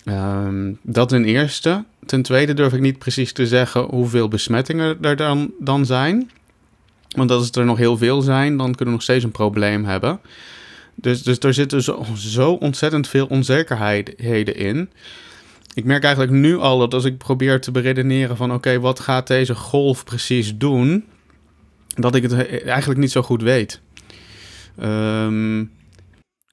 Ehm, 0.08 0.72
dat 0.82 1.08
ten 1.08 1.24
eerste. 1.24 1.84
Ten 2.06 2.22
tweede 2.22 2.54
durf 2.54 2.72
ik 2.72 2.80
niet 2.80 2.98
precies 2.98 3.32
te 3.32 3.46
zeggen 3.46 3.82
hoeveel 3.82 4.28
besmettingen 4.28 4.98
er 5.00 5.16
dan, 5.16 5.52
dan 5.60 5.86
zijn. 5.86 6.30
Want 7.08 7.30
als 7.30 7.46
het 7.46 7.56
er 7.56 7.64
nog 7.64 7.78
heel 7.78 7.96
veel 7.96 8.20
zijn, 8.20 8.56
dan 8.56 8.66
kunnen 8.66 8.84
we 8.86 8.90
nog 8.90 9.02
steeds 9.02 9.24
een 9.24 9.30
probleem 9.30 9.84
hebben. 9.84 10.20
Dus, 10.94 11.22
dus 11.22 11.38
er 11.38 11.54
zitten 11.54 11.82
zo, 11.82 12.04
zo 12.16 12.50
ontzettend 12.52 13.08
veel 13.08 13.26
onzekerheden 13.26 14.56
in. 14.56 14.90
Ik 15.74 15.84
merk 15.84 16.02
eigenlijk 16.02 16.32
nu 16.32 16.56
al 16.56 16.78
dat 16.78 16.94
als 16.94 17.04
ik 17.04 17.18
probeer 17.18 17.60
te 17.60 17.70
beredeneren 17.70 18.36
van 18.36 18.52
oké, 18.52 18.80
wat 18.80 19.00
gaat 19.00 19.26
deze 19.26 19.54
golf 19.54 20.04
precies 20.04 20.56
doen, 20.56 21.04
dat 21.94 22.14
ik 22.14 22.22
het 22.22 22.32
he- 22.32 22.42
eigenlijk 22.56 23.00
niet 23.00 23.10
zo 23.12 23.22
goed 23.22 23.42
weet. 23.42 23.80
Ehm, 24.78 25.64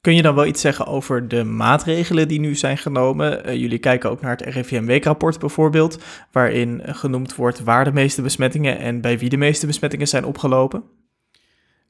Kun 0.05 0.15
je 0.15 0.21
dan 0.21 0.35
wel 0.35 0.45
iets 0.45 0.61
zeggen 0.61 0.85
over 0.87 1.27
de 1.27 1.43
maatregelen 1.43 2.27
die 2.27 2.39
nu 2.39 2.55
zijn 2.55 2.77
genomen? 2.77 3.45
Eh, 3.45 3.55
jullie 3.55 3.77
kijken 3.77 4.09
ook 4.09 4.21
naar 4.21 4.31
het 4.31 4.41
RIVM-weekrapport 4.41 5.39
bijvoorbeeld, 5.39 5.97
waarin 6.31 6.81
genoemd 6.85 7.35
wordt 7.35 7.63
waar 7.63 7.83
de 7.83 7.91
meeste 7.91 8.21
besmettingen 8.21 8.79
en 8.79 9.01
bij 9.01 9.19
wie 9.19 9.29
de 9.29 9.37
meeste 9.37 9.65
besmettingen 9.65 10.07
zijn 10.07 10.25
opgelopen. 10.25 10.83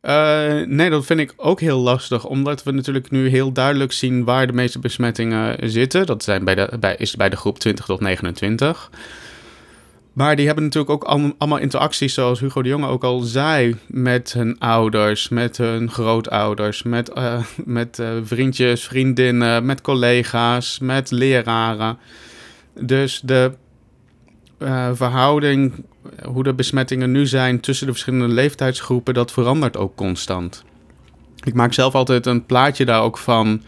Eh, 0.02 0.62
nee, 0.66 0.90
dat 0.90 1.06
vind 1.06 1.20
ik 1.20 1.34
ook 1.38 1.60
heel 1.60 1.80
lastig, 1.80 2.26
omdat 2.26 2.64
we 2.64 2.72
natuurlijk 2.72 3.12
nu 3.12 3.28
heel 3.28 3.52
duidelijk 3.52 3.92
zien 3.92 4.24
waar 4.24 4.48
de 4.48 4.54
meeste 4.54 4.80
besmettingen 4.80 5.70
zitten. 5.70 6.06
Dat 6.06 6.24
zijn 6.24 6.44
bij 6.44 6.56
de, 6.56 6.78
bij, 6.80 6.96
is 6.96 7.16
bij 7.16 7.30
de 7.30 7.38
groep 7.38 7.60
20 7.60 7.86
tot 7.86 8.00
29. 8.00 8.90
Maar 10.16 10.36
die 10.36 10.46
hebben 10.46 10.64
natuurlijk 10.64 10.94
ook 10.94 11.04
al- 11.04 11.34
allemaal 11.38 11.60
interacties, 11.60 12.14
zoals 12.14 12.40
Hugo 12.40 12.62
de 12.62 12.70
Jonge 12.70 12.88
ook 12.88 13.04
al 13.04 13.20
zei, 13.20 13.76
met 13.88 14.34
hun 14.34 14.60
ouders, 14.60 15.30
met 15.30 15.58
hun 15.58 15.92
grootouders, 15.92 16.84
met, 16.84 17.10
eh, 17.10 17.44
met 17.80 18.00
eh, 18.00 18.10
vriendjes, 18.24 18.84
vriendinnen, 18.84 19.66
met 19.66 19.82
collega's, 19.82 20.80
met 20.80 21.12
leraren. 21.12 21.98
Dus 22.80 23.22
de 23.24 23.52
eh, 24.58 24.90
verhouding, 24.94 25.74
hoe 26.26 26.44
de 26.44 26.54
besmettingen 26.54 27.12
nu 27.12 27.26
zijn 27.26 27.60
tussen 27.60 27.86
de 27.86 27.92
verschillende 27.92 28.34
leeftijdsgroepen, 28.34 29.14
dat 29.14 29.32
verandert 29.32 29.78
ook 29.78 29.96
constant. 29.96 30.64
Ik 31.44 31.54
maak 31.54 31.74
zelf 31.74 31.96
altijd 31.96 32.26
een 32.26 32.46
plaatje 32.46 32.86
daar 32.86 33.02
ook 33.02 33.18
van. 33.18 33.62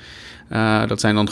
Eh, 0.49 0.87
dat 0.87 0.99
zijn 0.99 1.15
dan 1.15 1.29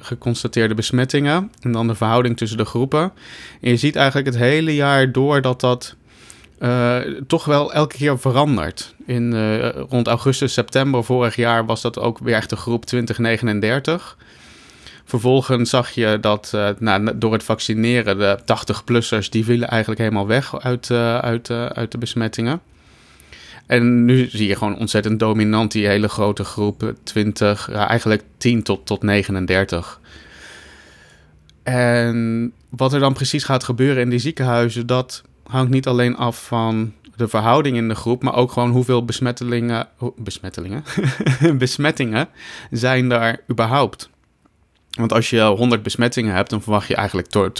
geconstateerde 0.00 0.74
besmettingen. 0.74 1.52
En 1.60 1.72
dan 1.72 1.86
de 1.86 1.94
verhouding 1.94 2.36
tussen 2.36 2.58
de 2.58 2.64
groepen. 2.64 3.12
En 3.60 3.70
je 3.70 3.76
ziet 3.76 3.96
eigenlijk 3.96 4.26
het 4.26 4.36
hele 4.36 4.74
jaar 4.74 5.12
door 5.12 5.40
dat 5.40 5.60
dat 5.60 5.96
eh, 6.58 6.98
toch 7.26 7.44
wel 7.44 7.72
elke 7.72 7.96
keer 7.96 8.18
verandert. 8.18 8.94
In, 9.06 9.34
eh, 9.34 9.68
rond 9.88 10.06
augustus, 10.06 10.52
september 10.52 11.04
vorig 11.04 11.36
jaar 11.36 11.66
was 11.66 11.80
dat 11.80 11.98
ook 11.98 12.18
weer 12.18 12.34
echt 12.34 12.50
de 12.50 12.56
groep 12.56 12.84
2039. 12.84 14.16
Vervolgens 15.04 15.70
zag 15.70 15.90
je 15.90 16.18
dat 16.20 16.56
nou, 16.78 17.18
door 17.18 17.32
het 17.32 17.42
vaccineren 17.42 18.18
de 18.18 18.38
80-plussers... 18.40 19.28
die 19.28 19.44
vielen 19.44 19.68
eigenlijk 19.68 20.00
helemaal 20.00 20.26
weg 20.26 20.60
uit, 20.60 20.90
uit, 21.20 21.50
uit 21.50 21.92
de 21.92 21.98
besmettingen. 21.98 22.60
En 23.70 24.04
nu 24.04 24.28
zie 24.30 24.48
je 24.48 24.56
gewoon 24.56 24.78
ontzettend 24.78 25.18
dominant 25.18 25.72
die 25.72 25.86
hele 25.86 26.08
grote 26.08 26.44
groep, 26.44 26.82
eh, 26.82 26.88
20, 27.02 27.68
ja, 27.72 27.88
eigenlijk 27.88 28.22
10 28.38 28.62
tot, 28.62 28.86
tot 28.86 29.02
39. 29.02 30.00
En 31.62 32.52
wat 32.68 32.92
er 32.92 33.00
dan 33.00 33.12
precies 33.12 33.44
gaat 33.44 33.64
gebeuren 33.64 34.02
in 34.02 34.10
die 34.10 34.18
ziekenhuizen, 34.18 34.86
dat 34.86 35.22
hangt 35.44 35.70
niet 35.70 35.86
alleen 35.86 36.16
af 36.16 36.46
van 36.46 36.92
de 37.16 37.28
verhouding 37.28 37.76
in 37.76 37.88
de 37.88 37.94
groep, 37.94 38.22
maar 38.22 38.34
ook 38.34 38.52
gewoon 38.52 38.70
hoeveel 38.70 39.04
besmettelingen, 39.04 39.88
besmettelingen, 40.16 40.84
besmettingen 41.58 42.28
zijn 42.70 43.08
daar 43.08 43.40
überhaupt. 43.50 44.10
Want 44.90 45.12
als 45.12 45.30
je 45.30 45.42
100 45.42 45.82
besmettingen 45.82 46.34
hebt, 46.34 46.50
dan 46.50 46.62
verwacht 46.62 46.88
je 46.88 46.94
eigenlijk, 46.94 47.52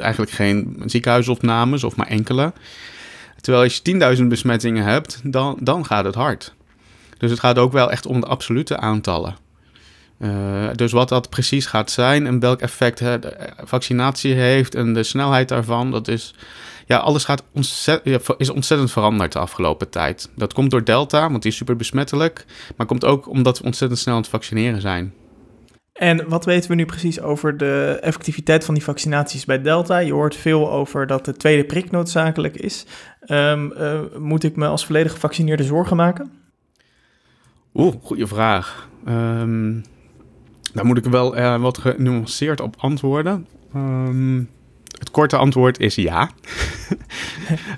eigenlijk 0.00 0.30
geen 0.30 0.82
ziekenhuisopnames 0.86 1.84
of 1.84 1.96
maar 1.96 2.06
enkele. 2.06 2.52
Terwijl 3.40 3.64
als 3.64 3.80
je 3.82 4.16
10.000 4.18 4.22
besmettingen 4.26 4.84
hebt, 4.84 5.20
dan, 5.24 5.58
dan 5.60 5.86
gaat 5.86 6.04
het 6.04 6.14
hard. 6.14 6.54
Dus 7.18 7.30
het 7.30 7.40
gaat 7.40 7.58
ook 7.58 7.72
wel 7.72 7.90
echt 7.90 8.06
om 8.06 8.20
de 8.20 8.26
absolute 8.26 8.76
aantallen. 8.76 9.36
Eh, 10.18 10.68
dus 10.74 10.92
wat 10.92 11.08
dat 11.08 11.30
precies 11.30 11.66
gaat 11.66 11.90
zijn 11.90 12.26
en 12.26 12.40
welk 12.40 12.60
effect 12.60 12.98
de 12.98 13.50
vaccinatie 13.64 14.34
heeft 14.34 14.74
en 14.74 14.94
de 14.94 15.02
snelheid 15.02 15.48
daarvan, 15.48 15.90
dat 15.90 16.08
is. 16.08 16.34
Ja, 16.86 16.96
alles 16.96 17.24
gaat 17.24 17.42
is 18.36 18.50
ontzettend 18.50 18.90
veranderd 18.90 19.32
de 19.32 19.38
afgelopen 19.38 19.90
tijd. 19.90 20.30
Dat 20.36 20.52
komt 20.52 20.70
door 20.70 20.84
Delta, 20.84 21.30
want 21.30 21.42
die 21.42 21.50
is 21.50 21.56
super 21.56 21.76
besmettelijk. 21.76 22.44
Maar 22.76 22.86
komt 22.86 23.04
ook 23.04 23.28
omdat 23.28 23.58
we 23.58 23.64
ontzettend 23.64 24.00
snel 24.00 24.14
aan 24.14 24.20
het 24.20 24.30
vaccineren 24.30 24.80
zijn. 24.80 25.14
En 26.00 26.28
wat 26.28 26.44
weten 26.44 26.70
we 26.70 26.76
nu 26.76 26.86
precies 26.86 27.20
over 27.20 27.56
de 27.56 27.98
effectiviteit 28.00 28.64
van 28.64 28.74
die 28.74 28.82
vaccinaties 28.84 29.44
bij 29.44 29.62
Delta? 29.62 29.98
Je 29.98 30.12
hoort 30.12 30.36
veel 30.36 30.70
over 30.70 31.06
dat 31.06 31.24
de 31.24 31.32
tweede 31.32 31.64
prik 31.64 31.90
noodzakelijk 31.90 32.56
is. 32.56 32.86
Ehm, 33.20 33.70
eh, 33.72 34.00
moet 34.18 34.44
ik 34.44 34.56
me 34.56 34.66
als 34.66 34.86
volledig 34.86 35.12
gevaccineerde 35.12 35.62
zorgen 35.62 35.96
maken? 35.96 36.32
Oeh, 37.74 37.94
goede 38.02 38.26
vraag. 38.26 38.88
Ehm, 39.06 39.80
daar 40.72 40.86
moet 40.86 40.98
ik 40.98 41.04
wel 41.04 41.36
eh, 41.36 41.60
wat 41.60 41.78
genuanceerd 41.78 42.60
op 42.60 42.74
antwoorden. 42.78 43.46
Ehm, 43.74 44.38
het 44.98 45.10
korte 45.10 45.36
antwoord 45.36 45.78
is 45.78 45.94
ja. 45.94 46.30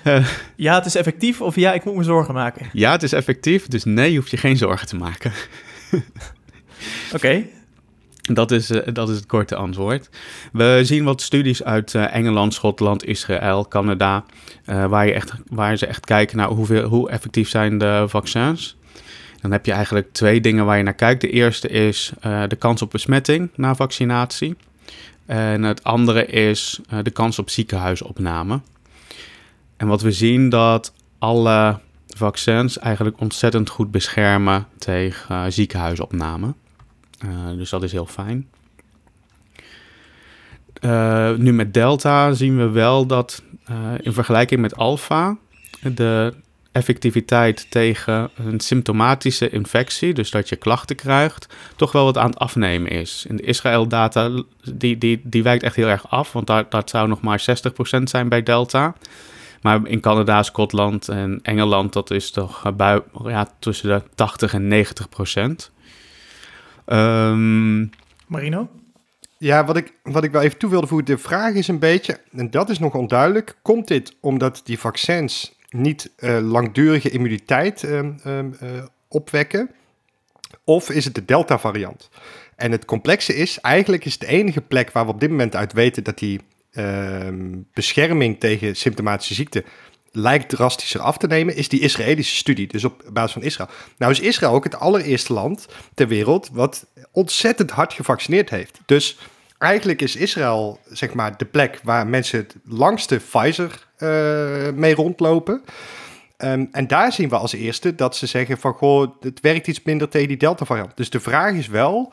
Ja, 0.57 0.75
het 0.75 0.87
is 0.87 0.95
effectief 0.95 1.41
of 1.41 1.57
ja, 1.57 1.73
ik 1.73 1.85
moet 1.85 1.97
me 1.97 2.03
zorgen 2.03 2.35
maken. 2.35 2.66
Ja, 2.73 2.93
het 2.93 3.03
is 3.03 3.12
effectief, 3.12 3.66
dus 3.66 3.85
nee, 3.85 4.11
je 4.11 4.18
hoeft 4.18 4.31
je 4.31 4.37
geen 4.37 4.57
zorgen 4.57 4.87
te 4.87 4.97
maken. 4.97 5.33
Oké, 7.14 7.45
Dat 8.23 8.51
is, 8.51 8.70
eh, 8.70 8.95
dat 8.95 9.09
is 9.09 9.16
het 9.16 9.27
korte 9.27 9.55
antwoord. 9.55 10.09
We 10.53 10.81
zien 10.83 11.05
wat 11.05 11.20
studies 11.20 11.64
uit 11.64 11.95
eh, 11.95 12.14
Engeland, 12.14 12.55
Schotland, 12.55 13.05
Israël, 13.05 13.68
Canada, 13.68 14.25
eh, 14.64 14.85
waar, 14.87 15.07
je 15.07 15.12
echt, 15.12 15.33
waar 15.49 15.77
ze 15.77 15.87
echt 15.87 16.05
kijken 16.05 16.37
naar 16.37 16.49
hoeveel, 16.49 16.89
hoe 16.89 17.11
effectief 17.11 17.49
zijn 17.49 17.79
de 17.79 18.05
vaccins. 18.09 18.77
Dan 19.41 19.53
heb 19.53 19.66
je 19.66 19.73
eigenlijk 19.73 20.12
twee 20.12 20.41
dingen 20.41 20.64
waar 20.64 20.77
je 20.77 20.83
naar 20.83 20.95
kijkt. 20.95 21.20
De 21.20 21.31
eerste 21.31 21.68
is 21.68 22.12
de 22.49 22.57
kans 22.59 22.83
op 22.83 22.91
besmetting 22.91 23.51
na 23.57 23.75
vaccinatie. 23.75 24.57
En 25.27 25.62
het 25.62 25.85
andere 25.85 26.27
is 26.27 26.81
de 27.03 27.11
kans 27.11 27.39
op 27.39 27.51
ziekenhuisopname. 27.51 28.61
En 29.77 29.87
wat 29.87 30.03
we 30.03 30.12
zien 30.12 30.49
dat 30.49 30.93
alle 31.18 31.79
vaccins 32.09 32.79
eigenlijk 32.79 33.20
ontzettend 33.20 33.68
goed 33.68 33.91
beschermen 33.91 34.66
tegen 34.79 35.53
ziekenhuisopname. 35.53 36.55
Uh, 37.25 37.57
dus 37.57 37.70
dat 37.70 37.83
is 37.83 37.93
heel 37.93 38.07
fijn. 38.07 38.49
Uh, 40.81 41.33
nu 41.35 41.53
met 41.53 41.75
Delta 41.75 42.33
zien 42.33 42.57
we 42.57 42.68
wel 42.68 43.07
dat 43.07 43.43
uh, 43.70 43.77
in 44.01 44.12
vergelijking 44.12 44.61
met 44.61 44.77
Alpha 44.77 45.37
de 45.83 46.35
effectiviteit 46.73 47.70
tegen 47.70 48.31
een 48.35 48.61
symptomatische 48.61 49.51
infectie, 49.51 50.14
dus 50.14 50.31
dat 50.31 50.49
je 50.49 50.57
klachten 50.57 50.97
krijgt, 50.97 51.55
toch 51.77 51.93
wel 51.93 52.05
wat 52.05 52.18
aan 52.18 52.31
het 52.31 52.39
afnemen 52.39 52.91
is. 52.91 53.25
In 53.29 53.37
de 53.37 53.43
Israël-data, 53.43 54.31
die, 54.73 54.99
die, 54.99 55.20
die 55.25 55.43
wijkt 55.43 55.62
echt 55.62 55.77
heel 55.77 55.89
erg 55.89 56.11
af, 56.11 56.33
want 56.33 56.47
daar, 56.47 56.66
dat 56.68 56.91
zou 56.91 57.09
nog 57.09 57.20
maar 57.20 57.45
60% 57.99 58.03
zijn 58.03 58.29
bij 58.29 58.43
Delta. 58.43 58.95
Maar 59.61 59.81
in 59.85 60.01
Canada, 60.01 60.43
Schotland 60.43 61.09
en 61.09 61.39
Engeland, 61.43 61.93
dat 61.93 62.11
is 62.11 62.31
toch 62.31 62.73
ja, 63.25 63.49
tussen 63.59 63.89
de 63.89 64.03
80 64.14 64.55
en 64.55 64.68
90 64.68 65.09
procent. 65.09 65.70
Um, 66.87 67.91
Marino? 68.26 68.68
Ja, 69.39 69.64
wat 69.64 69.76
ik, 69.76 69.93
wat 70.03 70.24
ik 70.24 70.30
wel 70.30 70.43
even 70.43 70.59
toe 70.59 70.70
wilde 70.70 70.87
voegen, 70.87 71.07
de 71.07 71.18
vraag 71.18 71.55
is 71.55 71.68
een 71.68 71.78
beetje, 71.78 72.20
en 72.33 72.51
dat 72.51 72.70
is 72.70 72.78
nog 72.78 72.95
onduidelijk, 72.95 73.57
komt 73.62 73.89
dit 73.89 74.16
omdat 74.20 74.61
die 74.64 74.78
vaccins 74.78 75.59
niet 75.70 76.11
uh, 76.18 76.39
langdurige 76.39 77.11
immuniteit 77.11 77.83
uh, 77.83 78.01
uh, 78.26 78.43
opwekken? 79.09 79.70
Of 80.64 80.91
is 80.91 81.05
het 81.05 81.14
de 81.14 81.24
Delta-variant? 81.24 82.09
En 82.57 82.72
het 82.72 82.85
complexe 82.85 83.35
is, 83.35 83.61
eigenlijk 83.61 84.05
is 84.05 84.18
de 84.18 84.26
enige 84.26 84.61
plek 84.61 84.91
waar 84.91 85.05
we 85.05 85.12
op 85.12 85.20
dit 85.20 85.30
moment 85.30 85.57
uit 85.57 85.72
weten 85.72 86.05
dat 86.05 86.18
die 86.18 86.41
ehm, 86.72 87.59
bescherming 87.72 88.41
tegen 88.41 88.76
symptomatische 88.76 89.35
ziekte 89.35 89.64
lijkt 90.13 90.49
drastischer 90.49 91.01
af 91.01 91.17
te 91.17 91.27
nemen, 91.27 91.57
is 91.57 91.69
die 91.69 91.81
Israëlische 91.81 92.37
studie, 92.37 92.67
dus 92.67 92.85
op 92.85 93.03
basis 93.13 93.33
van 93.33 93.43
Israël. 93.43 93.71
Nou 93.99 94.13
is 94.13 94.21
Israël 94.21 94.53
ook 94.53 94.65
het 94.65 94.79
allereerste 94.79 95.33
land 95.33 95.67
ter 95.95 96.09
wereld 96.09 96.49
wat 96.53 96.87
ontzettend 97.11 97.71
hard 97.71 97.93
gevaccineerd 97.93 98.51
heeft. 98.51 98.81
Dus 98.87 99.19
eigenlijk 99.59 100.03
is 100.03 100.17
Israël 100.17 100.81
zeg 100.91 101.15
maar 101.15 101.37
de 101.37 101.45
plek 101.45 101.81
waar 101.83 102.07
mensen 102.07 102.39
het 102.39 102.55
langste 102.65 103.17
Pfizer 103.17 103.87
uh, 103.99 104.09
mee 104.75 104.95
rondlopen. 104.95 105.63
Um, 106.39 106.69
en 106.73 106.87
daar 106.87 107.13
zien 107.13 107.29
we 107.29 107.37
als 107.37 107.53
eerste 107.53 107.95
dat 107.95 108.17
ze 108.17 108.27
zeggen 108.27 108.59
van 108.59 108.73
goh, 108.73 109.11
het 109.21 109.41
werkt 109.41 109.67
iets 109.67 109.83
minder 109.83 110.09
tegen 110.09 110.29
die 110.29 110.37
Delta 110.37 110.65
variant. 110.65 110.97
Dus 110.97 111.11
de 111.11 111.21
vraag 111.21 111.55
is 111.55 111.67
wel, 111.67 112.13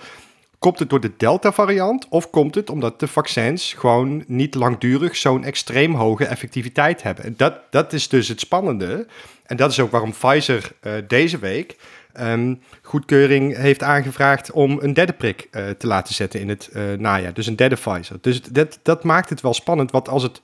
komt 0.60 0.80
het 0.80 0.90
door 0.90 1.00
de 1.00 1.12
Delta 1.18 1.52
variant 1.52 2.08
of 2.10 2.30
komt 2.30 2.56
het 2.56 2.70
omdat 2.70 3.00
de 3.00 3.08
vaccins 3.08 3.74
gewoon 3.74 4.24
niet 4.28 4.56
langdurig 4.56 5.16
zo'n 5.16 5.44
extreem 5.44 5.94
hoge 5.94 6.26
effectiviteit 6.26 7.04
hebben? 7.04 7.24
En 7.24 7.34
dat, 7.38 7.54
dat 7.70 7.94
is 7.94 8.08
dus 8.08 8.28
het 8.28 8.40
spannende. 8.40 9.08
En 9.46 9.58
dat 9.58 9.72
is 9.72 9.80
ook 9.80 9.92
waarom 9.92 10.12
Pfizer 10.12 10.72
uh, 10.82 10.94
deze 11.08 11.40
week 11.40 11.76
um, 12.20 12.62
goedkeuring 12.82 13.56
heeft 13.56 13.84
aangevraagd 13.84 14.52
om 14.52 14.78
een 14.82 14.94
derde 14.94 15.14
prik 15.14 15.48
uh, 15.52 15.70
te 15.70 15.88
laten 15.88 16.14
zetten 16.14 16.40
in 16.40 16.50
het 16.50 16.70
uh, 16.74 16.84
najaar. 16.98 17.34
Dus 17.34 17.48
een 17.48 17.56
derde 17.56 17.76
Pfizer. 17.76 18.18
Dus 18.22 18.42
dat, 18.42 18.80
dat 18.84 19.04
maakt 19.04 19.30
het 19.30 19.42
wel 19.42 19.54
spannend, 19.54 19.92
want 19.92 20.10
als 20.10 20.24
het 20.24 20.42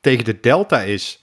tegen 0.00 0.24
de 0.24 0.40
Delta 0.40 0.82
is, 0.82 1.20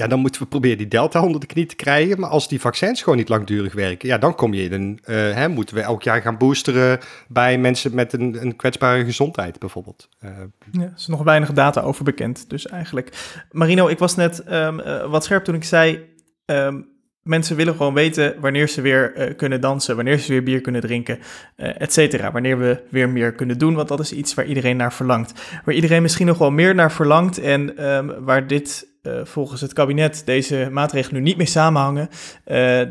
ja, 0.00 0.06
dan 0.06 0.18
moeten 0.18 0.42
we 0.42 0.48
proberen 0.48 0.78
die 0.78 0.88
Delta 0.88 1.22
onder 1.22 1.40
de 1.40 1.46
knie 1.46 1.66
te 1.66 1.76
krijgen. 1.76 2.20
Maar 2.20 2.30
als 2.30 2.48
die 2.48 2.60
vaccins 2.60 3.02
gewoon 3.02 3.18
niet 3.18 3.28
langdurig 3.28 3.74
werken, 3.74 4.08
ja, 4.08 4.18
dan 4.18 4.34
kom 4.34 4.54
je 4.54 4.62
in 4.62 4.72
een, 4.72 4.98
uh, 5.06 5.16
hè, 5.16 5.48
moeten 5.48 5.74
we 5.74 5.80
elk 5.80 6.02
jaar 6.02 6.22
gaan 6.22 6.38
boosteren 6.38 6.98
bij 7.28 7.58
mensen 7.58 7.94
met 7.94 8.12
een, 8.12 8.36
een 8.40 8.56
kwetsbare 8.56 9.04
gezondheid 9.04 9.58
bijvoorbeeld. 9.58 10.08
Uh, 10.24 10.30
ja, 10.72 10.80
er 10.80 10.92
is 10.96 11.06
nog 11.06 11.22
weinig 11.22 11.52
data 11.52 11.80
over 11.80 12.04
bekend, 12.04 12.50
dus 12.50 12.66
eigenlijk. 12.66 13.36
Marino, 13.50 13.88
ik 13.88 13.98
was 13.98 14.16
net 14.16 14.52
um, 14.52 14.80
uh, 14.80 15.10
wat 15.10 15.24
scherp 15.24 15.44
toen 15.44 15.54
ik 15.54 15.64
zei, 15.64 16.00
um, 16.46 16.88
mensen 17.22 17.56
willen 17.56 17.74
gewoon 17.74 17.94
weten 17.94 18.40
wanneer 18.40 18.68
ze 18.68 18.80
weer 18.80 19.34
kunnen 19.34 19.60
dansen, 19.60 19.96
wanneer 19.96 20.18
ze 20.18 20.32
weer 20.32 20.42
bier 20.42 20.60
kunnen 20.60 20.80
drinken, 20.80 21.18
uh, 21.56 21.80
et 21.80 21.92
cetera. 21.92 22.32
Wanneer 22.32 22.58
we 22.58 22.82
weer 22.90 23.08
meer 23.08 23.32
kunnen 23.32 23.58
doen, 23.58 23.74
want 23.74 23.88
dat 23.88 24.00
is 24.00 24.12
iets 24.12 24.34
waar 24.34 24.46
iedereen 24.46 24.76
naar 24.76 24.92
verlangt. 24.92 25.32
Waar 25.64 25.74
iedereen 25.74 26.02
misschien 26.02 26.26
nog 26.26 26.38
wel 26.38 26.50
meer 26.50 26.74
naar 26.74 26.92
verlangt 26.92 27.38
en 27.38 27.92
um, 27.94 28.24
waar 28.24 28.46
dit 28.46 28.88
uh, 29.02 29.24
volgens 29.24 29.60
het 29.60 29.72
kabinet 29.72 30.22
deze 30.24 30.68
maatregelen 30.72 31.22
nu 31.22 31.28
niet 31.28 31.36
mee 31.36 31.46
samenhangen, 31.46 32.08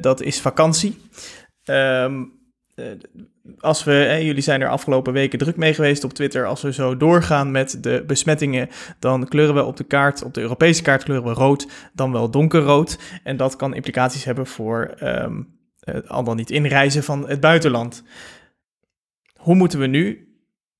dat 0.01 0.21
is 0.21 0.41
vakantie. 0.41 1.01
Um, 1.65 2.37
als 3.59 3.83
we, 3.83 4.19
jullie 4.21 4.41
zijn 4.41 4.61
er 4.61 4.69
afgelopen 4.69 5.13
weken 5.13 5.39
druk 5.39 5.55
mee 5.55 5.73
geweest 5.73 6.03
op 6.03 6.13
Twitter, 6.13 6.45
als 6.45 6.61
we 6.61 6.73
zo 6.73 6.97
doorgaan 6.97 7.51
met 7.51 7.83
de 7.83 8.03
besmettingen, 8.07 8.69
dan 8.99 9.27
kleuren 9.27 9.55
we 9.55 9.63
op 9.63 9.77
de 9.77 9.83
kaart, 9.83 10.23
op 10.23 10.33
de 10.33 10.41
Europese 10.41 10.81
kaart 10.81 11.03
kleuren 11.03 11.27
we 11.27 11.33
rood, 11.33 11.67
dan 11.93 12.11
wel 12.11 12.31
donkerrood. 12.31 12.99
En 13.23 13.37
dat 13.37 13.55
kan 13.55 13.73
implicaties 13.73 14.23
hebben 14.23 14.47
voor 14.47 14.93
um, 15.03 15.59
al 16.07 16.23
dan 16.23 16.35
niet 16.35 16.51
inreizen 16.51 17.03
van 17.03 17.29
het 17.29 17.39
buitenland. 17.39 18.03
Hoe 19.35 19.55
moeten 19.55 19.79
we 19.79 19.87
nu 19.87 20.33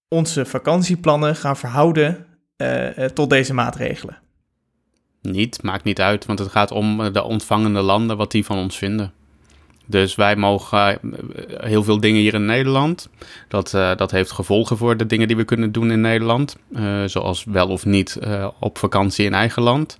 onze 0.08 0.46
vakantieplannen 0.46 1.36
gaan 1.36 1.58
verhouden 1.58 2.26
tot 3.14 3.30
deze 3.30 3.54
maatregelen? 3.54 4.18
Niet, 5.22 5.64
maakt 5.64 5.84
niet 5.84 6.02
uit, 6.02 6.26
want 6.26 6.40
het 6.40 6.52
gaat 6.52 6.72
om 6.72 7.14
de 7.14 7.24
ontvangende 7.24 7.82
landen, 7.82 8.18
wat 8.18 8.32
die 8.32 8.46
van 8.46 8.58
ons 8.58 8.78
vinden. 8.78 9.14
Dus 9.90 10.16
wij 10.16 10.36
mogen 10.36 10.80
eh, 10.80 10.98
heel 11.70 11.84
veel 11.84 12.00
dingen 12.00 12.22
hier 12.22 12.34
in 12.34 12.46
Nederland. 12.46 13.10
Dat, 13.48 13.74
uh, 13.74 13.96
dat 13.96 14.12
heeft 14.12 14.32
gevolgen 14.32 14.78
voor 14.78 14.98
de 14.98 15.06
dingen 15.06 15.28
die 15.28 15.38
we 15.38 15.44
kunnen 15.44 15.72
doen 15.72 15.92
in 15.92 16.02
Nederland. 16.02 16.58
Uh, 16.72 17.04
zoals 17.06 17.44
wel 17.44 17.68
of 17.68 17.86
niet 17.86 18.20
op 18.60 18.78
vakantie 18.78 19.26
in 19.26 19.34
eigen 19.34 19.64
land. 19.64 19.98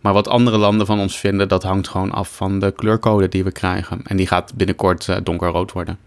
Maar 0.00 0.12
wat 0.12 0.28
andere 0.28 0.58
landen 0.58 0.86
van 0.86 0.98
ons 0.98 1.18
vinden, 1.18 1.48
dat 1.48 1.62
hangt 1.62 1.88
gewoon 1.88 2.10
af 2.10 2.36
van 2.36 2.58
de 2.58 2.72
kleurcode 2.72 3.28
die 3.28 3.44
we 3.44 3.52
krijgen. 3.52 4.00
En 4.04 4.16
die 4.16 4.26
gaat 4.26 4.54
binnenkort 4.54 5.24
donkerrood 5.26 5.72
worden. 5.72 5.98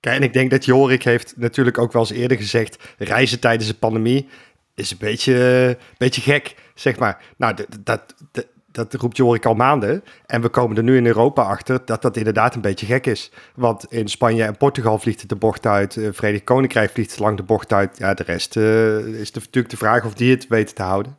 Kijk, 0.00 0.16
en 0.16 0.22
ik 0.22 0.32
denk 0.32 0.50
dat 0.50 0.64
Jorik 0.64 1.02
heeft 1.02 1.34
natuurlijk 1.36 1.78
ook 1.78 1.92
wel 1.92 2.02
eens 2.02 2.10
eerder 2.10 2.36
gezegd... 2.36 2.94
reizen 2.98 3.40
tijdens 3.40 3.68
de 3.68 3.74
pandemie 3.74 4.28
is 4.74 4.90
een 4.90 4.96
beetje, 5.00 5.78
beetje 5.98 6.20
gek, 6.20 6.54
zeg 6.74 6.98
maar. 6.98 7.22
Nou, 7.36 7.54
dat, 7.54 8.14
dat, 8.32 8.46
dat 8.72 8.94
roept 8.94 9.16
Jorik 9.16 9.46
al 9.46 9.54
maanden. 9.54 10.04
En 10.26 10.40
we 10.40 10.48
komen 10.48 10.76
er 10.76 10.82
nu 10.82 10.96
in 10.96 11.06
Europa 11.06 11.42
achter 11.42 11.78
dat 11.84 12.02
dat 12.02 12.16
inderdaad 12.16 12.54
een 12.54 12.60
beetje 12.60 12.86
gek 12.86 13.06
is. 13.06 13.32
Want 13.54 13.86
in 13.88 14.08
Spanje 14.08 14.44
en 14.44 14.56
Portugal 14.56 14.98
vliegt 14.98 15.20
het 15.20 15.28
de 15.28 15.36
bocht 15.36 15.66
uit. 15.66 15.96
Uh, 15.96 16.08
Verenigd 16.12 16.44
Koninkrijk 16.44 16.90
vliegt 16.90 17.18
lang 17.18 17.36
de 17.36 17.42
bocht 17.42 17.72
uit. 17.72 17.98
Ja, 17.98 18.14
de 18.14 18.22
rest 18.22 18.56
uh, 18.56 18.96
is 18.98 19.32
natuurlijk 19.32 19.70
de 19.70 19.76
vraag 19.76 20.04
of 20.04 20.14
die 20.14 20.30
het 20.30 20.48
weten 20.48 20.74
te 20.74 20.82
houden. 20.82 21.16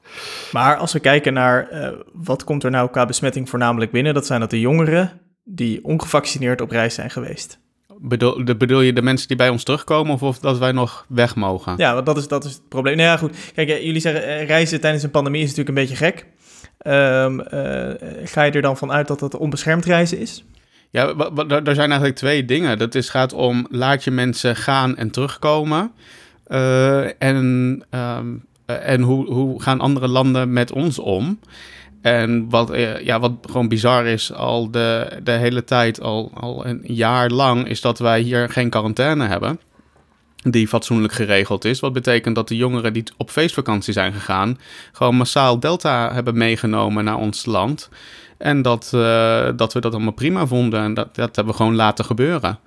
Maar 0.52 0.78
als 0.78 0.94
we 0.94 1.00
kijken 1.00 1.34
naar 1.34 1.72
uh, 1.72 1.90
wat 2.14 2.44
komt 2.44 2.64
er 2.64 2.72
nou 2.72 2.90
qua 2.90 3.06
besmetting 3.06 3.50
voornamelijk 3.50 3.92
binnen... 3.92 4.14
dat 4.14 4.26
zijn 4.26 4.40
dat 4.40 4.50
de 4.50 4.60
jongeren 4.60 5.22
die 5.44 5.84
ongevaccineerd 5.84 6.62
op 6.62 6.72
reis 6.72 6.94
zijn 6.94 7.10
geweest. 7.10 7.60
Bedoel, 8.06 8.46
de, 8.46 8.56
bedoel 8.56 8.82
je 8.82 8.94
de 8.94 9.02
mensen 9.02 9.28
die 9.28 9.38
bij 9.38 9.50
ons 9.50 9.64
terugkomen 9.64 10.14
of, 10.14 10.24
of 10.24 10.40
dat 10.40 10.58
wij 10.58 10.72
nog 10.72 11.06
weg 11.08 11.36
mogen? 11.36 11.74
Ja, 11.78 11.94
want 11.94 12.06
dat 12.06 12.18
is, 12.18 12.28
dat 12.28 12.46
is 12.46 12.54
het 12.54 12.70
probleem. 12.70 12.96
Nou 12.98 13.10
ja, 13.10 13.18
goed. 13.18 13.36
Kijk, 13.56 13.70
jullie 13.70 14.02
zeggen 14.02 14.46
reizen 14.46 14.82
tijdens 14.82 15.04
een 15.04 15.12
pandemie 15.12 15.42
is 15.44 15.56
natuurlijk 15.56 15.78
een 15.78 15.84
beetje 15.84 16.06
gek. 16.06 16.26
Um, 16.88 17.40
uh, 17.40 17.46
ga 18.24 18.44
je 18.44 18.52
er 18.52 18.62
dan 18.62 18.78
vanuit 18.78 19.08
dat 19.08 19.20
dat 19.20 19.38
onbeschermd 19.38 19.86
reizen 19.86 20.20
is? 20.20 20.46
Ja, 20.90 21.08
er 21.48 21.76
zijn 21.76 21.90
eigenlijk 21.90 22.16
twee 22.16 22.46
dingen. 22.46 22.78
Dat 22.78 22.96
is, 22.96 23.10
gaat 23.10 23.34
om 23.34 23.68
laat 23.70 24.04
je 24.04 24.12
mensen 24.12 24.56
gaan 24.56 24.98
en 24.98 25.12
terugkomen. 25.12 25.92
Uh, 26.48 27.22
en 27.22 27.84
um, 27.90 28.46
en 28.66 29.02
hoe, 29.02 29.26
hoe 29.34 29.62
gaan 29.62 29.80
andere 29.80 30.08
landen 30.08 30.54
met 30.54 30.72
ons 30.72 31.00
om? 31.00 31.40
En 32.04 32.50
wat, 32.50 32.72
ja, 33.04 33.20
wat 33.20 33.32
gewoon 33.42 33.68
bizar 33.68 34.06
is 34.06 34.34
al 34.34 34.72
de, 34.72 35.20
de 35.24 35.32
hele 35.32 35.64
tijd, 35.64 36.02
al, 36.02 36.32
al 36.34 36.66
een 36.66 36.82
jaar 36.84 37.30
lang, 37.30 37.68
is 37.68 37.82
dat 37.82 38.00
wij 38.00 38.22
hier 38.22 38.50
geen 38.50 38.70
quarantaine 38.70 39.28
hebben 39.28 39.60
die 40.44 40.68
fatsoenlijk 40.68 41.14
geregeld 41.14 41.66
is. 41.66 41.80
Wat 41.80 41.94
betekent 41.94 42.36
dat 42.36 42.48
de 42.48 42.56
jongeren 42.56 42.94
die 42.94 43.04
op 43.18 43.30
feestvakantie 43.30 43.94
zijn 43.94 44.14
gegaan, 44.14 44.60
gewoon 44.92 45.16
massaal 45.16 45.60
Delta 45.60 46.14
hebben 46.14 46.38
meegenomen 46.38 47.04
naar 47.04 47.18
ons 47.18 47.46
land. 47.46 47.90
En 48.38 48.62
dat, 48.62 48.92
uh, 48.96 49.48
dat 49.56 49.74
we 49.74 49.80
dat 49.80 49.94
allemaal 49.94 50.14
prima 50.14 50.48
vonden 50.48 50.82
en 50.82 50.94
dat, 50.94 51.16
dat 51.16 51.36
hebben 51.36 51.54
we 51.54 51.60
gewoon 51.60 51.76
laten 51.76 52.06
gebeuren. 52.06 52.60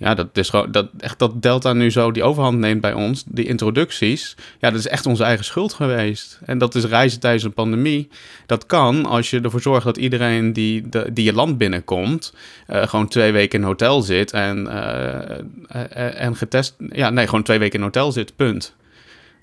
Ja, 0.00 0.14
dat 0.14 0.28
is 0.32 0.48
gewoon 0.48 0.72
dat, 0.72 0.88
echt 0.98 1.18
dat 1.18 1.42
Delta 1.42 1.72
nu 1.72 1.90
zo 1.90 2.10
die 2.10 2.22
overhand 2.22 2.58
neemt 2.58 2.80
bij 2.80 2.92
ons, 2.92 3.24
die 3.26 3.46
introducties. 3.46 4.36
Ja, 4.58 4.70
dat 4.70 4.78
is 4.78 4.86
echt 4.86 5.06
onze 5.06 5.24
eigen 5.24 5.44
schuld 5.44 5.72
geweest. 5.72 6.40
En 6.44 6.58
dat 6.58 6.74
is 6.74 6.84
reizen 6.84 7.20
tijdens 7.20 7.44
een 7.44 7.52
pandemie. 7.52 8.08
Dat 8.46 8.66
kan 8.66 9.06
als 9.06 9.30
je 9.30 9.40
ervoor 9.40 9.60
zorgt 9.60 9.84
dat 9.84 9.96
iedereen 9.96 10.52
die, 10.52 10.88
de, 10.88 11.10
die 11.12 11.24
je 11.24 11.32
land 11.32 11.58
binnenkomt, 11.58 12.34
uh, 12.68 12.82
gewoon 12.82 13.08
twee 13.08 13.32
weken 13.32 13.58
in 13.58 13.64
hotel 13.64 14.02
zit 14.02 14.32
en, 14.32 14.66
uh, 14.66 16.22
en 16.22 16.36
getest. 16.36 16.76
Ja, 16.88 17.10
nee, 17.10 17.24
gewoon 17.26 17.42
twee 17.42 17.58
weken 17.58 17.78
in 17.78 17.84
hotel 17.84 18.12
zit, 18.12 18.36
punt. 18.36 18.74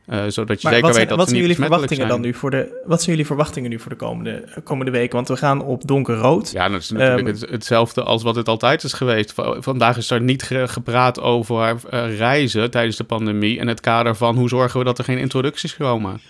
Uh, 0.09 0.23
zodat 0.27 0.61
je 0.61 0.67
maar 0.67 0.73
zeker 0.73 0.81
wat 0.81 0.83
weet 0.83 0.93
zijn, 0.93 1.07
dat 1.07 1.17
wat 1.17 1.27
zijn 1.27 1.41
jullie 1.41 1.55
verwachtingen 1.55 1.95
zijn. 1.95 2.07
dan 2.07 2.21
nu 2.21 2.33
voor 2.33 2.51
de 2.51 2.81
wat 2.85 2.97
zijn 2.99 3.11
jullie 3.11 3.25
verwachtingen 3.25 3.69
nu 3.69 3.79
voor 3.79 3.89
de 3.89 3.95
komende 3.97 4.43
komende 4.63 4.91
weken 4.91 5.15
want 5.15 5.27
we 5.27 5.37
gaan 5.37 5.61
op 5.61 5.87
donkerrood. 5.87 6.51
Ja 6.51 6.69
dat 6.69 6.81
is 6.81 6.89
natuurlijk 6.89 7.27
Um, 7.27 7.33
het, 7.33 7.49
hetzelfde 7.49 8.03
als 8.03 8.23
wat 8.23 8.35
het 8.35 8.47
altijd 8.47 8.83
is 8.83 8.93
geweest. 8.93 9.33
Vandaag 9.59 9.97
is 9.97 10.09
er 10.09 10.21
niet 10.21 10.43
ge- 10.43 10.67
gepraat 10.67 11.19
over 11.21 11.75
uh, 11.93 12.17
reizen 12.17 12.71
tijdens 12.71 12.97
de 12.97 13.03
pandemie 13.03 13.57
in 13.57 13.67
het 13.67 13.79
kader 13.79 14.15
van 14.15 14.35
hoe 14.35 14.49
zorgen 14.49 14.79
we 14.79 14.85
dat 14.85 14.97
er 14.97 15.03
geen 15.03 15.17
introducties 15.17 15.75
komen. 15.77 16.21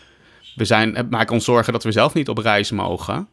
We 0.56 0.66
zijn 0.66 1.08
maken 1.10 1.34
ons 1.34 1.46
zorgen 1.46 1.74
dat 1.74 1.84
we 1.84 1.92
zelf 1.92 2.14
niet 2.14 2.30
op 2.30 2.38
reis 2.38 2.72
mogen 2.72 3.28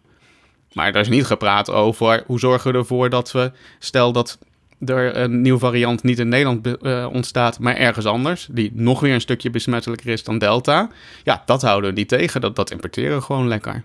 maar 0.73 0.89
er 0.95 1.01
is 1.01 1.09
niet 1.09 1.27
gepraat 1.27 1.71
over 1.71 2.23
hoe 2.27 2.39
zorgen 2.39 2.73
we 2.73 2.79
ervoor 2.79 3.11
dat 3.11 3.33
we 3.33 3.51
stel 3.79 4.13
dat 4.13 4.39
er 4.87 5.17
een 5.17 5.41
nieuwe 5.41 5.59
variant 5.59 6.03
niet 6.03 6.19
in 6.19 6.29
Nederland 6.29 6.69
uh, 6.83 7.09
ontstaat, 7.13 7.59
maar 7.59 7.77
ergens 7.77 8.07
anders, 8.07 8.49
die 8.51 8.71
nog 8.75 9.01
weer 9.01 9.15
een 9.15 9.21
stukje 9.21 9.51
besmettelijker 9.51 10.09
is 10.09 10.25
dan 10.25 10.39
Delta. 10.39 10.91
Ja, 11.23 11.43
dat 11.47 11.63
houden 11.63 11.91
we 11.91 11.97
niet 11.97 12.09
tegen. 12.09 12.41
Dat, 12.41 12.57
dat 12.57 12.71
importeren 12.71 13.17
we 13.17 13.23
gewoon 13.23 13.49
lekker. 13.49 13.85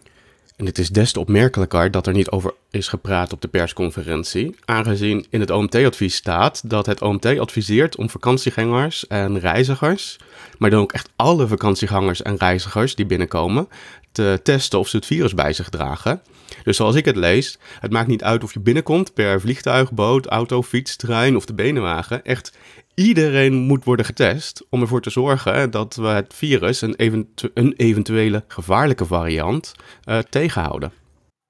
En 0.60 0.66
het 0.66 0.78
is 0.78 0.90
des 0.90 1.12
te 1.12 1.20
opmerkelijker 1.20 1.92
dat 1.92 2.08
er 2.08 2.14
niet 2.14 2.30
over 2.30 2.54
is 2.70 2.88
gepraat 2.88 3.34
op 3.34 3.42
de 3.42 3.48
persconferentie, 3.48 4.56
aangezien 4.66 5.26
in 5.30 5.40
het 5.40 5.50
OMT-advies 5.52 6.16
staat 6.16 6.70
dat 6.70 6.86
het 6.86 7.02
OMT 7.02 7.26
adviseert 7.26 7.96
om 7.96 8.10
vakantiegangers 8.10 9.08
en 9.08 9.40
reizigers, 9.40 10.18
maar 10.58 10.70
dan 10.70 10.82
ook 10.82 10.92
echt 10.92 11.10
alle 11.16 11.48
vakantiegangers 11.48 12.22
en 12.22 12.38
reizigers 12.38 12.96
die 12.96 13.06
binnenkomen, 13.06 13.68
te 14.12 14.40
testen 14.44 14.80
of 14.80 14.88
ze 14.88 14.96
het 14.96 15.06
virus 15.06 15.34
bij 15.34 15.54
zich 15.54 15.70
dragen. 15.70 16.22
Dus 16.70 16.78
zoals 16.78 16.96
ik 16.96 17.06
het 17.06 17.16
lees, 17.16 17.60
het 17.80 17.92
maakt 17.92 18.08
niet 18.08 18.24
uit 18.24 18.44
of 18.44 18.54
je 18.54 18.60
binnenkomt 18.60 19.14
per 19.14 19.42
vliegtuig, 19.42 19.92
boot, 19.92 20.26
auto, 20.26 20.64
fiets, 20.64 20.96
trein 20.96 21.36
of 21.36 21.46
de 21.46 21.54
benenwagen. 21.54 22.24
Echt 22.24 22.58
iedereen 22.94 23.54
moet 23.54 23.84
worden 23.84 24.06
getest 24.06 24.66
om 24.70 24.82
ervoor 24.82 25.02
te 25.02 25.10
zorgen 25.10 25.72
dat 25.72 25.96
we 25.96 26.08
het 26.08 26.34
virus, 26.34 26.82
een, 26.82 26.96
eventu 26.96 27.50
een 27.54 27.74
eventuele 27.78 28.44
gevaarlijke 28.48 29.06
variant, 29.06 29.74
uh, 30.06 30.18
tegenhouden. 30.18 30.92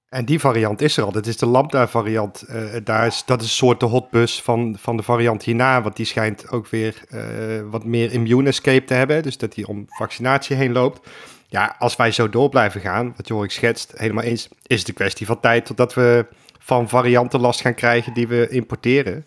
En 0.09 0.25
die 0.25 0.39
variant 0.39 0.81
is 0.81 0.97
er 0.97 1.03
al. 1.03 1.11
Dat 1.11 1.27
is 1.27 1.37
de 1.37 1.45
Lambda-variant. 1.45 2.45
Uh, 2.49 2.63
daar 2.83 3.07
is, 3.07 3.23
dat 3.25 3.41
is 3.41 3.47
een 3.47 3.53
soort 3.53 3.79
de 3.79 3.85
hotbus 3.85 4.41
van, 4.41 4.75
van 4.79 4.97
de 4.97 5.03
variant 5.03 5.43
hierna. 5.43 5.81
Want 5.81 5.95
die 5.95 6.05
schijnt 6.05 6.49
ook 6.51 6.67
weer 6.67 7.03
uh, 7.09 7.21
wat 7.69 7.85
meer 7.85 8.11
immune 8.11 8.49
escape 8.49 8.85
te 8.85 8.93
hebben. 8.93 9.23
Dus 9.23 9.37
dat 9.37 9.53
die 9.53 9.67
om 9.67 9.85
vaccinatie 9.87 10.55
heen 10.55 10.71
loopt. 10.71 11.09
Ja, 11.51 11.75
als 11.79 11.95
wij 11.95 12.11
zo 12.11 12.29
door 12.29 12.49
blijven 12.49 12.81
gaan, 12.81 13.13
wat 13.15 13.27
Jorik 13.27 13.51
schetst, 13.51 13.93
helemaal 13.95 14.23
eens, 14.23 14.47
is 14.65 14.79
het 14.79 14.87
een 14.87 14.93
kwestie 14.93 15.25
van 15.25 15.39
tijd 15.39 15.65
totdat 15.65 15.93
we 15.93 16.25
van 16.59 16.89
varianten 16.89 17.39
last 17.39 17.61
gaan 17.61 17.73
krijgen 17.73 18.13
die 18.13 18.27
we 18.27 18.47
importeren. 18.49 19.25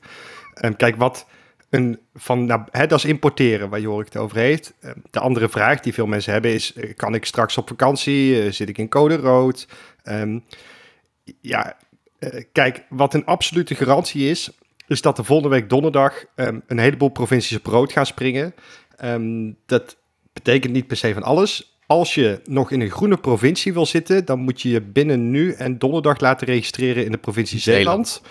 Um, 0.65 0.77
kijk, 0.77 0.97
wat 0.97 1.27
een 1.71 1.99
van, 2.15 2.45
nou, 2.45 2.63
hè, 2.71 2.87
dat 2.87 2.99
is 2.99 3.05
importeren 3.05 3.69
waar 3.69 3.81
Jorik 3.81 4.07
het 4.07 4.17
over 4.17 4.37
heeft. 4.37 4.75
Um, 4.81 5.03
de 5.11 5.21
andere 5.21 5.49
vraag 5.49 5.81
die 5.81 5.95
veel 5.95 6.07
mensen 6.07 6.33
hebben 6.33 6.53
is, 6.53 6.77
kan 6.97 7.15
ik 7.15 7.25
straks 7.25 7.59
op 7.59 7.69
vakantie? 7.69 8.45
Uh, 8.45 8.53
zit 8.53 8.69
ik 8.69 8.79
in 8.79 8.89
code 8.89 9.17
rood? 9.17 9.69
Um, 10.05 10.45
ja, 11.41 11.77
uh, 12.19 12.45
kijk, 12.53 12.85
wat 12.89 13.15
een 13.15 13.25
absolute 13.25 13.75
garantie 13.75 14.31
is, 14.31 14.51
is 14.87 15.01
dat 15.01 15.19
er 15.19 15.25
volgende 15.25 15.55
week 15.55 15.69
donderdag 15.69 16.25
een 16.35 16.79
heleboel 16.79 17.09
provincies 17.09 17.57
op 17.57 17.67
rood 17.67 17.93
gaan 17.93 18.07
springen. 18.07 18.55
Dat 19.67 19.97
betekent 20.33 20.73
niet 20.73 20.87
per 20.87 20.97
se 20.97 21.13
van 21.13 21.23
alles. 21.23 21.72
Als 21.93 22.15
je 22.15 22.41
nog 22.45 22.71
in 22.71 22.81
een 22.81 22.91
groene 22.91 23.17
provincie 23.17 23.73
wil 23.73 23.87
zitten, 23.87 24.25
dan 24.25 24.39
moet 24.39 24.61
je 24.61 24.69
je 24.71 24.81
binnen 24.81 25.31
nu 25.31 25.53
en 25.53 25.79
donderdag 25.79 26.21
laten 26.21 26.47
registreren 26.47 27.05
in 27.05 27.11
de 27.11 27.19
provincie 27.19 27.59
Zeeland. 27.59 28.23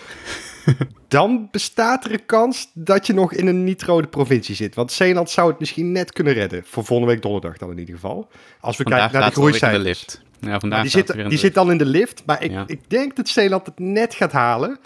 Zeeland. 0.64 0.90
dan 1.08 1.48
bestaat 1.50 2.04
er 2.04 2.12
een 2.12 2.26
kans 2.26 2.70
dat 2.74 3.06
je 3.06 3.12
nog 3.12 3.32
in 3.32 3.46
een 3.46 3.64
niet-rode 3.64 4.06
provincie 4.06 4.54
zit. 4.54 4.74
Want 4.74 4.92
Zeeland 4.92 5.30
zou 5.30 5.50
het 5.50 5.58
misschien 5.58 5.92
net 5.92 6.12
kunnen 6.12 6.32
redden. 6.32 6.62
Voor 6.64 6.84
volgende 6.84 7.12
week 7.12 7.22
donderdag 7.22 7.56
dan 7.56 7.70
in 7.70 7.78
ieder 7.78 7.94
geval. 7.94 8.28
Als 8.60 8.76
we 8.76 8.82
vandaag 8.82 9.00
kijken 9.00 9.20
naar 9.20 9.28
de 9.28 9.34
groeicijfers. 9.34 10.20
Ja, 10.40 10.60
vandaag 10.60 10.82
die 10.82 10.90
zit, 10.90 11.28
die 11.28 11.38
zit 11.38 11.56
al 11.56 11.70
in 11.70 11.78
de 11.78 11.86
lift. 11.86 12.22
Maar 12.26 12.42
ik, 12.42 12.50
ja. 12.50 12.64
ik 12.66 12.90
denk 12.90 13.16
dat 13.16 13.28
Zeeland 13.28 13.66
het 13.66 13.78
net 13.78 14.14
gaat 14.14 14.32
halen. 14.32 14.78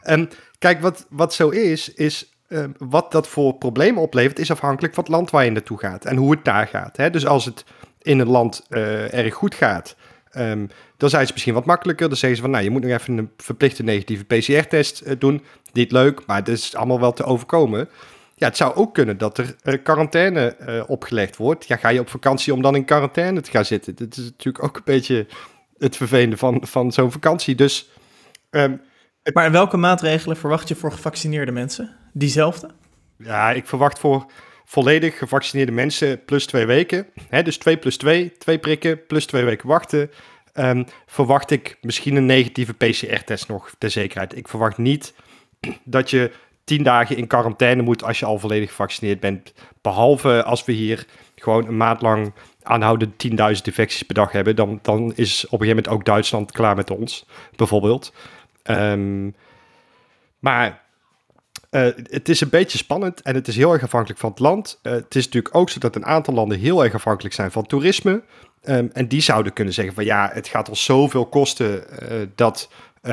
En 0.00 0.30
kijk, 0.58 0.80
wat, 0.80 1.06
wat 1.08 1.34
zo 1.34 1.48
is, 1.48 1.92
is 1.94 2.32
uh, 2.48 2.64
wat 2.78 3.12
dat 3.12 3.28
voor 3.28 3.54
problemen 3.54 4.02
oplevert, 4.02 4.38
is 4.38 4.50
afhankelijk 4.50 4.94
van 4.94 5.04
het 5.04 5.12
land 5.12 5.30
waar 5.30 5.44
je 5.44 5.50
naartoe 5.50 5.78
gaat. 5.78 6.04
En 6.04 6.16
hoe 6.16 6.30
het 6.30 6.44
daar 6.44 6.66
gaat. 6.66 6.96
Hè? 6.96 7.10
Dus 7.10 7.26
als 7.26 7.44
het 7.44 7.64
in 8.02 8.18
een 8.18 8.28
land 8.28 8.66
uh, 8.70 9.14
erg 9.14 9.34
goed 9.34 9.54
gaat, 9.54 9.96
um, 10.36 10.68
dan 10.96 11.10
zijn 11.10 11.26
ze 11.26 11.32
misschien 11.32 11.54
wat 11.54 11.64
makkelijker. 11.64 12.08
Dan 12.08 12.16
zeggen 12.16 12.36
ze 12.36 12.42
van, 12.42 12.50
nou, 12.50 12.64
je 12.64 12.70
moet 12.70 12.82
nog 12.82 12.90
even 12.90 13.18
een 13.18 13.30
verplichte 13.36 13.82
negatieve 13.82 14.24
PCR-test 14.24 15.02
uh, 15.06 15.12
doen. 15.18 15.44
Niet 15.72 15.92
leuk, 15.92 16.26
maar 16.26 16.36
het 16.36 16.48
is 16.48 16.74
allemaal 16.74 17.00
wel 17.00 17.12
te 17.12 17.24
overkomen. 17.24 17.88
Ja, 18.34 18.46
het 18.46 18.56
zou 18.56 18.74
ook 18.74 18.94
kunnen 18.94 19.18
dat 19.18 19.38
er 19.38 19.56
uh, 19.64 19.82
quarantaine 19.82 20.56
opgelegd 20.86 21.36
wordt. 21.36 21.66
Ja, 21.66 21.76
ga 21.76 21.88
je 21.88 22.00
op 22.00 22.08
vakantie 22.08 22.54
om 22.54 22.62
dan 22.62 22.74
in 22.74 22.84
quarantaine 22.84 23.40
te 23.40 23.50
gaan 23.50 23.64
zitten? 23.64 23.94
Dat 23.94 24.16
is 24.16 24.24
natuurlijk 24.24 24.64
ook 24.64 24.76
een 24.76 24.82
beetje 24.84 25.26
het 25.78 25.96
vervelende 25.96 26.36
van, 26.36 26.62
van 26.66 26.92
zo'n 26.92 27.12
vakantie. 27.12 27.54
Dus, 27.54 27.90
um, 28.50 28.80
het... 29.22 29.34
Maar 29.34 29.50
welke 29.50 29.76
maatregelen 29.76 30.36
verwacht 30.36 30.68
je 30.68 30.74
voor 30.74 30.92
gevaccineerde 30.92 31.52
mensen? 31.52 31.96
Diezelfde? 32.12 32.70
Ja, 33.16 33.50
ik 33.50 33.66
verwacht 33.66 33.98
voor 33.98 34.26
volledig 34.72 35.18
gevaccineerde 35.18 35.72
mensen 35.72 36.24
plus 36.24 36.46
twee 36.46 36.66
weken. 36.66 37.06
Hè, 37.28 37.42
dus 37.42 37.56
2 37.56 37.76
plus 37.76 37.96
2, 37.96 38.32
twee 38.38 38.58
prikken 38.58 39.06
plus 39.06 39.26
twee 39.26 39.44
weken 39.44 39.68
wachten. 39.68 40.10
Um, 40.54 40.84
verwacht 41.06 41.50
ik 41.50 41.78
misschien 41.80 42.16
een 42.16 42.26
negatieve 42.26 42.74
PCR-test 42.74 43.48
nog 43.48 43.74
ter 43.78 43.90
zekerheid. 43.90 44.36
Ik 44.36 44.48
verwacht 44.48 44.78
niet 44.78 45.14
dat 45.84 46.10
je 46.10 46.30
tien 46.64 46.82
dagen 46.82 47.16
in 47.16 47.26
quarantaine 47.26 47.82
moet 47.82 48.04
als 48.04 48.18
je 48.18 48.24
al 48.24 48.38
volledig 48.38 48.68
gevaccineerd 48.68 49.20
bent. 49.20 49.52
Behalve 49.80 50.44
als 50.44 50.64
we 50.64 50.72
hier 50.72 51.06
gewoon 51.36 51.66
een 51.66 51.76
maand 51.76 52.02
lang 52.02 52.32
aanhouden 52.62 53.12
10.000 53.12 53.36
infecties 53.62 54.02
per 54.02 54.14
dag 54.14 54.32
hebben. 54.32 54.56
Dan, 54.56 54.78
dan 54.82 55.12
is 55.14 55.44
op 55.44 55.60
een 55.60 55.66
gegeven 55.66 55.66
moment 55.68 55.88
ook 55.88 56.04
Duitsland 56.04 56.52
klaar 56.52 56.76
met 56.76 56.90
ons, 56.90 57.26
bijvoorbeeld. 57.56 58.12
Um, 58.64 59.34
maar 60.38 60.81
uh, 61.72 61.86
het 62.10 62.28
is 62.28 62.40
een 62.40 62.48
beetje 62.48 62.78
spannend 62.78 63.22
en 63.22 63.34
het 63.34 63.48
is 63.48 63.56
heel 63.56 63.72
erg 63.72 63.82
afhankelijk 63.82 64.20
van 64.20 64.30
het 64.30 64.38
land. 64.38 64.78
Uh, 64.82 64.92
het 64.92 65.14
is 65.14 65.24
natuurlijk 65.24 65.54
ook 65.54 65.70
zo 65.70 65.78
dat 65.78 65.96
een 65.96 66.06
aantal 66.06 66.34
landen 66.34 66.58
heel 66.58 66.84
erg 66.84 66.94
afhankelijk 66.94 67.34
zijn 67.34 67.50
van 67.50 67.66
toerisme. 67.66 68.22
Um, 68.64 68.90
en 68.92 69.08
die 69.08 69.20
zouden 69.20 69.52
kunnen 69.52 69.74
zeggen 69.74 69.94
van 69.94 70.04
ja, 70.04 70.30
het 70.32 70.48
gaat 70.48 70.68
ons 70.68 70.84
zoveel 70.84 71.26
kosten 71.26 71.84
uh, 72.02 72.18
dat 72.34 72.68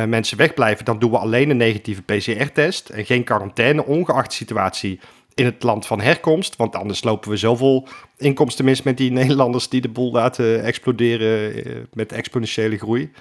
mensen 0.07 0.37
wegblijven. 0.37 0.85
Dan 0.85 0.99
doen 0.99 1.11
we 1.11 1.17
alleen 1.17 1.49
een 1.49 1.57
negatieve 1.57 2.01
PCR-test 2.01 2.89
en 2.89 3.05
geen 3.05 3.23
quarantaine, 3.23 3.85
ongeacht 3.85 4.29
de 4.29 4.35
situatie 4.35 4.99
in 5.33 5.45
het 5.45 5.63
land 5.63 5.85
van 5.85 6.01
herkomst. 6.01 6.55
Want 6.55 6.75
anders 6.75 7.03
lopen 7.03 7.29
we 7.29 7.37
zoveel 7.37 7.87
inkomsten 8.17 8.65
mis 8.65 8.81
met 8.81 8.97
die 8.97 9.11
Nederlanders 9.11 9.69
die 9.69 9.81
de 9.81 9.89
boel 9.89 10.11
laten 10.11 10.63
exploderen 10.63 11.87
met 11.93 12.11
exponentiële 12.11 12.77
groei. 12.77 13.11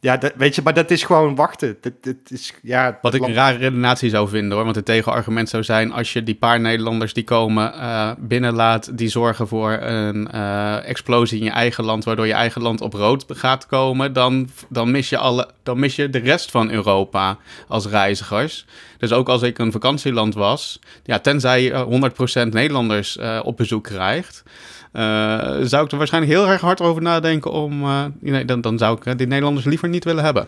Ja, 0.00 0.16
dat, 0.16 0.32
weet 0.36 0.54
je, 0.54 0.62
maar 0.64 0.74
dat 0.74 0.90
is 0.90 1.02
gewoon 1.02 1.34
wachten. 1.34 1.76
Dat, 1.80 1.92
dat 2.00 2.14
is, 2.28 2.54
ja, 2.62 2.98
Wat 3.02 3.14
ik 3.14 3.22
een 3.22 3.34
rare 3.34 3.56
redenatie 3.56 4.10
zou 4.10 4.28
vinden 4.28 4.52
hoor. 4.52 4.64
Want 4.64 4.76
het 4.76 4.84
tegenargument 4.84 5.48
zou 5.48 5.62
zijn: 5.62 5.92
als 5.92 6.12
je 6.12 6.22
die 6.22 6.34
paar 6.34 6.60
Nederlanders 6.60 7.12
die 7.12 7.24
komen 7.24 7.72
uh, 7.74 8.10
binnenlaat, 8.18 8.98
die 8.98 9.08
zorgen 9.08 9.48
voor 9.48 9.72
een 9.72 10.28
uh, 10.34 10.88
explosie 10.88 11.38
in 11.38 11.44
je 11.44 11.50
eigen 11.50 11.84
land, 11.84 12.04
waardoor 12.04 12.26
je 12.26 12.32
eigen 12.32 12.62
land 12.62 12.80
op 12.80 12.92
rood 12.92 13.24
gaat 13.28 13.66
komen, 13.66 14.12
dan, 14.12 14.48
dan, 14.68 14.90
mis 14.90 15.08
je 15.08 15.18
alle, 15.18 15.48
dan 15.62 15.78
mis 15.78 15.96
je 15.96 16.10
de 16.10 16.18
rest 16.18 16.50
van 16.50 16.70
Europa 16.70 17.36
als 17.68 17.86
reizigers. 17.86 18.66
Dus 18.98 19.12
ook 19.12 19.28
als 19.28 19.42
ik 19.42 19.58
een 19.58 19.72
vakantieland 19.72 20.34
was, 20.34 20.78
ja, 21.02 21.18
tenzij 21.18 21.62
je 21.62 22.10
100% 22.46 22.52
Nederlanders 22.52 23.16
uh, 23.16 23.40
op 23.44 23.56
bezoek 23.56 23.84
krijgt. 23.84 24.42
Uh, 24.98 25.04
zou 25.62 25.84
ik 25.84 25.90
er 25.90 25.98
waarschijnlijk 25.98 26.32
heel 26.32 26.48
erg 26.48 26.60
hard 26.60 26.80
over 26.80 27.02
nadenken 27.02 27.50
om... 27.50 27.82
Uh, 27.82 28.04
nee, 28.20 28.44
dan, 28.44 28.60
dan 28.60 28.78
zou 28.78 28.96
ik 28.96 29.04
uh, 29.04 29.14
die 29.16 29.26
Nederlanders 29.26 29.66
liever 29.66 29.88
niet 29.88 30.04
willen 30.04 30.24
hebben. 30.24 30.46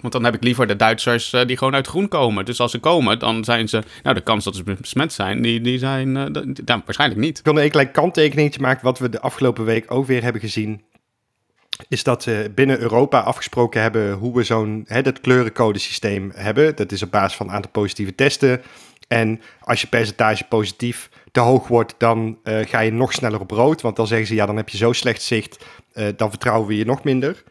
Want 0.00 0.12
dan 0.12 0.24
heb 0.24 0.34
ik 0.34 0.42
liever 0.42 0.66
de 0.66 0.76
Duitsers 0.76 1.34
die 1.46 1.56
gewoon 1.56 1.74
uit 1.74 1.86
groen 1.86 2.08
komen. 2.08 2.44
Dus 2.44 2.60
als 2.60 2.70
ze 2.70 2.78
komen, 2.78 3.18
dan 3.18 3.44
zijn 3.44 3.68
ze... 3.68 3.82
Nou, 4.02 4.14
de 4.14 4.22
kans 4.22 4.44
dat 4.44 4.56
ze 4.56 4.62
besmet 4.62 5.12
zijn, 5.12 5.42
die, 5.42 5.60
die 5.60 5.78
zijn... 5.78 6.12
nou, 6.12 6.80
waarschijnlijk 6.84 7.20
niet. 7.20 7.38
Ik 7.38 7.44
wil 7.44 7.58
een 7.58 7.70
klein 7.70 7.90
kanttekeningetje 7.90 8.60
maken. 8.60 8.84
Wat 8.84 8.98
we 8.98 9.08
de 9.08 9.20
afgelopen 9.20 9.64
week 9.64 9.90
ook 9.90 10.06
weer 10.06 10.22
hebben 10.22 10.40
gezien... 10.40 10.82
is 11.88 12.02
dat 12.02 12.22
ze 12.22 12.50
binnen 12.54 12.80
Europa 12.80 13.20
afgesproken 13.20 13.82
hebben... 13.82 14.12
hoe 14.12 14.34
we 14.34 14.42
zo'n 14.42 14.86
dat 15.02 15.20
kleurencodesysteem 15.20 16.32
hebben. 16.34 16.76
Dat 16.76 16.92
is 16.92 17.02
op 17.02 17.10
basis 17.10 17.36
van 17.36 17.48
een 17.48 17.54
aantal 17.54 17.70
positieve 17.70 18.14
testen... 18.14 18.60
En 19.08 19.40
als 19.60 19.80
je 19.80 19.86
percentage 19.86 20.44
positief 20.44 21.10
te 21.32 21.40
hoog 21.40 21.68
wordt, 21.68 21.94
dan 21.98 22.38
uh, 22.44 22.66
ga 22.66 22.80
je 22.80 22.92
nog 22.92 23.12
sneller 23.12 23.40
op 23.40 23.50
rood. 23.50 23.80
Want 23.80 23.96
dan 23.96 24.06
zeggen 24.06 24.26
ze, 24.26 24.34
ja, 24.34 24.46
dan 24.46 24.56
heb 24.56 24.68
je 24.68 24.76
zo 24.76 24.92
slecht 24.92 25.22
zicht, 25.22 25.64
uh, 25.94 26.08
dan 26.16 26.30
vertrouwen 26.30 26.68
we 26.68 26.76
je 26.76 26.84
nog 26.84 27.04
minder. 27.04 27.42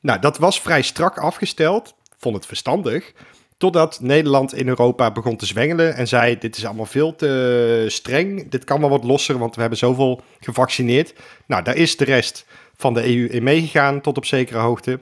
Nou, 0.00 0.20
dat 0.20 0.38
was 0.38 0.60
vrij 0.60 0.82
strak 0.82 1.18
afgesteld. 1.18 1.94
Vond 2.18 2.36
het 2.36 2.46
verstandig. 2.46 3.12
Totdat 3.56 4.00
Nederland 4.00 4.54
in 4.54 4.68
Europa 4.68 5.10
begon 5.10 5.36
te 5.36 5.46
zwengelen 5.46 5.94
en 5.94 6.08
zei: 6.08 6.38
Dit 6.38 6.56
is 6.56 6.64
allemaal 6.64 6.86
veel 6.86 7.14
te 7.14 7.84
streng. 7.88 8.50
Dit 8.50 8.64
kan 8.64 8.80
wel 8.80 8.88
wat 8.88 9.04
losser, 9.04 9.38
want 9.38 9.54
we 9.54 9.60
hebben 9.60 9.78
zoveel 9.78 10.22
gevaccineerd. 10.40 11.14
Nou, 11.46 11.62
daar 11.62 11.76
is 11.76 11.96
de 11.96 12.04
rest 12.04 12.46
van 12.76 12.94
de 12.94 13.16
EU 13.16 13.26
in 13.26 13.42
meegegaan 13.42 14.00
tot 14.00 14.16
op 14.16 14.24
zekere 14.24 14.58
hoogte. 14.58 14.98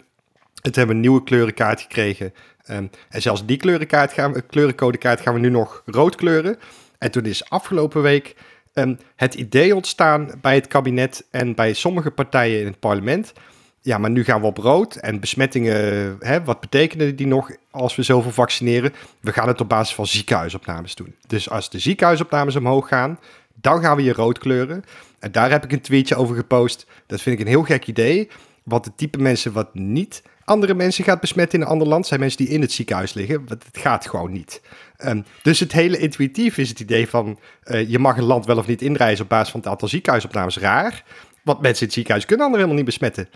Het 0.62 0.76
hebben 0.76 0.94
een 0.94 1.00
nieuwe 1.00 1.22
kleurenkaart 1.22 1.80
gekregen. 1.80 2.34
Um, 2.70 2.90
en 3.08 3.22
zelfs 3.22 3.46
die 3.46 3.56
kleurenkaart 3.56 4.12
gaan 4.12 4.32
we, 4.32 4.40
kleurencodekaart 4.40 5.20
gaan 5.20 5.34
we 5.34 5.40
nu 5.40 5.50
nog 5.50 5.82
rood 5.86 6.14
kleuren. 6.14 6.58
En 6.98 7.10
toen 7.10 7.24
is 7.24 7.50
afgelopen 7.50 8.02
week 8.02 8.36
um, 8.74 8.98
het 9.16 9.34
idee 9.34 9.74
ontstaan 9.74 10.30
bij 10.40 10.54
het 10.54 10.66
kabinet 10.66 11.24
en 11.30 11.54
bij 11.54 11.72
sommige 11.72 12.10
partijen 12.10 12.60
in 12.60 12.66
het 12.66 12.78
parlement. 12.78 13.32
Ja, 13.80 13.98
maar 13.98 14.10
nu 14.10 14.24
gaan 14.24 14.40
we 14.40 14.46
op 14.46 14.58
rood 14.58 14.94
en 14.96 15.20
besmettingen, 15.20 16.16
hè, 16.20 16.44
wat 16.44 16.60
betekenen 16.60 17.16
die 17.16 17.26
nog 17.26 17.50
als 17.70 17.96
we 17.96 18.02
zoveel 18.02 18.30
vaccineren? 18.30 18.92
We 19.20 19.32
gaan 19.32 19.48
het 19.48 19.60
op 19.60 19.68
basis 19.68 19.94
van 19.94 20.06
ziekenhuisopnames 20.06 20.94
doen. 20.94 21.14
Dus 21.26 21.50
als 21.50 21.70
de 21.70 21.78
ziekenhuisopnames 21.78 22.56
omhoog 22.56 22.88
gaan, 22.88 23.18
dan 23.54 23.80
gaan 23.80 23.96
we 23.96 24.02
je 24.02 24.12
rood 24.12 24.38
kleuren. 24.38 24.84
En 25.18 25.32
daar 25.32 25.50
heb 25.50 25.64
ik 25.64 25.72
een 25.72 25.80
tweetje 25.80 26.16
over 26.16 26.36
gepost. 26.36 26.86
Dat 27.06 27.20
vind 27.20 27.38
ik 27.38 27.44
een 27.44 27.50
heel 27.50 27.62
gek 27.62 27.86
idee. 27.86 28.28
Want 28.62 28.84
het 28.84 28.96
type 28.96 29.18
mensen 29.18 29.52
wat 29.52 29.74
niet 29.74 30.22
andere 30.44 30.74
mensen 30.74 31.04
gaat 31.04 31.20
besmetten 31.20 31.58
in 31.58 31.64
een 31.64 31.70
ander 31.70 31.88
land, 31.88 32.06
zijn 32.06 32.20
mensen 32.20 32.44
die 32.44 32.54
in 32.54 32.60
het 32.60 32.72
ziekenhuis 32.72 33.14
liggen. 33.14 33.44
Het 33.48 33.66
gaat 33.72 34.08
gewoon 34.08 34.32
niet. 34.32 34.62
Um, 35.04 35.24
dus 35.42 35.60
het 35.60 35.72
hele 35.72 35.98
intuïtief 35.98 36.58
is 36.58 36.68
het 36.68 36.80
idee 36.80 37.08
van 37.08 37.38
uh, 37.64 37.88
je 37.88 37.98
mag 37.98 38.16
een 38.16 38.24
land 38.24 38.46
wel 38.46 38.58
of 38.58 38.66
niet 38.66 38.82
inreizen 38.82 39.24
op 39.24 39.30
basis 39.30 39.50
van 39.50 39.60
het 39.60 39.68
aantal 39.68 39.88
ziekenhuisopnames 39.88 40.58
raar. 40.58 41.04
Want 41.42 41.60
mensen 41.60 41.80
in 41.80 41.86
het 41.86 41.94
ziekenhuis 41.94 42.26
kunnen 42.26 42.46
anderen 42.46 42.66
helemaal 42.66 42.84
niet 42.84 42.98
besmetten. 42.98 43.28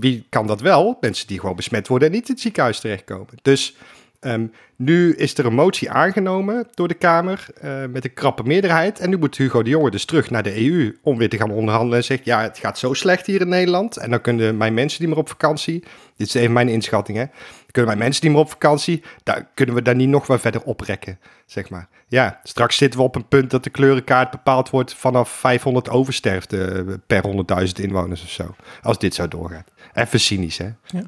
wie 0.00 0.26
kan 0.28 0.46
dat 0.46 0.60
wel? 0.60 0.96
Mensen 1.00 1.26
die 1.26 1.40
gewoon 1.40 1.56
besmet 1.56 1.88
worden 1.88 2.08
en 2.08 2.14
niet 2.14 2.28
in 2.28 2.32
het 2.34 2.42
ziekenhuis 2.42 2.80
terechtkomen. 2.80 3.34
Dus 3.42 3.76
Ehm, 4.20 4.46
nu 4.76 5.14
is 5.14 5.38
er 5.38 5.46
een 5.46 5.54
motie 5.54 5.90
aangenomen 5.90 6.68
door 6.74 6.88
de 6.88 6.94
Kamer 6.94 7.46
uh, 7.64 7.84
met 7.86 8.04
een 8.04 8.14
krappe 8.14 8.42
meerderheid. 8.42 8.98
En 8.98 9.10
nu 9.10 9.18
moet 9.18 9.36
Hugo 9.36 9.62
de 9.62 9.70
Jonge 9.70 9.90
dus 9.90 10.04
terug 10.04 10.30
naar 10.30 10.42
de 10.42 10.70
EU 10.70 10.98
om 11.02 11.18
weer 11.18 11.28
te 11.28 11.36
gaan 11.36 11.50
onderhandelen. 11.50 11.98
En 11.98 12.04
zegt, 12.04 12.24
ja, 12.24 12.42
het 12.42 12.58
gaat 12.58 12.78
zo 12.78 12.92
slecht 12.92 13.26
hier 13.26 13.40
in 13.40 13.48
Nederland. 13.48 13.96
En 13.96 14.10
dan 14.10 14.20
kunnen 14.20 14.56
mijn 14.56 14.74
mensen 14.74 14.98
die 14.98 15.08
maar 15.08 15.18
op 15.18 15.28
vakantie... 15.28 15.84
Dit 16.16 16.26
is 16.26 16.34
even 16.34 16.52
mijn 16.52 16.68
inschatting, 16.68 17.18
hè. 17.18 17.24
kunnen 17.70 17.90
mijn 17.90 17.98
mensen 17.98 18.22
die 18.22 18.30
maar 18.30 18.40
op 18.40 18.50
vakantie... 18.50 19.02
Daar 19.22 19.48
kunnen 19.54 19.74
we 19.74 19.82
daar 19.82 19.94
niet 19.94 20.08
nog 20.08 20.26
wat 20.26 20.40
verder 20.40 20.62
oprekken, 20.62 21.18
zeg 21.46 21.70
maar. 21.70 21.88
Ja, 22.08 22.40
straks 22.42 22.76
zitten 22.76 23.00
we 23.00 23.06
op 23.06 23.14
een 23.16 23.28
punt 23.28 23.50
dat 23.50 23.64
de 23.64 23.70
kleurenkaart 23.70 24.30
bepaald 24.30 24.70
wordt... 24.70 24.94
vanaf 24.94 25.30
500 25.30 25.90
oversterfte 25.90 26.64
eh, 26.64 26.94
per 27.06 27.22
100.000 27.66 27.72
inwoners 27.82 28.22
of 28.22 28.30
zo. 28.30 28.54
Als 28.82 28.98
dit 28.98 29.14
zo 29.14 29.28
doorgaat. 29.28 29.70
Even 29.94 30.20
cynisch, 30.20 30.58
hè. 30.58 30.70
Ja. 30.86 31.02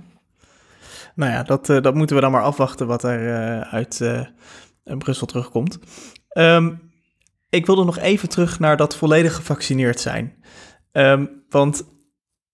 Nou 1.14 1.32
ja, 1.32 1.42
dat, 1.42 1.68
uh, 1.68 1.80
dat 1.80 1.94
moeten 1.94 2.16
we 2.16 2.22
dan 2.22 2.32
maar 2.32 2.42
afwachten 2.42 2.86
wat 2.86 3.04
er 3.04 3.22
uh, 3.22 3.61
uit 3.61 4.00
uh, 4.02 4.20
Brussel 4.98 5.26
terugkomt. 5.26 5.78
Um, 6.32 6.80
ik 7.48 7.66
wilde 7.66 7.84
nog 7.84 7.98
even 7.98 8.28
terug 8.28 8.58
naar 8.58 8.76
dat 8.76 8.96
volledig 8.96 9.34
gevaccineerd 9.34 10.00
zijn. 10.00 10.34
Um, 10.92 11.42
want 11.48 11.84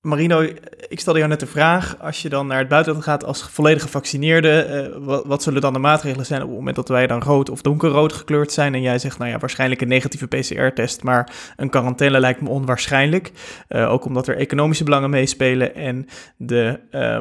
Marino, 0.01 0.41
ik 0.89 1.01
stelde 1.01 1.19
jou 1.19 1.31
net 1.31 1.41
de 1.41 1.47
vraag, 1.47 1.99
als 2.01 2.23
je 2.23 2.29
dan 2.29 2.47
naar 2.47 2.59
het 2.59 2.69
buitenland 2.69 3.05
gaat 3.05 3.25
als 3.25 3.43
volledig 3.43 3.83
gevaccineerde, 3.83 4.93
wat, 5.27 5.43
zullen 5.43 5.61
dan 5.61 5.73
de 5.73 5.79
maatregelen 5.79 6.27
zijn 6.27 6.43
op 6.43 6.49
het 6.49 6.57
moment 6.57 6.77
dat 6.77 6.89
wij 6.89 7.07
dan 7.07 7.23
rood 7.23 7.51
of 7.51 7.63
donkerrood 7.63 8.13
gekleurd 8.13 8.53
zijn? 8.53 8.75
En 8.75 8.81
jij 8.81 8.99
zegt, 8.99 9.19
nou 9.19 9.31
ja, 9.31 9.39
waarschijnlijk 9.39 9.81
een 9.81 9.89
negatieve 9.89 10.27
PCR-test, 10.27 11.03
maar 11.03 11.53
een 11.57 11.71
quarantaine 11.71 12.21
lijkt 12.21 12.41
me 12.41 12.49
onwaarschijnlijk. 12.49 13.33
ook 13.69 14.05
omdat 14.05 14.29
er 14.29 14.37
economische 14.37 14.85
belangen 14.85 15.11
meespelen 15.11 15.75
en 15.75 16.07
de... 16.37 16.81
Uh, 16.91 17.19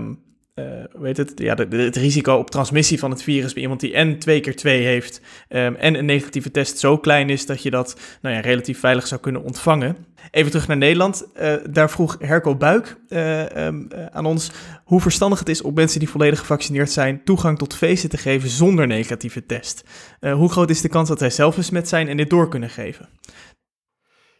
weet 0.91 1.17
het, 1.17 1.31
ja, 1.35 1.55
het 1.55 1.95
risico 1.95 2.35
op 2.35 2.49
transmissie 2.49 2.99
van 2.99 3.11
het 3.11 3.23
virus 3.23 3.53
bij 3.53 3.61
iemand 3.61 3.79
die 3.79 3.93
en 3.93 4.19
twee 4.19 4.39
keer 4.39 4.55
twee 4.55 4.83
heeft 4.83 5.21
um, 5.49 5.75
en 5.75 5.95
een 5.95 6.05
negatieve 6.05 6.51
test 6.51 6.79
zo 6.79 6.97
klein 6.97 7.29
is 7.29 7.45
dat 7.45 7.63
je 7.63 7.69
dat 7.69 7.99
nou 8.21 8.35
ja, 8.35 8.41
relatief 8.41 8.79
veilig 8.79 9.07
zou 9.07 9.21
kunnen 9.21 9.43
ontvangen. 9.43 9.95
Even 10.31 10.51
terug 10.51 10.67
naar 10.67 10.77
Nederland. 10.77 11.27
Uh, 11.41 11.53
daar 11.69 11.89
vroeg 11.89 12.15
Herco 12.19 12.55
Buik 12.55 12.97
uh, 13.09 13.65
um, 13.65 13.87
aan 14.11 14.25
ons 14.25 14.51
hoe 14.83 15.01
verstandig 15.01 15.39
het 15.39 15.49
is 15.49 15.61
om 15.61 15.73
mensen 15.73 15.99
die 15.99 16.09
volledig 16.09 16.39
gevaccineerd 16.39 16.91
zijn 16.91 17.23
toegang 17.23 17.57
tot 17.57 17.75
feesten 17.75 18.09
te 18.09 18.17
geven 18.17 18.49
zonder 18.49 18.87
negatieve 18.87 19.45
test. 19.45 19.83
hoe 20.19 20.51
groot 20.51 20.69
is 20.69 20.81
de 20.81 20.89
kans 20.89 21.09
dat 21.09 21.19
zij 21.19 21.29
zelf 21.29 21.55
besmet 21.55 21.87
zijn 21.87 22.07
en 22.07 22.17
dit 22.17 22.29
door 22.29 22.49
kunnen 22.49 22.69
geven? 22.69 23.09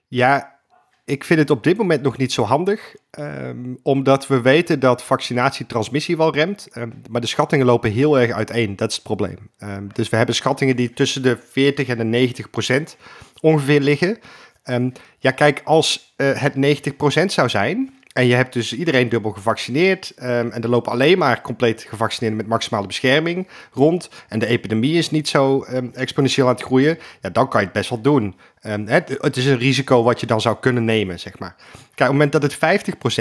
Ja, 0.08 0.55
ik 1.06 1.24
vind 1.24 1.40
het 1.40 1.50
op 1.50 1.64
dit 1.64 1.78
moment 1.78 2.02
nog 2.02 2.18
niet 2.18 2.32
zo 2.32 2.44
handig, 2.44 2.96
um, 3.20 3.78
omdat 3.84 4.28
we 4.28 4.42
weten 4.42 4.80
dat 4.80 5.04
vaccinatie 5.04 5.66
transmissie 5.66 6.18
wel 6.18 6.34
remt, 6.34 6.68
um, 6.74 6.94
maar 7.10 7.22
de 7.22 7.28
schattingen 7.28 7.66
lopen 7.66 7.92
heel 7.92 8.20
erg 8.20 8.32
uiteen. 8.32 8.76
Dat 8.76 8.90
is 8.90 8.96
het 8.96 9.04
probleem. 9.04 9.38
Um, 9.60 9.90
dus 9.94 10.10
we 10.10 10.18
hebben 10.18 10.36
schattingen 10.36 10.76
die 10.76 10.94
tussen 10.94 11.22
de 11.22 11.38
40 11.50 11.88
en 11.88 11.98
de 11.98 12.04
90 12.04 12.50
procent 12.50 12.98
ongeveer 13.42 13.82
liggen. 13.82 14.20
ja, 15.20 15.32
kijk, 15.32 15.62
als 15.64 16.14
uh, 16.18 16.42
het 16.42 16.56
90 16.56 16.96
procent 16.96 17.32
zou 17.32 17.50
zijn, 17.50 17.95
en 18.16 18.28
je 18.28 18.36
hebt 18.36 18.54
dus 18.54 18.74
iedereen 18.74 19.10
dubbel 19.10 19.32
gevaccineerd. 19.32 20.14
Um, 20.18 20.52
en 20.52 20.62
er 20.62 20.70
lopen 20.70 20.92
alleen 20.92 21.18
maar 21.18 21.42
compleet 21.42 21.86
gevaccineerden 21.90 22.38
met 22.38 22.48
maximale 22.48 22.88
bescherming 22.88 23.48
rond. 23.74 24.10
En 24.28 24.40
de 24.40 24.46
epidemie 24.46 24.98
is 24.98 25.12
niet 25.12 25.28
zo 25.28 25.66
um, 25.70 25.92
exponentieel 25.94 26.48
aan 26.48 26.54
het 26.54 26.64
groeien. 26.64 26.98
Ja, 27.22 27.30
dan 27.30 27.50
kan 27.50 27.60
je 27.60 27.66
het 27.66 27.76
best 27.76 27.90
wel 27.90 28.02
doen. 28.02 28.36
Um, 28.62 28.88
het, 28.88 29.18
het, 29.20 29.38
is 29.38 29.46
een 29.46 29.58
risico 29.58 30.04
wat 30.04 30.20
je 30.20 30.26
dan 30.26 30.42
zou 30.42 30.58
kunnen 30.60 30.86
nemen, 30.86 31.20
zeg 31.20 31.40
maar. 31.40 31.56
Kijk, 31.56 31.80
op 31.90 31.98
het 31.98 32.10
moment 32.10 32.32
dat 32.32 32.42
het 32.42 32.56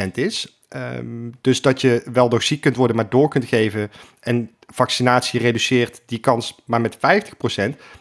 50% 0.09 0.11
is, 0.14 0.62
dus 1.40 1.62
dat 1.62 1.80
je 1.80 2.03
wel 2.12 2.28
nog 2.28 2.42
ziek 2.42 2.61
kunt 2.61 2.76
worden, 2.76 2.97
maar 2.97 3.09
door 3.09 3.28
kunt 3.28 3.45
geven. 3.45 3.90
En 4.20 4.51
vaccinatie 4.66 5.40
reduceert 5.40 6.03
die 6.07 6.18
kans 6.18 6.55
maar 6.64 6.80
met 6.80 6.97
50%. 6.97 6.99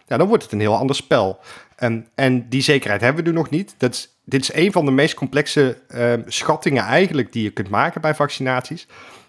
Ja, 0.08 0.18
dan 0.18 0.28
wordt 0.28 0.44
het 0.44 0.52
een 0.52 0.60
heel 0.60 0.78
ander 0.78 0.96
spel. 0.96 1.40
en 2.16 2.50
die 2.50 2.62
zekerheid 2.62 3.02
hebben 3.02 3.24
we 3.24 3.30
nu 3.30 3.36
nog 3.36 3.50
niet. 3.50 3.76
Dat 3.78 3.94
is 3.94 4.13
dit 4.26 4.42
is 4.42 4.54
een 4.54 4.72
van 4.72 4.86
de 4.86 4.92
meest 4.92 5.14
complexe 5.14 5.78
uh, 5.96 6.14
schattingen 6.26 6.84
eigenlijk 6.84 7.34
die 7.34 7.44
je 7.44 7.50
kunt 7.50 7.70
maken 7.70 8.02
bij 8.02 8.16
vaccinaties. 8.16 8.88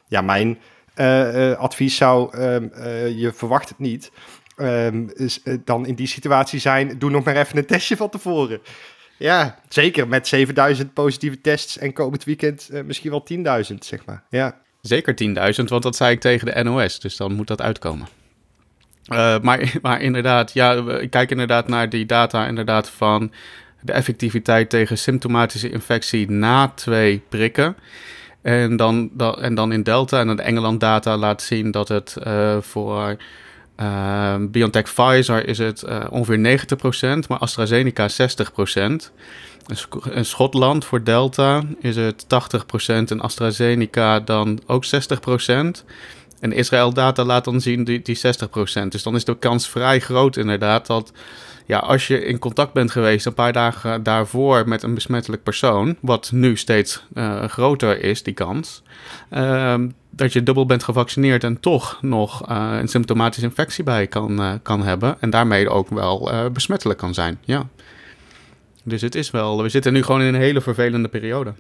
Ja, 0.08 0.20
mijn 0.20 0.58
uh, 0.96 1.48
uh, 1.50 1.56
advies 1.56 1.96
zou, 1.96 2.38
ehm, 2.38 2.68
je 3.16 3.32
verwacht 3.34 3.68
het 3.68 3.78
niet, 3.78 4.10
ehm, 4.56 5.06
is, 5.14 5.42
dan 5.64 5.86
in 5.86 5.94
die 5.94 6.06
situatie 6.06 6.60
zijn, 6.60 6.98
doe 6.98 7.10
nog 7.10 7.24
maar 7.24 7.36
even 7.36 7.58
een 7.58 7.66
testje 7.66 7.96
van 7.96 8.10
tevoren. 8.10 8.60
Ja, 9.18 9.58
zeker 9.68 10.08
met 10.08 10.28
7000 10.28 10.92
positieve 10.92 11.40
tests 11.40 11.78
en 11.78 11.92
komend 11.92 12.24
weekend 12.24 12.68
misschien 12.84 13.10
wel 13.10 13.26
10.000, 13.68 13.74
zeg 13.78 14.04
maar. 14.04 14.24
Ja. 14.30 14.60
Zeker 14.80 15.14
10.000, 15.58 15.64
want 15.64 15.82
dat 15.82 15.96
zei 15.96 16.12
ik 16.12 16.20
tegen 16.20 16.54
de 16.54 16.62
NOS, 16.62 17.00
dus 17.00 17.16
dan 17.16 17.34
moet 17.34 17.46
dat 17.46 17.62
uitkomen. 17.62 18.08
Maar, 19.42 19.74
maar 19.82 20.00
inderdaad, 20.00 20.52
ja, 20.52 20.72
ik 21.00 21.10
kijk 21.10 21.30
inderdaad 21.30 21.68
naar 21.68 21.88
die 21.88 22.06
data 22.06 22.46
inderdaad 22.46 22.90
van 22.90 23.32
de 23.84 23.92
effectiviteit 23.92 24.70
tegen 24.70 24.98
symptomatische 24.98 25.70
infectie 25.70 26.30
na 26.30 26.68
twee 26.68 27.22
prikken. 27.28 27.76
En 28.42 28.76
dan, 28.76 29.10
en 29.40 29.54
dan 29.54 29.72
in 29.72 29.82
Delta 29.82 30.20
en 30.20 30.28
in 30.28 30.40
Engeland 30.40 30.80
data 30.80 31.16
laat 31.16 31.42
zien 31.42 31.70
dat 31.70 31.88
het 31.88 32.16
uh, 32.26 32.56
voor 32.60 33.16
uh, 33.80 34.34
BioNTech 34.40 34.94
Pfizer 34.94 35.48
is 35.48 35.58
het 35.58 35.84
uh, 35.88 36.04
ongeveer 36.10 36.58
90%, 37.24 37.28
maar 37.28 37.38
AstraZeneca 37.38 38.08
60%. 38.10 38.14
In 40.10 40.24
Schotland 40.24 40.84
voor 40.84 41.04
Delta 41.04 41.62
is 41.80 41.96
het 41.96 42.24
80% 42.24 42.28
en 42.86 43.20
AstraZeneca 43.20 44.20
dan 44.20 44.60
ook 44.66 44.84
60%. 44.86 44.88
En 46.40 46.52
Israël 46.52 46.92
data 46.92 47.24
laat 47.24 47.44
dan 47.44 47.60
zien 47.60 47.84
die, 47.84 48.02
die 48.02 48.18
60%. 48.18 48.20
Dus 48.88 49.02
dan 49.02 49.14
is 49.14 49.24
de 49.24 49.38
kans 49.38 49.68
vrij 49.68 50.00
groot 50.00 50.36
inderdaad 50.36 50.86
dat 50.86 51.12
ja, 51.66 51.78
als 51.78 52.06
je 52.06 52.24
in 52.24 52.38
contact 52.38 52.72
bent 52.72 52.90
geweest 52.90 53.26
een 53.26 53.34
paar 53.34 53.52
dagen 53.52 54.02
daarvoor 54.02 54.68
met 54.68 54.82
een 54.82 54.94
besmettelijk 54.94 55.42
persoon, 55.42 55.96
wat 56.00 56.32
nu 56.32 56.56
steeds 56.56 57.04
uh, 57.14 57.44
groter 57.44 58.02
is, 58.02 58.22
die 58.22 58.34
kans, 58.34 58.82
uh, 59.30 59.74
dat 60.10 60.32
je 60.32 60.42
dubbel 60.42 60.66
bent 60.66 60.82
gevaccineerd 60.82 61.44
en 61.44 61.60
toch 61.60 61.98
nog 62.02 62.50
uh, 62.50 62.76
een 62.80 62.88
symptomatische 62.88 63.46
infectie 63.46 63.84
bij 63.84 64.06
kan, 64.06 64.40
uh, 64.40 64.52
kan 64.62 64.82
hebben 64.82 65.16
en 65.20 65.30
daarmee 65.30 65.68
ook 65.68 65.88
wel 65.88 66.30
besmettelijk 66.52 66.98
kan 66.98 67.14
zijn. 67.14 67.38
Ja. 67.44 67.66
Dus 68.82 69.00
het 69.00 69.14
is 69.14 69.30
wel, 69.30 69.62
we 69.62 69.68
zitten 69.68 69.92
nu 69.92 70.02
gewoon 70.02 70.20
in 70.22 70.34
een 70.34 70.40
hele 70.40 70.60
vervelende 70.60 71.08
periode. 71.08 71.54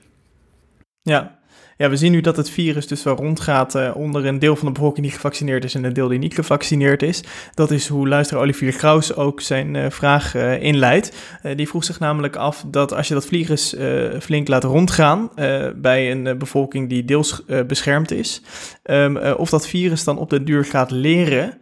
Ja, 1.02 1.38
ja, 1.76 1.88
we 1.88 1.96
zien 1.96 2.12
nu 2.12 2.20
dat 2.20 2.36
het 2.36 2.50
virus 2.50 2.86
dus 2.86 3.02
wel 3.02 3.16
rondgaat 3.16 3.74
uh, 3.74 3.90
onder 3.94 4.26
een 4.26 4.38
deel 4.38 4.56
van 4.56 4.66
de 4.66 4.72
bevolking 4.72 5.06
die 5.06 5.14
gevaccineerd 5.14 5.64
is 5.64 5.74
en 5.74 5.84
een 5.84 5.92
deel 5.92 6.08
die 6.08 6.18
niet 6.18 6.34
gevaccineerd 6.34 7.02
is. 7.02 7.24
Dat 7.54 7.70
is 7.70 7.88
hoe 7.88 8.08
luisteraar 8.08 8.42
Olivier 8.42 8.72
Graus 8.72 9.14
ook 9.14 9.40
zijn 9.40 9.74
uh, 9.74 9.90
vraag 9.90 10.34
uh, 10.34 10.62
inleidt. 10.62 11.16
die 11.56 11.68
vroeg 11.68 11.84
zich 11.84 11.98
namelijk 11.98 12.36
af 12.36 12.64
dat 12.66 12.92
als 12.92 13.08
je 13.08 13.14
dat 13.14 13.26
virus 13.26 13.76
flink 14.20 14.48
laat 14.48 14.64
rondgaan 14.64 15.30
bij 15.76 16.10
een 16.10 16.38
bevolking 16.38 16.88
die 16.88 17.04
deels 17.04 17.42
beschermd 17.66 18.10
is, 18.10 18.42
um, 18.84 19.16
of 19.16 19.50
dat 19.50 19.68
virus 19.68 20.04
dan 20.04 20.18
op 20.18 20.30
de 20.30 20.42
duur 20.42 20.64
gaat 20.64 20.90
leren 20.90 21.58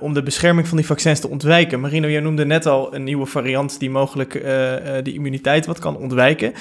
om 0.00 0.14
de 0.14 0.22
bescherming 0.22 0.68
van 0.68 0.76
die 0.76 0.86
vaccins 0.86 1.20
te 1.20 1.28
ontwijken. 1.28 1.80
Marino, 1.80 2.08
jij 2.08 2.20
noemde 2.20 2.44
net 2.44 2.66
al 2.66 2.94
een 2.94 3.04
nieuwe 3.04 3.26
variant 3.26 3.78
die 3.78 3.90
mogelijk 3.90 4.32
de 5.02 5.12
immuniteit 5.12 5.66
wat 5.66 5.78
kan 5.78 5.96
ontwijken. 5.96 6.52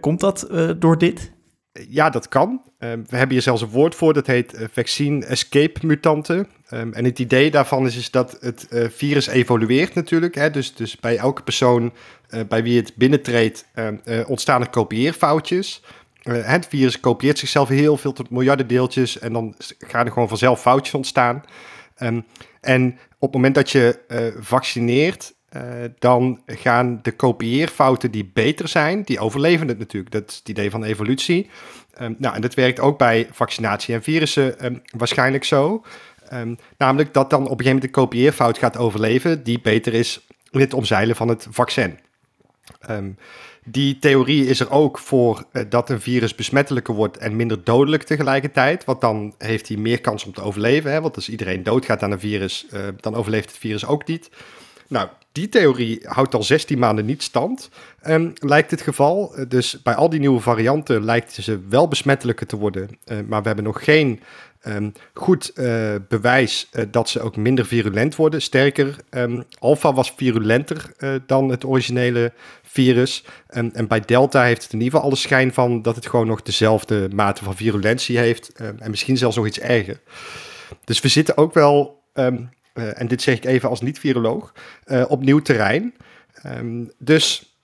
komt 0.00 0.20
dat 0.20 0.48
door 0.78 0.98
dit? 0.98 1.32
Ja, 1.80 2.10
dat 2.10 2.28
kan. 2.28 2.62
Ehm, 2.78 3.02
we 3.06 3.16
hebben 3.16 3.30
hier 3.32 3.42
zelfs 3.42 3.62
een 3.62 3.68
woord 3.68 3.94
voor, 3.94 4.12
dat 4.12 4.26
heet 4.26 4.54
uh, 4.54 4.66
vaccine 4.72 5.24
escape 5.24 5.86
mutanten. 5.86 6.48
Um, 6.70 6.92
en 6.92 7.04
het 7.04 7.18
idee 7.18 7.50
daarvan 7.50 7.86
is, 7.86 7.96
is 7.96 8.10
dat 8.10 8.36
het 8.40 8.66
uh, 8.70 8.88
virus 8.88 9.26
evolueert 9.26 9.94
natuurlijk. 9.94 10.34
Hè? 10.34 10.50
Dus, 10.50 10.74
dus 10.74 10.96
bij 10.96 11.16
elke 11.16 11.42
persoon 11.42 11.92
uh, 12.30 12.40
bij 12.48 12.62
wie 12.62 12.76
het 12.76 12.94
binnentreedt 12.94 13.66
ehm, 13.74 13.96
ontstaan 14.26 14.60
er 14.60 14.70
kopieerfoutjes. 14.70 15.82
het 16.22 16.66
virus 16.66 17.00
kopieert 17.00 17.38
zichzelf 17.38 17.68
heel 17.68 17.96
veel 17.96 18.12
tot 18.12 18.30
miljarden 18.30 18.66
deeltjes 18.66 19.18
en 19.18 19.32
dan 19.32 19.54
gaan 19.78 20.06
er 20.06 20.12
gewoon 20.12 20.28
vanzelf 20.28 20.60
foutjes 20.60 20.94
ontstaan. 20.94 21.44
En 22.60 22.98
op 23.18 23.32
het 23.32 23.32
moment 23.32 23.54
dat 23.54 23.70
je 23.70 23.98
vaccineert, 24.40 25.34
dan 25.98 26.42
gaan 26.46 26.98
de 27.02 27.12
kopieerfouten 27.12 28.10
die 28.10 28.30
beter 28.32 28.68
zijn, 28.68 29.02
die 29.02 29.18
overleven 29.18 29.68
het 29.68 29.78
natuurlijk. 29.78 30.12
Dat 30.12 30.30
is 30.30 30.36
het 30.36 30.48
idee 30.48 30.70
van 30.70 30.84
evolutie. 30.84 31.50
Um, 32.00 32.16
nou, 32.18 32.34
en 32.34 32.40
dat 32.40 32.54
werkt 32.54 32.80
ook 32.80 32.98
bij 32.98 33.28
vaccinatie 33.30 33.94
en 33.94 34.02
virussen 34.02 34.64
um, 34.64 34.82
waarschijnlijk 34.96 35.44
zo. 35.44 35.84
Um, 36.32 36.58
namelijk 36.78 37.14
dat 37.14 37.30
dan 37.30 37.40
op 37.40 37.50
een 37.50 37.56
gegeven 37.56 37.74
moment 37.74 37.94
de 37.94 38.00
kopieerfout 38.00 38.58
gaat 38.58 38.76
overleven, 38.76 39.42
die 39.42 39.60
beter 39.60 39.94
is 39.94 40.26
in 40.50 40.60
het 40.60 40.74
omzeilen 40.74 41.16
van 41.16 41.28
het 41.28 41.46
vaccin. 41.50 41.98
die 43.64 43.98
theorie 43.98 44.46
is 44.46 44.60
er 44.60 44.70
ook 44.70 44.98
voor 44.98 45.44
uh, 45.52 45.62
dat 45.68 45.90
een 45.90 46.00
virus 46.00 46.34
besmettelijker 46.34 46.94
wordt 46.94 47.16
en 47.16 47.36
minder 47.36 47.64
dodelijk 47.64 48.02
tegelijkertijd. 48.02 48.84
Want 48.84 49.00
dan 49.00 49.34
heeft 49.38 49.68
hij 49.68 49.76
meer 49.76 50.00
kans 50.00 50.24
om 50.24 50.32
te 50.32 50.42
overleven. 50.42 50.92
Hè? 50.92 51.00
Want 51.00 51.16
als 51.16 51.28
iedereen 51.28 51.62
doodgaat 51.62 52.02
aan 52.02 52.10
een 52.10 52.20
virus, 52.20 52.66
uh, 52.72 52.80
dan 53.00 53.14
overleeft 53.14 53.48
het 53.48 53.58
virus 53.58 53.86
ook 53.86 54.06
niet. 54.06 54.30
Nou, 54.88 55.08
die 55.34 55.48
theorie 55.48 56.00
houdt 56.04 56.34
al 56.34 56.42
16 56.42 56.78
maanden 56.78 57.04
niet 57.04 57.22
stand, 57.22 57.70
um, 58.06 58.32
lijkt 58.34 58.70
het 58.70 58.80
geval. 58.80 59.34
Dus 59.48 59.82
bij 59.82 59.94
al 59.94 60.08
die 60.08 60.20
nieuwe 60.20 60.40
varianten 60.40 61.04
lijkt 61.04 61.32
ze 61.32 61.60
wel 61.68 61.88
besmettelijker 61.88 62.46
te 62.46 62.56
worden. 62.56 62.88
Uh, 63.04 63.18
maar 63.26 63.40
we 63.40 63.46
hebben 63.46 63.64
nog 63.64 63.84
geen 63.84 64.20
um, 64.66 64.92
goed 65.14 65.52
uh, 65.54 65.94
bewijs 66.08 66.70
dat 66.90 67.08
ze 67.08 67.20
ook 67.20 67.36
minder 67.36 67.66
virulent 67.66 68.16
worden. 68.16 68.42
Sterker, 68.42 68.96
um, 69.10 69.44
alpha 69.58 69.92
was 69.92 70.12
virulenter 70.16 70.92
dan 71.26 71.48
het 71.48 71.64
originele 71.64 72.32
virus. 72.62 73.24
en 73.46 73.86
bij 73.88 74.00
delta 74.00 74.42
heeft 74.42 74.62
het 74.62 74.72
in 74.72 74.78
ieder 74.78 74.92
geval 74.92 75.08
alle 75.08 75.18
schijn 75.18 75.52
van 75.52 75.82
dat 75.82 75.96
het 75.96 76.06
gewoon 76.06 76.26
nog 76.26 76.42
dezelfde 76.42 77.08
mate 77.14 77.44
van 77.44 77.56
virulentie 77.56 78.18
heeft. 78.18 78.52
en 78.52 78.90
misschien 78.90 79.16
zelfs 79.16 79.36
nog 79.36 79.46
iets 79.46 79.60
erger. 79.60 80.00
Dus 80.84 81.00
we 81.00 81.08
zitten 81.08 81.36
ook 81.36 81.54
wel 81.54 82.02
uh, 82.74 83.00
en 83.00 83.08
dit 83.08 83.22
zeg 83.22 83.36
ik 83.36 83.44
even 83.44 83.68
als 83.68 83.80
niet-viroloog, 83.80 84.52
uh, 84.86 85.04
op 85.08 85.22
nieuw 85.22 85.40
terrein. 85.40 85.94
Um, 86.46 86.90
dus 86.98 87.56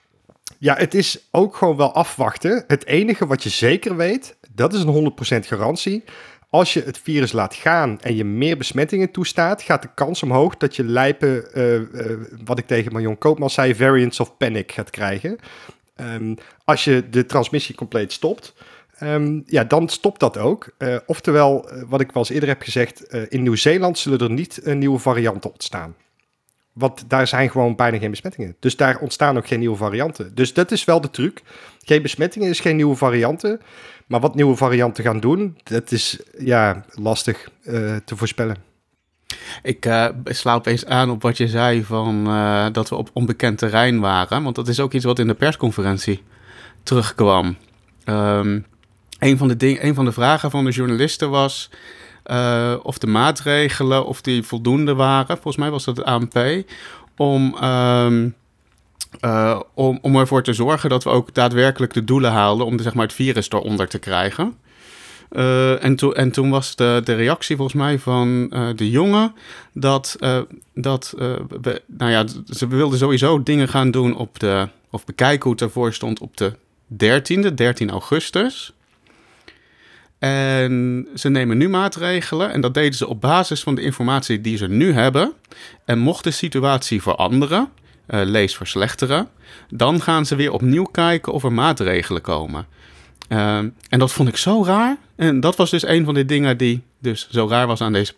ja, 0.58 0.76
het 0.76 0.94
is 0.94 1.28
ook 1.30 1.56
gewoon 1.56 1.76
wel 1.76 1.92
afwachten. 1.92 2.64
Het 2.66 2.86
enige 2.86 3.26
wat 3.26 3.42
je 3.42 3.48
zeker 3.48 3.96
weet, 3.96 4.36
dat 4.54 4.72
is 4.72 4.82
een 4.82 5.12
100% 5.44 5.46
garantie. 5.46 6.04
Als 6.50 6.72
je 6.72 6.82
het 6.82 6.98
virus 6.98 7.32
laat 7.32 7.54
gaan 7.54 8.00
en 8.00 8.16
je 8.16 8.24
meer 8.24 8.56
besmettingen 8.56 9.10
toestaat, 9.10 9.62
gaat 9.62 9.82
de 9.82 9.94
kans 9.94 10.22
omhoog 10.22 10.56
dat 10.56 10.76
je 10.76 10.84
lijpen, 10.84 11.46
uh, 11.54 11.80
wat 12.44 12.58
ik 12.58 12.66
tegen 12.66 12.92
Marion 12.92 13.18
Koopman 13.18 13.50
zei, 13.50 13.74
variants 13.74 14.20
of 14.20 14.36
panic 14.36 14.72
gaat 14.72 14.90
krijgen. 14.90 15.38
Um, 15.96 16.36
als 16.64 16.84
je 16.84 17.08
de 17.10 17.26
transmissie 17.26 17.74
compleet 17.74 18.12
stopt. 18.12 18.54
Um, 19.02 19.42
ja, 19.46 19.64
dan 19.64 19.88
stopt 19.88 20.20
dat 20.20 20.38
ook. 20.38 20.70
Uh, 20.78 20.96
oftewel, 21.06 21.72
uh, 21.72 21.82
wat 21.88 22.00
ik 22.00 22.12
wel 22.12 22.22
eens 22.22 22.32
eerder 22.32 22.48
heb 22.48 22.62
gezegd, 22.62 23.14
uh, 23.14 23.22
in 23.28 23.42
Nieuw-Zeeland 23.42 23.98
zullen 23.98 24.18
er 24.18 24.30
niet 24.30 24.60
nieuwe 24.64 24.98
varianten 24.98 25.50
ontstaan. 25.50 25.94
Want 26.72 27.04
daar 27.08 27.26
zijn 27.26 27.50
gewoon 27.50 27.76
bijna 27.76 27.98
geen 27.98 28.10
besmettingen. 28.10 28.56
Dus 28.58 28.76
daar 28.76 28.98
ontstaan 28.98 29.36
ook 29.36 29.46
geen 29.46 29.58
nieuwe 29.58 29.76
varianten. 29.76 30.34
Dus 30.34 30.52
dat 30.54 30.70
is 30.70 30.84
wel 30.84 31.00
de 31.00 31.10
truc. 31.10 31.42
Geen 31.84 32.02
besmettingen 32.02 32.48
is 32.48 32.60
geen 32.60 32.76
nieuwe 32.76 32.96
varianten. 32.96 33.60
Maar 34.06 34.20
wat 34.20 34.34
nieuwe 34.34 34.56
varianten 34.56 35.04
gaan 35.04 35.20
doen, 35.20 35.58
dat 35.62 35.92
is 35.92 36.20
ja, 36.38 36.84
lastig 36.92 37.48
te 38.04 38.16
voorspellen. 38.16 38.56
Ik 39.62 39.86
uh, 39.86 40.08
sla 40.24 40.54
opeens 40.54 40.86
aan 40.86 41.10
op 41.10 41.22
wat 41.22 41.36
je 41.36 41.48
zei 41.48 41.84
van 41.84 42.24
dat 42.72 42.88
we 42.88 42.94
op 42.94 43.10
onbekend 43.12 43.58
terrein 43.58 44.00
waren. 44.00 44.42
Want 44.42 44.56
dat 44.56 44.68
is 44.68 44.80
ook 44.80 44.92
iets 44.92 45.04
wat 45.04 45.18
in 45.18 45.26
de 45.26 45.34
persconferentie 45.34 46.22
terugkwam. 46.82 47.56
Um, 48.04 48.66
een 49.20 49.38
van 49.38 49.48
de, 49.48 49.56
ding, 49.56 49.82
een 49.82 49.94
van 49.94 50.04
de 50.04 50.12
vragen 50.12 50.50
van 50.50 50.64
de 50.64 50.70
journalisten 50.70 51.30
was 51.30 51.70
uh, 52.26 52.74
of 52.82 52.98
de 52.98 53.06
maatregelen 53.06 54.06
of 54.06 54.20
die 54.20 54.42
voldoende 54.42 54.94
waren. 54.94 55.34
Volgens 55.34 55.56
mij 55.56 55.70
was 55.70 55.84
dat 55.84 55.96
het 55.96 56.06
ANP. 56.06 56.64
Om, 57.16 57.64
um, 57.64 58.34
uh, 59.24 59.60
om, 59.74 59.98
om 60.02 60.16
ervoor 60.16 60.42
te 60.42 60.52
zorgen 60.52 60.90
dat 60.90 61.04
we 61.04 61.10
ook 61.10 61.34
daadwerkelijk 61.34 61.92
de 61.92 62.04
doelen 62.04 62.32
haalden 62.32 62.66
om 62.66 62.78
zeg 62.78 62.94
maar, 62.94 63.06
het 63.06 63.14
virus 63.14 63.50
eronder 63.50 63.88
te 63.88 63.98
krijgen. 63.98 64.56
Uh, 65.32 65.84
en, 65.84 65.96
en 65.96 66.30
toen 66.30 66.50
was 66.50 66.76
de, 66.76 67.00
de 67.04 67.14
reactie 67.14 67.56
volgens 67.56 67.76
mij 67.76 67.98
van 67.98 68.48
de 68.76 68.90
jongen 68.90 69.34
dat, 69.72 70.16
dat 70.74 71.14
we, 71.60 71.82
nou 71.86 72.10
ja, 72.10 72.24
ze 72.46 72.66
wilden 72.66 72.98
sowieso 72.98 73.42
dingen 73.42 73.68
gaan 73.68 73.90
doen 73.90 74.16
op 74.16 74.38
de, 74.38 74.68
of 74.90 75.04
bekijken 75.04 75.42
hoe 75.42 75.52
het 75.52 75.60
ervoor 75.60 75.92
stond 75.92 76.20
op 76.20 76.36
de 76.36 76.52
13e, 76.92 77.54
13 77.54 77.90
augustus. 77.90 78.72
En 80.20 81.06
ze 81.14 81.28
nemen 81.28 81.56
nu 81.56 81.68
maatregelen 81.68 82.52
en 82.52 82.60
dat 82.60 82.74
deden 82.74 82.94
ze 82.94 83.06
op 83.06 83.20
basis 83.20 83.62
van 83.62 83.74
de 83.74 83.80
informatie 83.80 84.40
die 84.40 84.56
ze 84.56 84.68
nu 84.68 84.92
hebben. 84.92 85.32
En 85.84 85.98
mocht 85.98 86.24
de 86.24 86.30
situatie 86.30 87.02
veranderen, 87.02 87.68
uh, 88.08 88.20
lees 88.24 88.56
verslechteren, 88.56 89.28
dan 89.68 90.02
gaan 90.02 90.26
ze 90.26 90.36
weer 90.36 90.52
opnieuw 90.52 90.84
kijken 90.84 91.32
of 91.32 91.44
er 91.44 91.52
maatregelen 91.52 92.22
komen. 92.22 92.66
Uh, 93.28 93.56
en 93.88 93.98
dat 93.98 94.12
vond 94.12 94.28
ik 94.28 94.36
zo 94.36 94.64
raar. 94.64 94.96
En 95.16 95.40
dat 95.40 95.56
was 95.56 95.70
dus 95.70 95.86
een 95.86 96.04
van 96.04 96.14
de 96.14 96.24
dingen 96.24 96.56
die 96.56 96.82
dus 96.98 97.28
zo 97.30 97.48
raar 97.48 97.66
was 97.66 97.80
aan 97.80 97.92
deze 97.92 98.14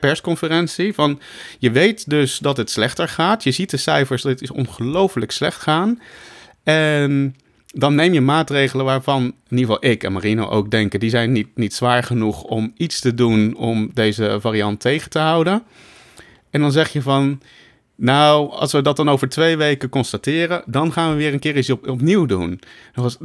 persconferentie. 0.00 0.94
Van, 0.94 1.20
je 1.58 1.70
weet 1.70 2.10
dus 2.10 2.38
dat 2.38 2.56
het 2.56 2.70
slechter 2.70 3.08
gaat. 3.08 3.42
Je 3.42 3.50
ziet 3.50 3.70
de 3.70 3.76
cijfers 3.76 4.22
het 4.22 4.42
is 4.42 4.50
ongelooflijk 4.50 5.30
slecht 5.30 5.60
gaan. 5.60 6.00
En 6.62 7.36
dan 7.74 7.94
neem 7.94 8.12
je 8.12 8.20
maatregelen 8.20 8.84
waarvan 8.84 9.22
in 9.24 9.58
ieder 9.58 9.74
geval 9.74 9.90
ik 9.90 10.04
en 10.04 10.12
Marino 10.12 10.48
ook 10.48 10.70
denken, 10.70 11.00
die 11.00 11.10
zijn 11.10 11.32
niet, 11.32 11.48
niet 11.54 11.74
zwaar 11.74 12.02
genoeg 12.02 12.42
om 12.42 12.72
iets 12.76 13.00
te 13.00 13.14
doen 13.14 13.56
om 13.56 13.90
deze 13.94 14.38
variant 14.40 14.80
tegen 14.80 15.10
te 15.10 15.18
houden. 15.18 15.62
En 16.50 16.60
dan 16.60 16.72
zeg 16.72 16.88
je 16.92 17.02
van, 17.02 17.40
nou, 17.94 18.50
als 18.50 18.72
we 18.72 18.82
dat 18.82 18.96
dan 18.96 19.08
over 19.08 19.28
twee 19.28 19.56
weken 19.56 19.88
constateren, 19.88 20.62
dan 20.66 20.92
gaan 20.92 21.10
we 21.10 21.16
weer 21.16 21.32
een 21.32 21.38
keer 21.38 21.56
iets 21.56 21.70
op, 21.70 21.88
opnieuw 21.88 22.26
doen. 22.26 22.60
Dat 22.94 23.04
was, 23.04 23.16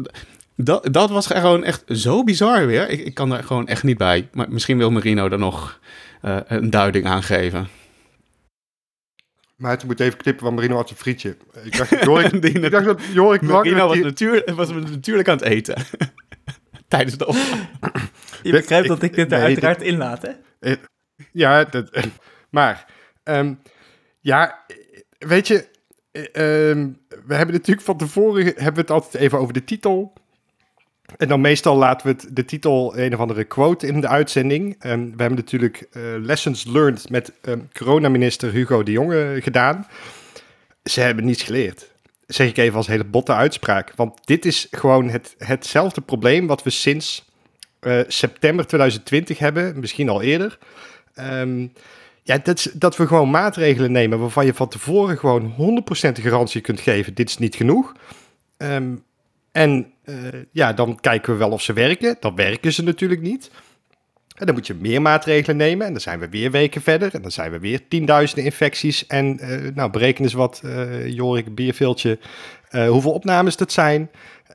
dat, 0.91 1.09
was 1.09 1.27
gewoon 1.27 1.63
echt 1.63 1.83
zo 1.87 2.23
bizar 2.23 2.67
weer. 2.67 2.89
Ik, 2.89 3.05
ik 3.05 3.13
kan 3.13 3.33
er 3.33 3.43
gewoon 3.43 3.67
echt 3.67 3.83
niet 3.83 3.97
bij. 3.97 4.27
Maar 4.31 4.47
misschien 4.49 4.77
wil 4.77 4.91
Marino 4.91 5.29
er 5.29 5.39
nog 5.39 5.79
uh, 6.25 6.37
een 6.47 6.69
duiding 6.69 7.05
aan 7.05 7.23
geven. 7.23 7.67
Maar 9.63 9.77
toen 9.77 9.87
moet 9.87 9.99
even 9.99 10.17
knippen, 10.17 10.43
want 10.43 10.55
Marino 10.55 10.75
had 10.75 10.89
een 10.89 10.95
frietje. 10.95 11.37
Ik 11.63 11.77
dacht, 11.77 11.89
Jorik, 12.05 12.31
ik 12.31 12.71
dacht 12.71 12.85
dat 12.85 13.01
Jorik 13.13 13.41
Marino 13.41 13.87
was, 13.87 13.97
natuur, 13.97 14.55
was 14.55 14.69
natuurlijk 14.69 15.27
aan 15.27 15.37
het 15.37 15.45
eten. 15.45 15.75
Tijdens 16.87 17.17
de 17.17 17.27
opname. 17.27 17.67
Je 18.41 18.51
begrijpt 18.51 18.87
dat 18.87 19.03
ik 19.03 19.13
dit 19.13 19.31
er 19.31 19.41
uiteraard 19.41 19.79
dit, 19.79 19.87
inlaat, 19.87 20.21
hè? 20.21 20.31
Eh, 20.59 20.75
ja, 21.31 21.63
dat, 21.63 21.89
maar... 22.49 22.85
Um, 23.23 23.59
ja, 24.19 24.65
weet 25.17 25.47
je... 25.47 25.67
Um, 26.33 26.97
we 27.25 27.35
hebben 27.35 27.55
natuurlijk 27.55 27.85
van 27.85 27.97
tevoren... 27.97 28.43
hebben 28.43 28.73
we 28.73 28.79
het 28.79 28.91
altijd 28.91 29.23
even 29.23 29.39
over 29.39 29.53
de 29.53 29.63
titel... 29.63 30.13
En 31.17 31.27
dan 31.27 31.41
meestal 31.41 31.75
laten 31.75 32.07
we 32.07 32.33
de 32.33 32.45
titel 32.45 32.97
een 32.97 33.13
of 33.13 33.19
andere 33.19 33.43
quote 33.43 33.87
in 33.87 34.01
de 34.01 34.07
uitzending. 34.07 34.85
Um, 34.85 35.03
we 35.03 35.21
hebben 35.21 35.37
natuurlijk 35.37 35.87
uh, 35.91 36.03
Lessons 36.17 36.65
Learned 36.65 37.09
met 37.09 37.31
um, 37.41 37.69
coronaminister 37.73 38.51
Hugo 38.51 38.83
de 38.83 38.91
Jonge 38.91 39.39
gedaan. 39.41 39.87
Ze 40.83 41.01
hebben 41.01 41.25
niets 41.25 41.43
geleerd. 41.43 41.91
Zeg 42.27 42.47
ik 42.47 42.57
even 42.57 42.77
als 42.77 42.87
hele 42.87 43.03
botte 43.03 43.33
uitspraak. 43.33 43.93
Want 43.95 44.19
dit 44.25 44.45
is 44.45 44.67
gewoon 44.71 45.09
het, 45.09 45.35
hetzelfde 45.37 46.01
probleem 46.01 46.47
wat 46.47 46.63
we 46.63 46.69
sinds 46.69 47.25
uh, 47.81 47.99
september 48.07 48.67
2020 48.67 49.39
hebben. 49.39 49.79
Misschien 49.79 50.09
al 50.09 50.21
eerder. 50.21 50.57
Um, 51.19 51.73
ja, 52.23 52.37
dat, 52.37 52.71
dat 52.73 52.97
we 52.97 53.07
gewoon 53.07 53.29
maatregelen 53.29 53.91
nemen 53.91 54.19
waarvan 54.19 54.45
je 54.45 54.53
van 54.53 54.67
tevoren 54.67 55.17
gewoon 55.17 55.53
100% 56.17 56.21
garantie 56.21 56.61
kunt 56.61 56.79
geven. 56.79 57.13
Dit 57.13 57.29
is 57.29 57.37
niet 57.37 57.55
genoeg. 57.55 57.93
Um, 58.57 59.03
en 59.53 59.93
uh, 60.05 60.15
ja, 60.51 60.73
dan 60.73 60.99
kijken 60.99 61.33
we 61.33 61.39
wel 61.39 61.51
of 61.51 61.61
ze 61.61 61.73
werken. 61.73 62.17
Dan 62.19 62.35
werken 62.35 62.73
ze 62.73 62.83
natuurlijk 62.83 63.21
niet. 63.21 63.51
En 64.35 64.45
dan 64.45 64.55
moet 64.55 64.67
je 64.67 64.73
meer 64.73 65.01
maatregelen 65.01 65.57
nemen. 65.57 65.85
En 65.85 65.91
dan 65.91 66.01
zijn 66.01 66.19
we 66.19 66.29
weer 66.29 66.51
weken 66.51 66.81
verder. 66.81 67.13
En 67.13 67.21
dan 67.21 67.31
zijn 67.31 67.51
we 67.51 67.59
weer 67.59 67.87
tienduizenden 67.87 68.45
infecties. 68.45 69.07
En 69.07 69.37
uh, 69.41 69.75
nou, 69.75 69.91
bereken 69.91 70.23
eens 70.23 70.33
wat, 70.33 70.61
uh, 70.65 71.07
Jorik 71.07 71.55
Bierveeltje, 71.55 72.19
hoeveel 72.87 73.11
opnames 73.11 73.57
dat 73.57 73.71
zijn. 73.71 74.09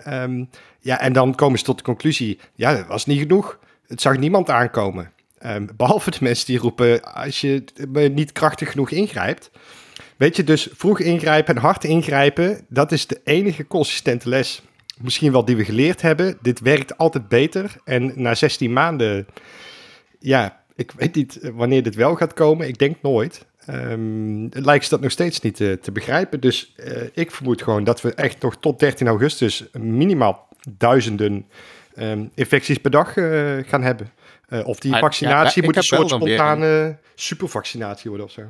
Um, 0.09 0.49
ja, 0.81 1.01
en 1.01 1.13
dan 1.13 1.35
komen 1.35 1.59
ze 1.59 1.65
tot 1.65 1.79
de 1.79 1.85
conclusie, 1.85 2.39
ja, 2.55 2.75
dat 2.77 2.87
was 2.87 3.07
niet 3.07 3.21
genoeg. 3.21 3.59
Het 3.87 4.01
zag 4.01 4.19
niemand 4.19 4.51
aankomen. 4.51 5.13
Um, 5.47 5.69
behalve 5.77 6.11
de 6.11 6.17
mensen 6.21 6.47
die 6.47 6.59
roepen, 6.59 7.15
als 7.15 7.41
je 7.41 7.65
niet 8.13 8.33
krachtig 8.33 8.71
genoeg 8.71 8.91
ingrijpt. 8.91 9.51
Weet 10.17 10.37
je, 10.37 10.45
dus 10.45 10.69
vroeg 10.73 11.01
ingrijpen 11.01 11.55
en 11.55 11.61
hard 11.61 11.85
ingrijpen, 11.85 12.65
dat 12.69 12.93
is 12.93 13.07
de 13.07 13.21
enige 13.25 13.67
consistente 13.67 14.29
les 14.29 14.63
misschien 15.01 15.33
wel 15.33 15.45
die 15.45 15.57
we 15.57 15.65
geleerd 15.65 16.03
hebben. 16.03 16.39
Dit 16.43 16.61
werkt 16.61 16.99
altijd 16.99 17.29
beter. 17.29 17.77
En 17.85 18.13
na 18.15 18.35
16 18.35 18.73
maanden, 18.73 19.27
ja, 20.19 20.61
ik 20.77 20.93
weet 20.97 21.15
niet 21.15 21.39
wanneer 21.55 21.83
dit 21.83 21.95
wel 21.95 22.15
gaat 22.15 22.35
komen. 22.35 22.69
Ik 22.69 22.79
denk 22.79 22.97
nooit. 23.03 23.47
Um, 23.71 24.49
lijkt 24.53 24.85
ze 24.85 24.91
dat 24.91 25.01
nog 25.01 25.11
steeds 25.11 25.41
niet 25.41 25.57
te, 25.57 25.79
te 25.83 25.93
begrijpen. 25.93 26.41
Dus 26.41 26.75
uh, 26.77 27.03
ik 27.15 27.31
vermoed 27.31 27.63
gewoon 27.63 27.85
dat 27.85 28.01
we 28.01 28.15
echt 28.15 28.43
nog 28.43 28.57
tot 28.57 28.79
13 28.79 29.07
augustus 29.07 29.65
minimaal 29.73 30.49
duizenden 30.71 31.47
um, 31.99 32.31
infecties 32.35 32.79
per 32.79 32.91
dag 32.91 33.17
uh, 33.17 33.57
gaan 33.67 33.83
hebben. 33.83 34.11
Of 34.65 34.79
die 34.79 34.97
vaccinatie 34.97 35.61
ja, 35.61 35.67
moet 35.67 35.77
een 35.77 35.83
soort 35.83 36.09
spontane 36.09 36.99
supervaccinatie 37.15 38.09
worden 38.09 38.27
of 38.27 38.33
zo. 38.33 38.43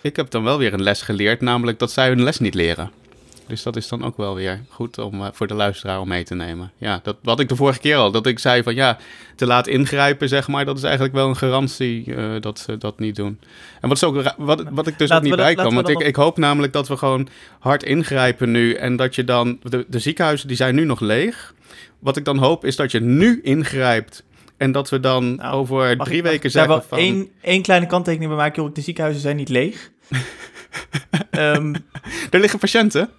Ik 0.00 0.16
heb 0.16 0.30
dan 0.30 0.44
wel 0.44 0.58
weer 0.58 0.72
een 0.72 0.82
les 0.82 1.02
geleerd, 1.02 1.40
namelijk 1.40 1.78
dat 1.78 1.92
zij 1.92 2.08
hun 2.08 2.22
les 2.22 2.38
niet 2.38 2.54
leren. 2.54 2.90
Dus 3.46 3.62
dat 3.62 3.76
is 3.76 3.88
dan 3.88 4.04
ook 4.04 4.16
wel 4.16 4.34
weer 4.34 4.60
goed 4.68 4.98
om 4.98 5.20
uh, 5.20 5.26
voor 5.32 5.46
de 5.46 5.54
luisteraar 5.54 6.00
om 6.00 6.08
mee 6.08 6.24
te 6.24 6.34
nemen. 6.34 6.72
Ja, 6.76 7.00
dat 7.02 7.16
wat 7.22 7.40
ik 7.40 7.48
de 7.48 7.56
vorige 7.56 7.78
keer 7.78 7.96
al, 7.96 8.10
dat 8.10 8.26
ik 8.26 8.38
zei 8.38 8.62
van 8.62 8.74
ja, 8.74 8.98
te 9.36 9.46
laat 9.46 9.66
ingrijpen, 9.66 10.28
zeg 10.28 10.48
maar, 10.48 10.64
dat 10.64 10.76
is 10.76 10.82
eigenlijk 10.82 11.14
wel 11.14 11.28
een 11.28 11.36
garantie 11.36 12.04
uh, 12.06 12.40
dat 12.40 12.58
ze 12.58 12.78
dat 12.78 12.98
niet 12.98 13.16
doen. 13.16 13.40
En 13.80 13.88
wat, 13.88 13.96
is 13.96 14.04
ook, 14.04 14.32
wat, 14.36 14.64
wat 14.70 14.86
ik 14.86 14.98
dus 14.98 15.08
laten 15.08 15.16
ook 15.16 15.36
niet 15.36 15.44
bij 15.44 15.54
kan, 15.54 15.74
want 15.74 15.88
ik, 15.88 15.98
ik 15.98 16.16
hoop 16.16 16.36
namelijk 16.36 16.72
dat 16.72 16.88
we 16.88 16.96
gewoon 16.96 17.28
hard 17.58 17.82
ingrijpen 17.82 18.50
nu 18.50 18.74
en 18.74 18.96
dat 18.96 19.14
je 19.14 19.24
dan, 19.24 19.58
de, 19.62 19.84
de 19.88 19.98
ziekenhuizen 19.98 20.48
die 20.48 20.56
zijn 20.56 20.74
nu 20.74 20.84
nog 20.84 21.00
leeg. 21.00 21.54
Wat 21.98 22.16
ik 22.16 22.24
dan 22.24 22.38
hoop 22.38 22.64
is 22.64 22.76
dat 22.76 22.90
je 22.90 23.00
nu 23.00 23.40
ingrijpt 23.42 24.24
en 24.56 24.72
dat 24.72 24.88
we 24.88 25.00
dan 25.00 25.34
nou, 25.34 25.54
over 25.54 25.96
drie 25.96 26.22
weken 26.22 26.50
zeggen 26.50 26.82
van... 26.88 26.98
Één, 26.98 27.28
één 27.40 27.62
kleine 27.62 27.86
kanttekening 27.86 28.30
bij 28.30 28.40
maken, 28.40 28.74
De 28.74 28.80
ziekenhuizen 28.80 29.22
zijn 29.22 29.36
niet 29.36 29.48
leeg. 29.48 29.90
Ehm, 31.30 31.74
Er 32.30 32.40
liggen 32.40 32.58
patiënten. 32.58 33.10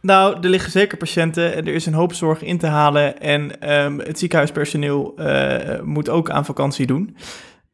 Nou, 0.00 0.36
er 0.40 0.48
liggen 0.48 0.70
zeker 0.70 0.98
patiënten. 0.98 1.56
Er 1.56 1.68
is 1.68 1.86
een 1.86 1.94
hoop 1.94 2.14
zorg 2.14 2.42
in 2.42 2.58
te 2.58 2.66
halen. 2.66 3.20
En 3.20 3.60
ehm, 3.60 3.98
het 3.98 4.18
ziekenhuispersoneel 4.18 5.16
eh, 5.16 5.80
moet 5.80 6.08
ook 6.08 6.30
aan 6.30 6.44
vakantie 6.44 6.86
doen. 6.86 7.16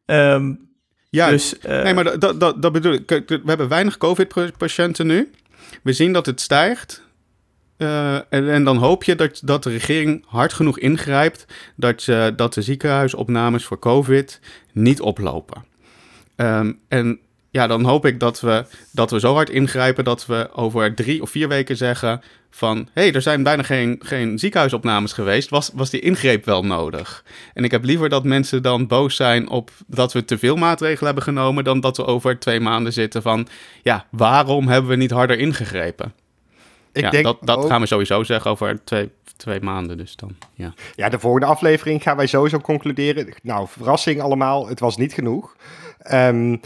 Ehm, 0.04 0.54
Ja, 1.10 1.30
dus, 1.30 1.58
eh, 1.58 1.82
nee, 1.82 1.94
maar 1.94 2.18
dat, 2.18 2.40
dat, 2.40 2.62
dat, 2.62 2.72
bedoel 2.72 2.92
ik. 2.92 3.08
We 3.26 3.40
hebben 3.44 3.68
weinig 3.68 3.96
COVID-patiënten 3.98 5.06
nu. 5.06 5.30
We 5.82 5.92
zien 5.92 6.12
dat 6.12 6.26
het 6.26 6.40
stijgt. 6.40 7.04
Eh, 7.76 8.14
en, 8.14 8.50
en 8.50 8.64
dan 8.64 8.76
hoop 8.76 9.04
je 9.04 9.14
dat, 9.14 9.40
dat 9.44 9.62
de 9.62 9.70
regering 9.70 10.24
hard 10.26 10.52
genoeg 10.52 10.78
ingrijpt 10.78 11.44
dat, 11.76 12.04
dat 12.36 12.54
de 12.54 12.62
ziekenhuisopnames 12.62 13.64
voor 13.64 13.78
COVID 13.78 14.40
niet 14.72 15.00
oplopen. 15.00 15.64
Ehm, 16.36 16.72
en 16.88 17.20
ja, 17.56 17.66
dan 17.66 17.84
hoop 17.84 18.06
ik 18.06 18.20
dat 18.20 18.40
we, 18.40 18.64
dat 18.90 19.10
we 19.10 19.20
zo 19.20 19.34
hard 19.34 19.50
ingrijpen 19.50 20.04
dat 20.04 20.26
we 20.26 20.48
over 20.52 20.94
drie 20.94 21.22
of 21.22 21.30
vier 21.30 21.48
weken 21.48 21.76
zeggen 21.76 22.22
van... 22.50 22.76
hé, 22.76 23.02
hey, 23.02 23.12
er 23.12 23.22
zijn 23.22 23.42
bijna 23.42 23.62
geen, 23.62 24.00
geen 24.02 24.38
ziekenhuisopnames 24.38 25.12
geweest. 25.12 25.50
Was, 25.50 25.70
was 25.74 25.90
die 25.90 26.00
ingreep 26.00 26.44
wel 26.44 26.62
nodig? 26.62 27.24
En 27.54 27.64
ik 27.64 27.70
heb 27.70 27.84
liever 27.84 28.08
dat 28.08 28.24
mensen 28.24 28.62
dan 28.62 28.86
boos 28.86 29.16
zijn 29.16 29.48
op 29.48 29.70
dat 29.86 30.12
we 30.12 30.24
te 30.24 30.38
veel 30.38 30.56
maatregelen 30.56 31.04
hebben 31.04 31.22
genomen... 31.22 31.64
dan 31.64 31.80
dat 31.80 31.96
we 31.96 32.04
over 32.04 32.38
twee 32.38 32.60
maanden 32.60 32.92
zitten 32.92 33.22
van... 33.22 33.48
ja, 33.82 34.06
waarom 34.10 34.68
hebben 34.68 34.90
we 34.90 34.96
niet 34.96 35.10
harder 35.10 35.38
ingegrepen? 35.38 36.14
Ik 36.92 37.02
ja, 37.02 37.10
denk 37.10 37.24
dat, 37.24 37.38
dat 37.40 37.56
ook- 37.58 37.68
gaan 37.68 37.80
we 37.80 37.86
sowieso 37.86 38.22
zeggen 38.22 38.50
over 38.50 38.84
twee, 38.84 39.10
twee 39.36 39.60
maanden 39.60 39.96
dus 39.98 40.16
dan, 40.16 40.36
ja. 40.54 40.74
Ja, 40.94 41.08
de 41.08 41.18
volgende 41.18 41.46
aflevering 41.46 42.02
gaan 42.02 42.16
wij 42.16 42.26
sowieso 42.26 42.58
concluderen. 42.58 43.34
Nou, 43.42 43.66
verrassing 43.68 44.20
allemaal, 44.20 44.68
het 44.68 44.80
was 44.80 44.96
niet 44.96 45.12
genoeg. 45.12 45.56
Ehm, 45.98 46.56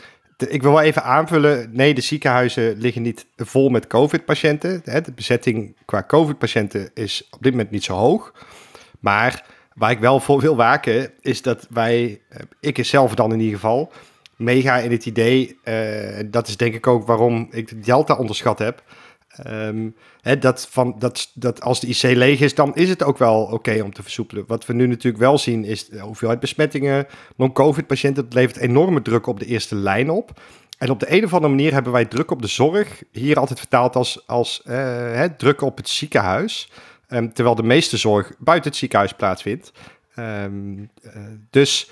ik 0.49 0.63
wil 0.63 0.73
wel 0.73 0.81
even 0.81 1.03
aanvullen. 1.03 1.69
Nee, 1.73 1.95
de 1.95 2.01
ziekenhuizen 2.01 2.79
liggen 2.79 3.03
niet 3.03 3.27
vol 3.37 3.69
met 3.69 3.87
COVID-patiënten. 3.87 4.81
De 4.85 5.13
bezetting 5.15 5.77
qua 5.85 6.05
COVID-patiënten 6.07 6.91
is 6.95 7.29
op 7.31 7.43
dit 7.43 7.53
moment 7.53 7.71
niet 7.71 7.85
zo 7.85 7.95
hoog. 7.95 8.33
Maar 9.01 9.45
waar 9.75 9.91
ik 9.91 9.99
wel 9.99 10.21
voor 10.21 10.41
wil 10.41 10.57
waken, 10.57 11.11
is 11.21 11.43
dat 11.43 11.67
wij, 11.71 12.21
eh, 12.29 12.41
ik 12.61 12.85
zelf 12.85 13.15
dan 13.15 13.33
in 13.33 13.39
ieder 13.41 13.55
geval, 13.55 13.93
meega 14.37 14.79
in 14.79 14.91
het 14.91 15.07
idee. 15.07 15.59
eh, 15.63 16.25
dat 16.27 16.49
is 16.49 16.57
denk 16.57 16.75
ik 16.75 16.87
ook 16.87 17.07
waarom 17.07 17.49
ik 17.51 17.69
de 17.69 17.79
Delta 17.79 18.17
onderschat 18.17 18.59
heb. 18.59 18.83
Ehm, 19.31 19.91
hè, 20.21 20.39
dat, 20.39 20.69
van, 20.71 20.95
dat, 20.99 21.31
dat 21.35 21.61
als 21.61 21.81
de 21.81 21.87
IC 21.87 22.17
leeg 22.17 22.41
is, 22.41 22.55
dan 22.55 22.75
is 22.75 22.89
het 22.89 23.03
ook 23.03 23.19
wel 23.19 23.43
oké 23.43 23.83
om 23.83 23.93
te 23.93 24.03
versoepelen. 24.03 24.45
Wat 24.47 24.67
we 24.67 24.73
nu 24.73 24.87
natuurlijk 24.87 25.23
wel 25.23 25.39
zien, 25.39 25.65
is 25.65 25.87
de 25.87 26.01
hoeveelheid 26.01 26.41
besmettingen, 26.41 27.07
non-COVID-patiënten. 27.37 28.25
Dat 28.25 28.35
levert 28.35 28.57
enorme 28.57 29.03
druk 29.03 29.27
op 29.27 29.39
de 29.39 29.47
eerste 29.47 29.75
lijn 29.75 30.11
op. 30.11 30.41
En 30.79 30.91
op 30.91 31.01
de 31.01 31.13
een 31.13 31.25
of 31.25 31.35
andere 31.35 31.53
manier 31.53 31.73
hebben 31.73 31.93
wij 31.93 32.05
druk 32.05 32.31
op 32.31 32.43
de 32.43 32.49
zorg. 32.49 33.03
Hier 33.13 33.39
altijd 33.39 33.59
vertaald 33.59 33.97
als, 33.97 34.27
als 34.27 34.63
eh, 34.63 34.77
hè, 35.13 35.35
druk 35.37 35.61
op 35.61 35.77
het 35.77 35.89
ziekenhuis. 35.89 36.71
Ehm, 37.07 37.29
terwijl 37.29 37.57
de 37.57 37.63
meeste 37.63 37.97
zorg 37.97 38.33
buiten 38.39 38.71
het 38.71 38.79
ziekenhuis 38.79 39.13
plaatsvindt. 39.13 39.73
Ehm, 40.15 40.79
eh, 41.03 41.13
dus 41.51 41.91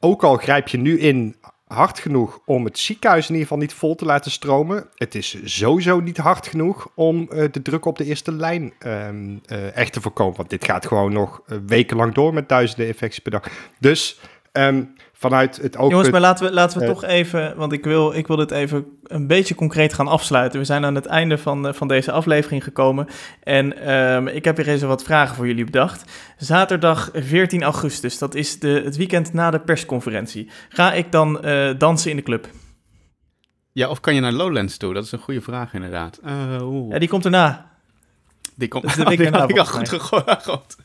ook 0.00 0.24
al 0.24 0.36
grijp 0.36 0.68
je 0.68 0.78
nu 0.78 0.98
in 0.98 1.36
hard 1.64 1.98
genoeg 1.98 2.40
om 2.44 2.64
het 2.64 2.78
ziekenhuis 2.78 3.24
in 3.24 3.32
ieder 3.32 3.48
geval 3.48 3.62
niet 3.62 3.72
vol 3.72 3.94
te 3.94 4.04
laten 4.04 4.30
stromen. 4.30 4.88
Het 4.94 5.14
is 5.14 5.36
sowieso 5.44 6.00
niet 6.00 6.16
hard 6.16 6.46
genoeg 6.46 6.88
om 6.94 7.30
eh, 7.30 7.44
de 7.52 7.62
druk 7.62 7.84
op 7.84 7.98
de 7.98 8.04
eerste 8.04 8.32
lijn 8.32 8.72
ehm, 8.78 9.36
eh, 9.46 9.76
echt 9.76 9.92
te 9.92 10.00
voorkomen. 10.00 10.36
Want 10.36 10.50
dit 10.50 10.64
gaat 10.64 10.86
gewoon 10.86 11.12
nog 11.12 11.42
eh, 11.46 11.58
wekenlang 11.66 12.14
door 12.14 12.34
met 12.34 12.48
duizenden 12.48 12.86
infecties 12.86 13.22
per 13.22 13.32
dag. 13.32 13.50
Dus 13.78 14.20
ehm, 14.52 14.82
vanuit 15.16 15.56
het 15.56 15.76
oogpunt... 15.76 15.90
Jongens, 15.90 16.10
maar 16.10 16.20
laten 16.20 16.46
we, 16.46 16.52
laten 16.52 16.78
we 16.78 16.84
eh, 16.84 16.90
toch 16.90 17.04
even, 17.04 17.56
want 17.56 17.72
ik 17.72 17.84
wil, 17.84 18.14
ik 18.14 18.26
wil 18.26 18.36
dit 18.36 18.50
even 18.50 18.86
een 19.02 19.26
beetje 19.26 19.54
concreet 19.54 19.94
gaan 19.94 20.08
afsluiten. 20.08 20.58
We 20.58 20.64
zijn 20.64 20.84
aan 20.84 20.94
het 20.94 21.06
einde 21.06 21.38
van, 21.38 21.66
eh, 21.66 21.72
van 21.72 21.88
deze 21.88 22.12
aflevering 22.12 22.64
gekomen 22.64 23.08
en 23.42 23.78
ehm, 23.78 24.26
ik 24.26 24.44
heb 24.44 24.56
hier 24.56 24.68
eens 24.68 24.82
wat 24.82 25.02
vragen 25.02 25.36
voor 25.36 25.46
jullie 25.46 25.64
bedacht. 25.64 26.04
Zaterdag 26.36 27.10
14 27.12 27.62
augustus, 27.62 28.18
dat 28.18 28.34
is 28.34 28.58
de, 28.58 28.82
het 28.84 28.96
weekend 28.96 29.32
na 29.32 29.50
de 29.50 29.60
persconferentie. 29.60 30.50
Ga 30.68 30.92
ik 30.92 31.12
dan 31.12 31.42
eh, 31.42 31.70
dansen 31.78 32.10
in 32.10 32.16
de 32.16 32.22
club? 32.22 32.48
Ja, 33.72 33.88
of 33.88 34.00
kan 34.00 34.14
je 34.14 34.20
naar 34.20 34.32
Lowlands 34.32 34.76
toe? 34.76 34.94
Dat 34.94 35.04
is 35.04 35.12
een 35.12 35.18
goede 35.18 35.40
vraag 35.40 35.74
inderdaad. 35.74 36.20
Eh. 36.24 36.58
Ja, 36.88 36.98
die 36.98 37.08
komt 37.08 37.24
erna. 37.24 37.72
Die 38.54 38.68
komt 38.68 38.82
Dat 38.82 38.92
is 38.92 38.98
de 38.98 39.02
oh, 39.02 39.08
week 39.08 39.18
die 39.22 39.30
daarna, 39.30 39.40
had 39.40 39.50
ik 39.50 39.58
al 39.58 39.66
goed 39.66 39.88
gegooid. 39.88 40.76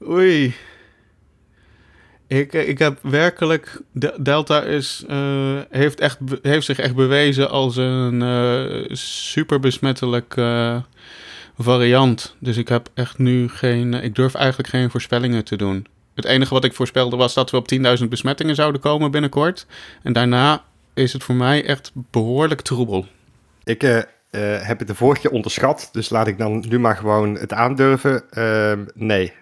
Oei. 0.16 0.54
Ik, 2.30 2.52
eh, 2.54 2.68
ik 2.68 2.78
heb 2.78 2.98
werkelijk... 3.02 3.80
De- 3.92 4.14
Delta 4.20 4.62
is, 4.62 5.04
eh, 5.08 5.58
heeft, 5.70 6.00
echt, 6.00 6.18
heeft 6.42 6.66
zich 6.66 6.78
echt 6.78 6.94
bewezen 6.94 7.50
als 7.50 7.76
een 7.76 8.22
eh 8.22 8.94
super 8.96 9.60
variant. 11.58 12.36
Dus 12.38 12.56
ik 12.56 12.68
heb 12.68 12.88
echt 12.94 13.18
nu 13.18 13.48
geen... 13.48 13.94
Ik 13.94 14.14
durf 14.14 14.34
eigenlijk 14.34 14.68
geen 14.68 14.90
voorspellingen 14.90 15.44
te 15.44 15.56
doen. 15.56 15.86
Het 16.14 16.24
enige 16.24 16.54
wat 16.54 16.64
ik 16.64 16.74
voorspelde 16.74 17.16
was 17.16 17.34
dat 17.34 17.50
we 17.50 17.56
op 17.56 17.72
10.000 18.02 18.08
besmettingen 18.08 18.54
zouden 18.54 18.80
komen 18.80 19.10
binnenkort. 19.10 19.66
En 20.02 20.12
daarna 20.12 20.64
is 20.94 21.12
het 21.12 21.22
voor 21.22 21.34
mij 21.34 21.64
echt 21.66 21.92
behoorlijk 21.94 22.60
troebel. 22.60 23.06
Ik 23.64 23.80
heb 24.40 24.78
het 24.78 24.88
de 24.88 24.94
vorige 24.94 25.20
keer 25.20 25.30
onderschat, 25.30 25.88
dus 25.92 26.10
laat 26.10 26.26
ik 26.26 26.38
dan 26.38 26.64
nu 26.68 26.78
maar 26.78 26.96
gewoon 26.96 27.34
het 27.34 27.52
aandurven. 27.52 28.30
Ehm, 28.30 28.84
nee, 28.94 29.32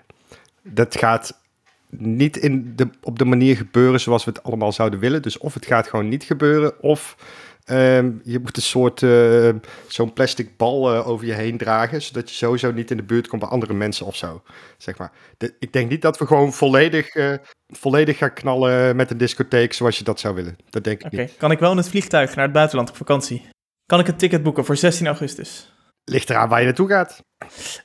dat 0.63 0.97
gaat 0.99 1.47
niet 1.91 2.37
in 2.37 2.73
de, 2.77 2.89
op 3.03 3.19
de 3.19 3.25
manier 3.25 3.57
gebeuren 3.57 4.01
zoals 4.01 4.25
we 4.25 4.31
het 4.31 4.43
allemaal 4.43 4.73
zouden 4.73 4.99
willen. 4.99 5.23
Dus 5.23 5.39
of 5.39 5.55
het 5.55 5.67
gaat 5.67 5.89
gewoon 5.89 6.09
niet 6.09 6.25
gebeuren, 6.25 6.83
of 6.83 7.17
ehm, 7.65 8.11
je 8.23 8.39
moet 8.39 8.57
een 8.57 8.63
soort 8.63 9.03
eh, 9.03 9.49
zo'n 9.87 10.13
plastic 10.13 10.57
bal 10.57 10.95
eh, 10.95 11.09
over 11.09 11.27
je 11.27 11.33
heen 11.33 11.57
dragen, 11.57 12.03
zodat 12.03 12.29
je 12.31 12.35
sowieso 12.37 12.73
niet 12.73 12.91
in 12.91 12.97
de 12.97 13.03
buurt 13.03 13.29
komt 13.29 13.43
bij 13.43 13.51
andere 13.51 13.75
mensen 13.75 14.07
of 14.07 14.17
zo. 14.17 14.43
Zeg 14.79 14.99
maar. 14.99 15.13
De- 15.37 15.55
ik 15.59 15.73
denk 15.73 15.91
niet 15.91 16.03
dat 16.03 16.19
we 16.19 16.27
gewoon 16.27 16.53
volledig, 16.53 17.09
eh, 17.15 17.33
volledig 17.67 18.19
gaan 18.19 18.33
knallen 18.33 18.97
met 18.97 19.11
een 19.11 19.19
discotheek 19.19 19.73
zoals 19.73 19.99
je 19.99 20.05
dat 20.05 20.21
zou 20.21 20.35
willen. 20.35 20.57
Dat 20.71 20.85
denk 20.85 21.03
ik 21.03 21.11
niet. 21.13 21.35
kan 21.39 21.51
ik 21.51 21.59
wel 21.59 21.71
in 21.71 21.77
het 21.77 21.89
vliegtuig 21.89 22.35
naar 22.35 22.45
het 22.45 22.53
buitenland 22.55 22.91
op 22.91 22.97
vakantie? 22.97 23.49
Kan 23.87 24.01
ik 24.01 24.09
een 24.09 24.17
ticket 24.17 24.43
boeken 24.43 24.65
voor 24.65 24.77
16 24.77 25.07
augustus? 25.07 25.73
Ligt 26.05 26.31
eraan 26.31 26.49
waar 26.49 26.59
je 26.59 26.65
naartoe 26.65 26.89
gaat. 26.89 27.23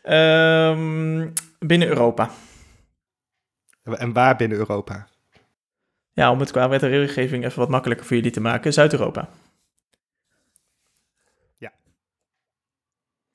Ehm, 0.01 1.27
binnen 1.59 1.87
Europa. 1.87 2.29
En 3.83 4.13
waar 4.13 4.35
binnen 4.35 4.57
Europa? 4.57 5.07
Ja, 6.11 6.31
om 6.31 6.39
het 6.39 6.51
qua 6.51 6.69
wet 6.69 6.83
en 6.83 6.89
regelgeving 6.89 7.45
even 7.45 7.59
wat 7.59 7.69
makkelijker 7.69 8.05
voor 8.05 8.15
jullie 8.15 8.31
te 8.31 8.41
maken. 8.41 8.73
Zuid-Europa. 8.73 9.29
Ja. 11.57 11.71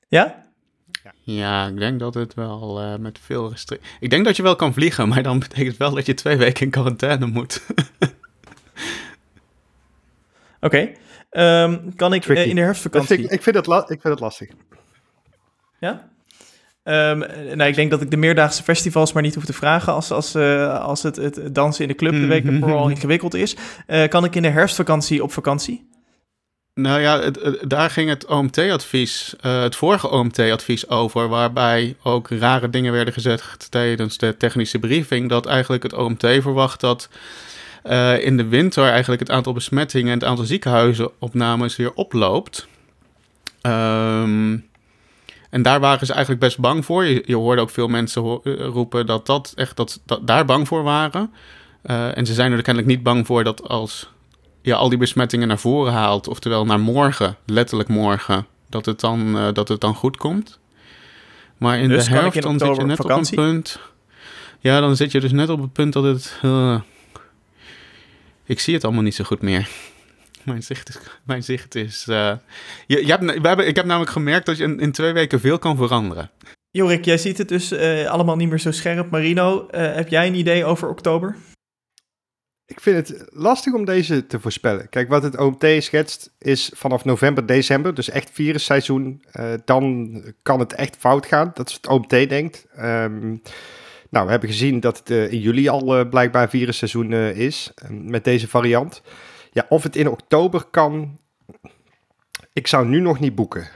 Ja? 0.09 0.47
Ja, 1.21 1.67
ik 1.67 1.77
denk 1.77 2.01
dat 2.01 2.15
het 2.15 2.35
wel 2.35 2.81
eh, 2.81 2.97
met 2.97 3.19
veel 3.19 3.51
restricties... 3.51 3.91
Ik 4.01 4.11
denk 4.11 4.25
dat 4.25 4.37
je 4.37 4.43
wel 4.43 4.57
kan 4.57 4.73
vliegen, 4.73 5.09
maar 5.09 5.23
dan 5.23 5.39
betekent 5.39 5.67
het 5.67 5.77
wel 5.77 5.95
dat 5.95 6.07
je 6.07 6.15
twee 6.15 6.37
weken 6.37 6.65
in 6.65 6.71
quarantaine 6.71 7.27
moet. 7.27 7.63
Oké. 10.61 10.93
Ehm, 11.31 11.91
kan 11.97 12.13
ik 12.13 12.27
eh, 12.27 12.47
in 12.47 12.55
de 12.55 12.61
herfstvakantie... 12.61 13.09
vind 13.09 13.27
ik, 13.27 13.33
ik, 13.33 13.43
vind 13.43 13.57
het 13.57 13.67
ik 13.91 14.01
vind 14.01 14.03
het 14.03 14.21
lastig. 14.21 14.51
Ja? 15.79 16.11
Ehm, 16.89 17.23
eh, 17.23 17.55
nou, 17.55 17.69
ik 17.71 17.75
denk 17.75 17.91
dat 17.91 18.01
ik 18.03 18.11
de 18.11 18.17
meerdaagse 18.17 18.63
festivals 18.63 19.13
maar 19.13 19.23
niet 19.23 19.35
hoef 19.35 19.45
te 19.45 19.53
vragen 19.53 19.93
als, 19.93 20.11
als, 20.11 20.35
eh, 20.35 20.81
als 20.81 21.03
het, 21.03 21.17
het 21.17 21.55
dansen 21.55 21.83
in 21.83 21.89
de 21.89 21.95
club 21.95 22.13
de 22.13 22.27
week 22.27 22.45
ervoor 22.47 22.73
al 22.77 22.89
ingewikkeld 22.89 23.35
is. 23.35 23.57
Eh, 23.87 24.09
kan 24.09 24.25
ik 24.25 24.35
in 24.35 24.43
de 24.43 24.49
herfstvakantie 24.49 25.23
op 25.23 25.33
vakantie? 25.33 25.87
nou 26.75 27.01
ja, 27.01 27.21
het, 27.21 27.43
het- 27.43 27.71
daar 27.71 27.91
ging 27.91 28.09
het 28.09 28.27
OMT-advies, 28.27 29.35
eh, 29.41 29.63
het 29.63 29.77
vorige 29.77 30.11
OMT-advies 30.11 30.89
over, 30.89 31.29
waarbij 31.29 31.97
ook 32.03 32.29
rare 32.31 32.71
dingen 32.71 32.93
werden 32.93 33.15
gezegd 33.15 33.71
tijdens 33.71 34.19
de 34.19 34.37
technische 34.37 34.79
briefing, 34.79 35.29
dat 35.29 35.47
eigenlijk 35.47 35.83
het 35.83 35.93
OMT 35.95 36.21
verwacht 36.41 36.81
dat 36.81 37.09
in 38.21 38.37
de 38.37 38.45
winter 38.49 38.89
eigenlijk 38.89 39.21
het 39.21 39.31
aantal 39.31 39.53
besmettingen 39.53 40.13
en 40.13 40.19
het 40.19 40.29
aantal 40.29 40.45
ziekenhuizenopnames 40.45 41.77
weer 41.77 41.93
oploopt. 41.93 42.67
Ehm, 43.61 44.57
en 45.51 45.63
daar 45.63 45.81
waren 45.81 46.07
ze 46.07 46.13
eigenlijk 46.13 46.41
best 46.43 46.59
bang 46.59 46.85
voor. 46.85 47.05
Je, 47.05 47.23
je 47.27 47.37
hoorde 47.37 47.61
ook 47.63 47.71
veel 47.71 47.89
mensen 47.89 48.23
ho- 48.23 48.41
eh, 48.45 48.55
roepen 48.67 49.07
dat, 49.07 49.27
dat 49.27 49.53
echt 49.57 49.77
dat, 49.77 50.01
dat 50.07 50.27
daar 50.27 50.45
bang 50.45 50.69
voor 50.69 50.83
waren. 50.83 51.33
Eh, 51.83 52.17
en 52.17 52.27
ze 52.27 52.35
zijn 52.35 52.53
er 52.53 52.63
kennelijk 52.63 52.93
niet 52.93 53.03
bang 53.03 53.27
voor 53.27 53.45
dat 53.45 53.69
als 53.69 54.11
je 54.63 54.75
al 54.75 54.89
die 54.89 54.99
besmettingen 54.99 55.49
naar 55.49 55.59
voren 55.59 55.93
haalt, 55.93 56.29
oftewel 56.29 56.65
naar 56.65 56.81
morgen, 56.81 57.37
letterlijk 57.47 57.89
morgen, 57.89 58.47
dat 58.69 58.87
het 58.87 59.01
dan, 59.01 59.37
eh, 59.39 59.49
dat 59.53 59.69
het 59.69 59.81
dan 59.81 59.95
goed 59.95 60.17
komt. 60.17 60.59
Maar 61.57 61.79
in 61.79 61.89
Dus 61.89 62.05
de 62.05 62.11
herfst 62.11 62.37
in 62.37 62.43
dan 62.43 62.59
zit 62.59 62.69
je 62.77 62.83
net 62.87 63.01
op 63.01 63.11
een 63.11 63.17
punt. 63.37 63.79
Ja, 64.61 64.81
dan 64.81 64.97
zit 64.97 65.13
je 65.13 65.21
dus 65.21 65.33
net 65.33 65.49
op 65.49 65.61
het 65.61 65.73
punt 65.73 65.93
dat 65.93 66.05
het. 66.05 66.41
ik 68.45 68.61
zie 68.61 68.75
het 68.75 68.85
allemaal 68.85 69.03
niet 69.03 69.15
zo 69.15 69.25
goed 69.25 69.43
meer. 69.43 69.69
Mijn 70.49 70.63
zicht 70.63 70.89
is. 70.89 70.99
Mijn 71.25 71.43
zicht 71.43 71.75
is 71.75 72.07
eh, 72.09 72.33
je, 72.87 73.07
je 73.07 73.11
hebt, 73.11 73.41
we 73.41 73.49
hebben, 73.49 73.67
ik 73.67 73.77
heb 73.77 73.85
namelijk 73.85 74.13
gemerkt 74.13 74.47
dat 74.47 74.57
je 74.57 74.65
in, 74.65 74.81
in 74.81 74.93
twee 74.93 75.13
weken 75.13 75.41
veel 75.41 75.59
kan 75.59 75.77
veranderen. 75.77 76.31
Jorik, 76.71 77.05
jij 77.05 77.19
ziet 77.19 77.39
het 77.39 77.49
dus 77.49 77.73
eh, 77.73 78.07
allemaal 78.07 78.37
niet 78.37 78.49
meer 78.49 78.61
zo 78.61 78.71
scherp. 78.71 79.11
Marino, 79.11 79.67
eh, 79.67 79.95
heb 79.95 80.09
jij 80.09 80.27
een 80.27 80.35
idee 80.35 80.65
over 80.65 80.89
oktober? 80.89 81.37
Ik 82.67 82.81
vind 82.81 83.09
het 83.09 83.29
lastig 83.31 83.73
om 83.73 83.85
deze 83.85 84.27
te 84.27 84.41
voorspellen. 84.41 84.89
Kijk, 84.89 85.09
wat 85.09 85.23
het 85.23 85.39
OMT 85.39 85.67
schetst 85.79 86.31
is 86.39 86.71
vanaf 86.75 87.05
november, 87.05 87.47
december, 87.47 87.95
dus 87.95 88.11
echt 88.11 88.31
virusseizoen. 88.33 89.23
Uh, 89.33 89.53
dan 89.65 90.13
kan 90.43 90.61
het 90.61 90.73
echt 90.73 90.97
fout 90.99 91.27
gaan. 91.27 91.51
Dat 91.55 91.69
is 91.69 91.79
wat 91.83 91.83
het 91.83 92.13
OMT 92.13 92.29
denkt. 92.29 92.67
Ehm, 92.75 93.37
nou, 94.11 94.25
we 94.25 94.31
hebben 94.31 94.49
gezien 94.49 94.81
dat 94.81 94.99
het 94.99 95.11
uh, 95.11 95.33
in 95.33 95.41
juli 95.41 95.69
al 95.69 95.99
uh, 95.99 96.09
blijkbaar 96.09 96.49
virusseizoen 96.49 97.13
is 97.13 97.73
met 97.89 98.25
deze 98.25 98.49
variant. 98.49 99.03
Ja, 99.53 99.67
of 99.69 99.83
het 99.83 99.97
in 99.97 100.09
oktober 100.09 100.65
kan, 100.65 101.19
ik 102.53 102.67
zou 102.67 102.87
nu 102.87 103.01
nog 103.01 103.21
niet 103.21 103.35
boeken. 103.35 103.69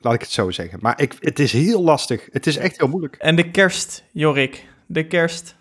Laat 0.00 0.14
ik 0.14 0.20
het 0.20 0.30
zo 0.30 0.50
zeggen. 0.50 0.78
Maar 0.82 1.00
ik, 1.00 1.16
het 1.20 1.38
is 1.38 1.52
heel 1.52 1.82
lastig. 1.82 2.28
Het 2.30 2.46
is 2.46 2.56
echt 2.56 2.78
heel 2.78 2.88
moeilijk. 2.88 3.16
En 3.16 3.36
de 3.36 3.50
kerst, 3.50 4.04
Jorik. 4.12 4.64
De 4.86 5.06
kerst. 5.06 5.56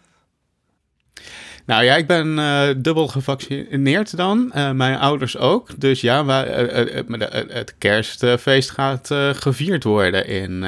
Nou 1.65 1.83
ja, 1.83 1.95
ik 1.95 2.07
ben 2.07 2.37
uh, 2.37 2.69
dubbel 2.77 3.07
gevaccineerd 3.07 4.17
dan. 4.17 4.51
Uh, 4.55 4.71
mijn 4.71 4.97
ouders 4.97 5.37
ook. 5.37 5.79
Dus 5.79 6.01
ja, 6.01 6.25
wij, 6.25 6.73
uh, 6.85 7.27
het 7.49 7.77
kerstfeest 7.77 8.69
gaat 8.69 9.09
gevierd 9.33 9.83
worden 9.83 10.27
in 10.27 10.65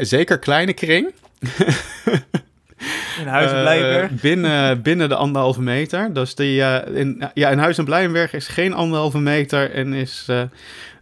zeker 0.00 0.38
kleine 0.38 0.72
kring. 0.72 1.12
In 3.20 3.26
Huis 3.26 3.52
en 3.52 3.62
Blijenberg? 3.62 4.10
binnen, 4.10 4.82
binnen 4.82 5.08
de 5.08 5.14
anderhalve 5.14 5.62
meter. 5.62 6.12
Dus 6.12 6.34
die, 6.34 6.62
in, 6.94 7.22
ja, 7.34 7.50
in 7.50 7.58
Huis 7.58 7.78
en 7.78 7.84
Blijenberg 7.84 8.32
is 8.32 8.48
geen 8.48 8.72
anderhalve 8.72 9.18
meter 9.18 9.70
en 9.70 9.92
is 9.92 10.26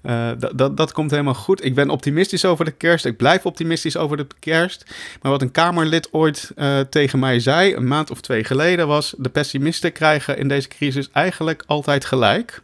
uh, 0.03 0.31
dat, 0.55 0.77
dat 0.77 0.93
komt 0.93 1.11
helemaal 1.11 1.35
goed. 1.35 1.65
Ik 1.65 1.75
ben 1.75 1.91
optimistisch 1.91 2.45
over 2.45 2.65
de 2.65 2.71
kerst. 2.71 3.05
Ik 3.05 3.17
blijf 3.17 3.47
optimistisch 3.47 3.97
over 3.97 4.17
de 4.17 4.27
kerst. 4.39 4.85
Maar 5.23 5.31
wat 5.33 5.43
een 5.43 5.51
Kamerlid 5.51 6.09
ooit 6.13 6.53
uh, 6.57 6.81
tegen 6.81 7.19
mij 7.19 7.41
zei, 7.41 7.75
een 7.75 7.89
maand 7.89 8.11
of 8.11 8.21
twee 8.21 8.45
geleden, 8.45 8.87
was: 8.87 9.15
de 9.19 9.29
pessimisten 9.29 9.93
krijgen 9.93 10.39
in 10.39 10.49
deze 10.49 10.69
crisis 10.69 11.11
eigenlijk 11.13 11.63
altijd 11.67 12.05
gelijk. 12.05 12.63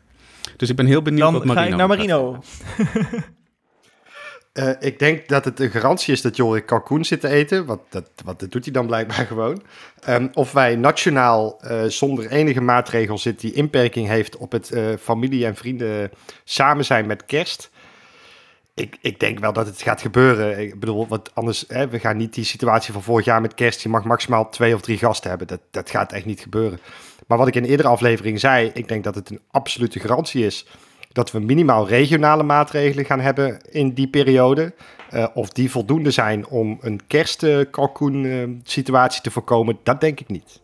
Dus 0.57 0.71
ik 0.71 0.77
ben 0.77 0.87
heel 0.87 1.03
benieuwd 1.03 1.23
Dan 1.23 1.33
wat 1.33 1.45
Marino. 1.45 1.65
Ga 1.65 1.71
ik 1.71 1.77
naar 1.77 1.89
Marino. 1.89 2.43
Uh, 4.59 4.71
ik 4.79 4.99
denk 4.99 5.29
dat 5.29 5.45
het 5.45 5.61
een 5.61 5.71
garantie 5.71 6.13
is 6.13 6.23
dat 6.23 6.37
Jorik 6.37 6.67
kalkoen 6.67 7.05
zit 7.05 7.21
te 7.21 7.29
eten. 7.29 7.67
Want 7.67 7.81
dat, 7.89 8.11
wat, 8.25 8.41
dat 8.41 8.51
doet 8.51 8.65
hij 8.65 8.73
dan 8.73 8.87
blijkbaar 8.87 9.27
gewoon. 9.33 9.63
Um, 10.09 10.31
of 10.35 10.53
wij 10.53 10.77
nationaal 10.77 11.61
uh, 11.65 11.85
zonder 11.85 12.31
enige 12.31 12.61
maatregel 12.61 13.19
zit 13.19 13.41
die 13.41 13.53
inperking 13.53 14.09
heeft 14.09 14.37
op 14.37 14.53
het 14.53 14.71
uh, 14.71 14.95
familie 15.01 15.47
en 15.47 15.57
vrienden 15.57 16.11
samen 16.45 16.85
zijn 16.85 17.07
met 17.07 17.27
kerst. 17.27 17.71
Ik, 18.75 18.99
ik 19.01 19.21
denk 19.21 19.39
wel 19.39 19.53
dat 19.53 19.67
het 19.67 19.83
gaat 19.83 20.01
gebeuren. 20.01 20.59
Ik 20.59 20.81
bedoel, 20.81 21.07
want 21.09 21.35
anders, 21.35 21.65
hè, 21.69 21.89
we 21.89 21.99
gaan 21.99 22.17
niet 22.17 22.35
die 22.35 22.45
situatie 22.45 22.93
van 22.93 23.03
vorig 23.03 23.25
jaar 23.25 23.41
met 23.41 23.55
kerst. 23.55 23.81
Je 23.81 23.89
mag 23.89 24.05
maximaal 24.05 24.49
twee 24.49 24.75
of 24.75 24.81
drie 24.81 24.99
gasten 24.99 25.29
hebben. 25.29 25.47
Dat, 25.47 25.61
dat 25.71 25.91
gaat 25.91 26.13
echt 26.13 26.25
niet 26.25 26.41
gebeuren. 26.41 26.81
Maar 27.27 27.39
wat 27.39 27.49
ik 27.49 27.55
in 27.55 27.63
een 27.63 27.71
eerdere 27.71 27.89
aflevering 27.89 28.41
zei, 28.41 28.71
ik 28.75 28.89
denk 28.89 29.05
dat 29.05 29.15
het 29.15 29.31
een 29.31 29.41
absolute 29.51 30.01
garantie 30.01 30.45
is 30.45 30.67
dat 31.17 31.31
we 31.31 31.41
minimaal 31.41 31.89
regionale 31.89 32.43
maatregelen 32.43 33.05
gaan 33.05 33.21
hebben 33.21 33.61
in 33.71 33.93
die 33.95 34.09
periode. 34.09 34.75
Uh, 35.13 35.27
of 35.35 35.51
die 35.51 35.71
voldoende 35.71 36.11
zijn 36.11 36.49
om 36.49 36.79
een 36.81 37.01
kerstkalkoen 37.07 38.25
uh, 38.25 38.49
situatie 38.63 39.23
te 39.23 39.31
voorkomen, 39.31 39.79
dat 39.83 40.01
denk 40.01 40.21
ik 40.21 40.29
niet. 40.29 40.61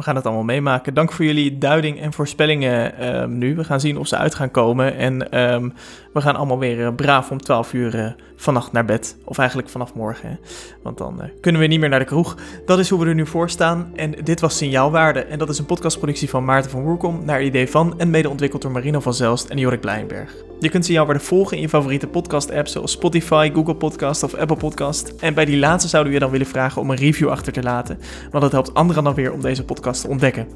We 0.00 0.06
gaan 0.06 0.16
het 0.16 0.26
allemaal 0.26 0.44
meemaken. 0.44 0.94
Dank 0.94 1.12
voor 1.12 1.24
jullie 1.24 1.58
duiding 1.58 2.00
en 2.00 2.12
voorspellingen 2.12 3.08
um, 3.22 3.38
nu. 3.38 3.54
We 3.54 3.64
gaan 3.64 3.80
zien 3.80 3.98
of 3.98 4.06
ze 4.06 4.16
uit 4.16 4.34
gaan 4.34 4.50
komen. 4.50 4.96
En 4.96 5.40
um, 5.40 5.72
we 6.12 6.20
gaan 6.20 6.36
allemaal 6.36 6.58
weer 6.58 6.78
uh, 6.78 6.88
braaf 6.96 7.30
om 7.30 7.38
12 7.38 7.72
uur 7.72 7.94
uh, 7.94 8.10
vannacht 8.36 8.72
naar 8.72 8.84
bed. 8.84 9.16
Of 9.24 9.38
eigenlijk 9.38 9.68
vanaf 9.68 9.94
morgen. 9.94 10.38
Want 10.82 10.98
dan 10.98 11.14
uh, 11.18 11.24
kunnen 11.40 11.60
we 11.60 11.66
niet 11.66 11.80
meer 11.80 11.88
naar 11.88 11.98
de 11.98 12.04
kroeg. 12.04 12.36
Dat 12.66 12.78
is 12.78 12.88
hoe 12.90 13.00
we 13.00 13.06
er 13.06 13.14
nu 13.14 13.26
voor 13.26 13.50
staan. 13.50 13.90
En 13.94 14.14
dit 14.24 14.40
was 14.40 14.56
Signaalwaarde. 14.56 15.20
En 15.20 15.38
dat 15.38 15.48
is 15.48 15.58
een 15.58 15.66
podcastproductie 15.66 16.30
van 16.30 16.44
Maarten 16.44 16.70
van 16.70 16.82
Woerkom. 16.82 17.24
Naar 17.24 17.42
idee 17.42 17.70
van 17.70 17.98
en 17.98 18.10
mede 18.10 18.28
ontwikkeld 18.28 18.62
door 18.62 18.70
Marino 18.70 19.00
van 19.00 19.14
Zelst 19.14 19.48
en 19.48 19.58
Jorik 19.58 19.80
Blijnberg. 19.80 20.49
Je 20.60 20.68
kunt 20.68 20.84
Signaalwaarde 20.84 21.20
volgen 21.20 21.56
in 21.56 21.62
je 21.62 21.68
favoriete 21.68 22.06
podcast 22.06 22.50
apps 22.50 22.72
zoals 22.72 22.92
Spotify, 22.92 23.50
Google 23.54 23.74
Podcast 23.74 24.22
of 24.22 24.34
Apple 24.34 24.56
Podcast. 24.56 25.14
En 25.20 25.34
bij 25.34 25.44
die 25.44 25.58
laatste 25.58 25.88
zouden 25.88 26.12
we 26.12 26.18
je 26.18 26.24
dan 26.24 26.32
willen 26.32 26.46
vragen 26.46 26.82
om 26.82 26.90
een 26.90 26.96
review 26.96 27.28
achter 27.28 27.52
te 27.52 27.62
laten. 27.62 27.98
Want 28.30 28.42
dat 28.42 28.52
helpt 28.52 28.74
anderen 28.74 29.04
dan 29.04 29.14
weer 29.14 29.32
om 29.32 29.40
deze 29.40 29.64
podcast 29.64 30.00
te 30.00 30.08
ontdekken. 30.08 30.46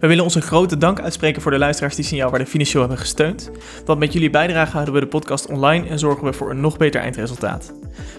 We 0.00 0.06
willen 0.06 0.24
onze 0.24 0.40
grote 0.40 0.76
dank 0.76 1.00
uitspreken 1.00 1.42
voor 1.42 1.50
de 1.50 1.58
luisteraars 1.58 1.94
die 1.94 2.04
Signaalwaarde 2.04 2.46
financieel 2.46 2.80
hebben 2.80 2.98
gesteund. 2.98 3.50
Want 3.84 3.98
met 3.98 4.12
jullie 4.12 4.30
bijdrage 4.30 4.72
houden 4.72 4.94
we 4.94 5.00
de 5.00 5.06
podcast 5.06 5.46
online 5.46 5.88
en 5.88 5.98
zorgen 5.98 6.24
we 6.24 6.32
voor 6.32 6.50
een 6.50 6.60
nog 6.60 6.76
beter 6.76 7.00
eindresultaat. 7.00 7.72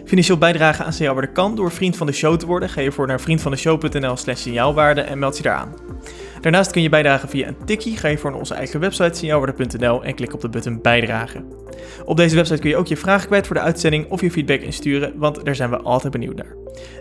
Financieel 0.05 0.37
bijdragen 0.37 0.85
aan 0.85 0.93
Signaalwaarde 0.93 1.31
kan 1.31 1.55
door 1.55 1.71
vriend 1.71 1.97
van 1.97 2.07
de 2.07 2.13
show 2.13 2.35
te 2.35 2.45
worden. 2.45 2.69
Ga 2.69 2.81
je 2.81 2.91
voor 2.91 3.07
naar 3.07 3.21
vriendvandeshow.nl 3.21 4.17
slash 4.17 4.41
signaalwaarde 4.41 5.01
en 5.01 5.19
meld 5.19 5.37
je 5.37 5.43
daar 5.43 5.55
aan. 5.55 5.73
Daarnaast 6.43 6.71
kun 6.71 6.81
je 6.81 6.89
bijdragen 6.89 7.29
via 7.29 7.47
een 7.47 7.65
tikkie. 7.65 7.97
Ga 7.97 8.07
je 8.07 8.17
voor 8.17 8.29
naar 8.29 8.39
onze 8.39 8.53
eigen 8.53 8.79
website 8.79 9.17
signaalwaarde.nl 9.17 10.03
en 10.03 10.15
klik 10.15 10.33
op 10.33 10.41
de 10.41 10.49
button 10.49 10.81
bijdragen. 10.81 11.45
Op 12.05 12.17
deze 12.17 12.35
website 12.35 12.59
kun 12.59 12.69
je 12.69 12.75
ook 12.75 12.87
je 12.87 12.97
vragen 12.97 13.27
kwijt 13.27 13.47
voor 13.47 13.55
de 13.55 13.61
uitzending 13.61 14.09
of 14.09 14.21
je 14.21 14.31
feedback 14.31 14.61
insturen, 14.61 15.13
want 15.15 15.45
daar 15.45 15.55
zijn 15.55 15.69
we 15.69 15.77
altijd 15.77 16.13
benieuwd 16.13 16.35
naar. 16.35 16.55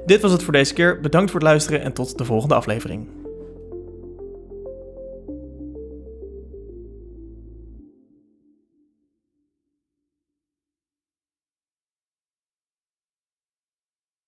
Dit 0.06 0.22
was 0.22 0.32
het 0.32 0.42
voor 0.42 0.52
deze 0.52 0.74
keer. 0.74 1.00
Bedankt 1.00 1.30
voor 1.30 1.40
het 1.40 1.48
luisteren 1.48 1.82
en 1.82 1.92
tot 1.92 2.18
de 2.18 2.24
volgende 2.24 2.54
aflevering. 2.54 3.21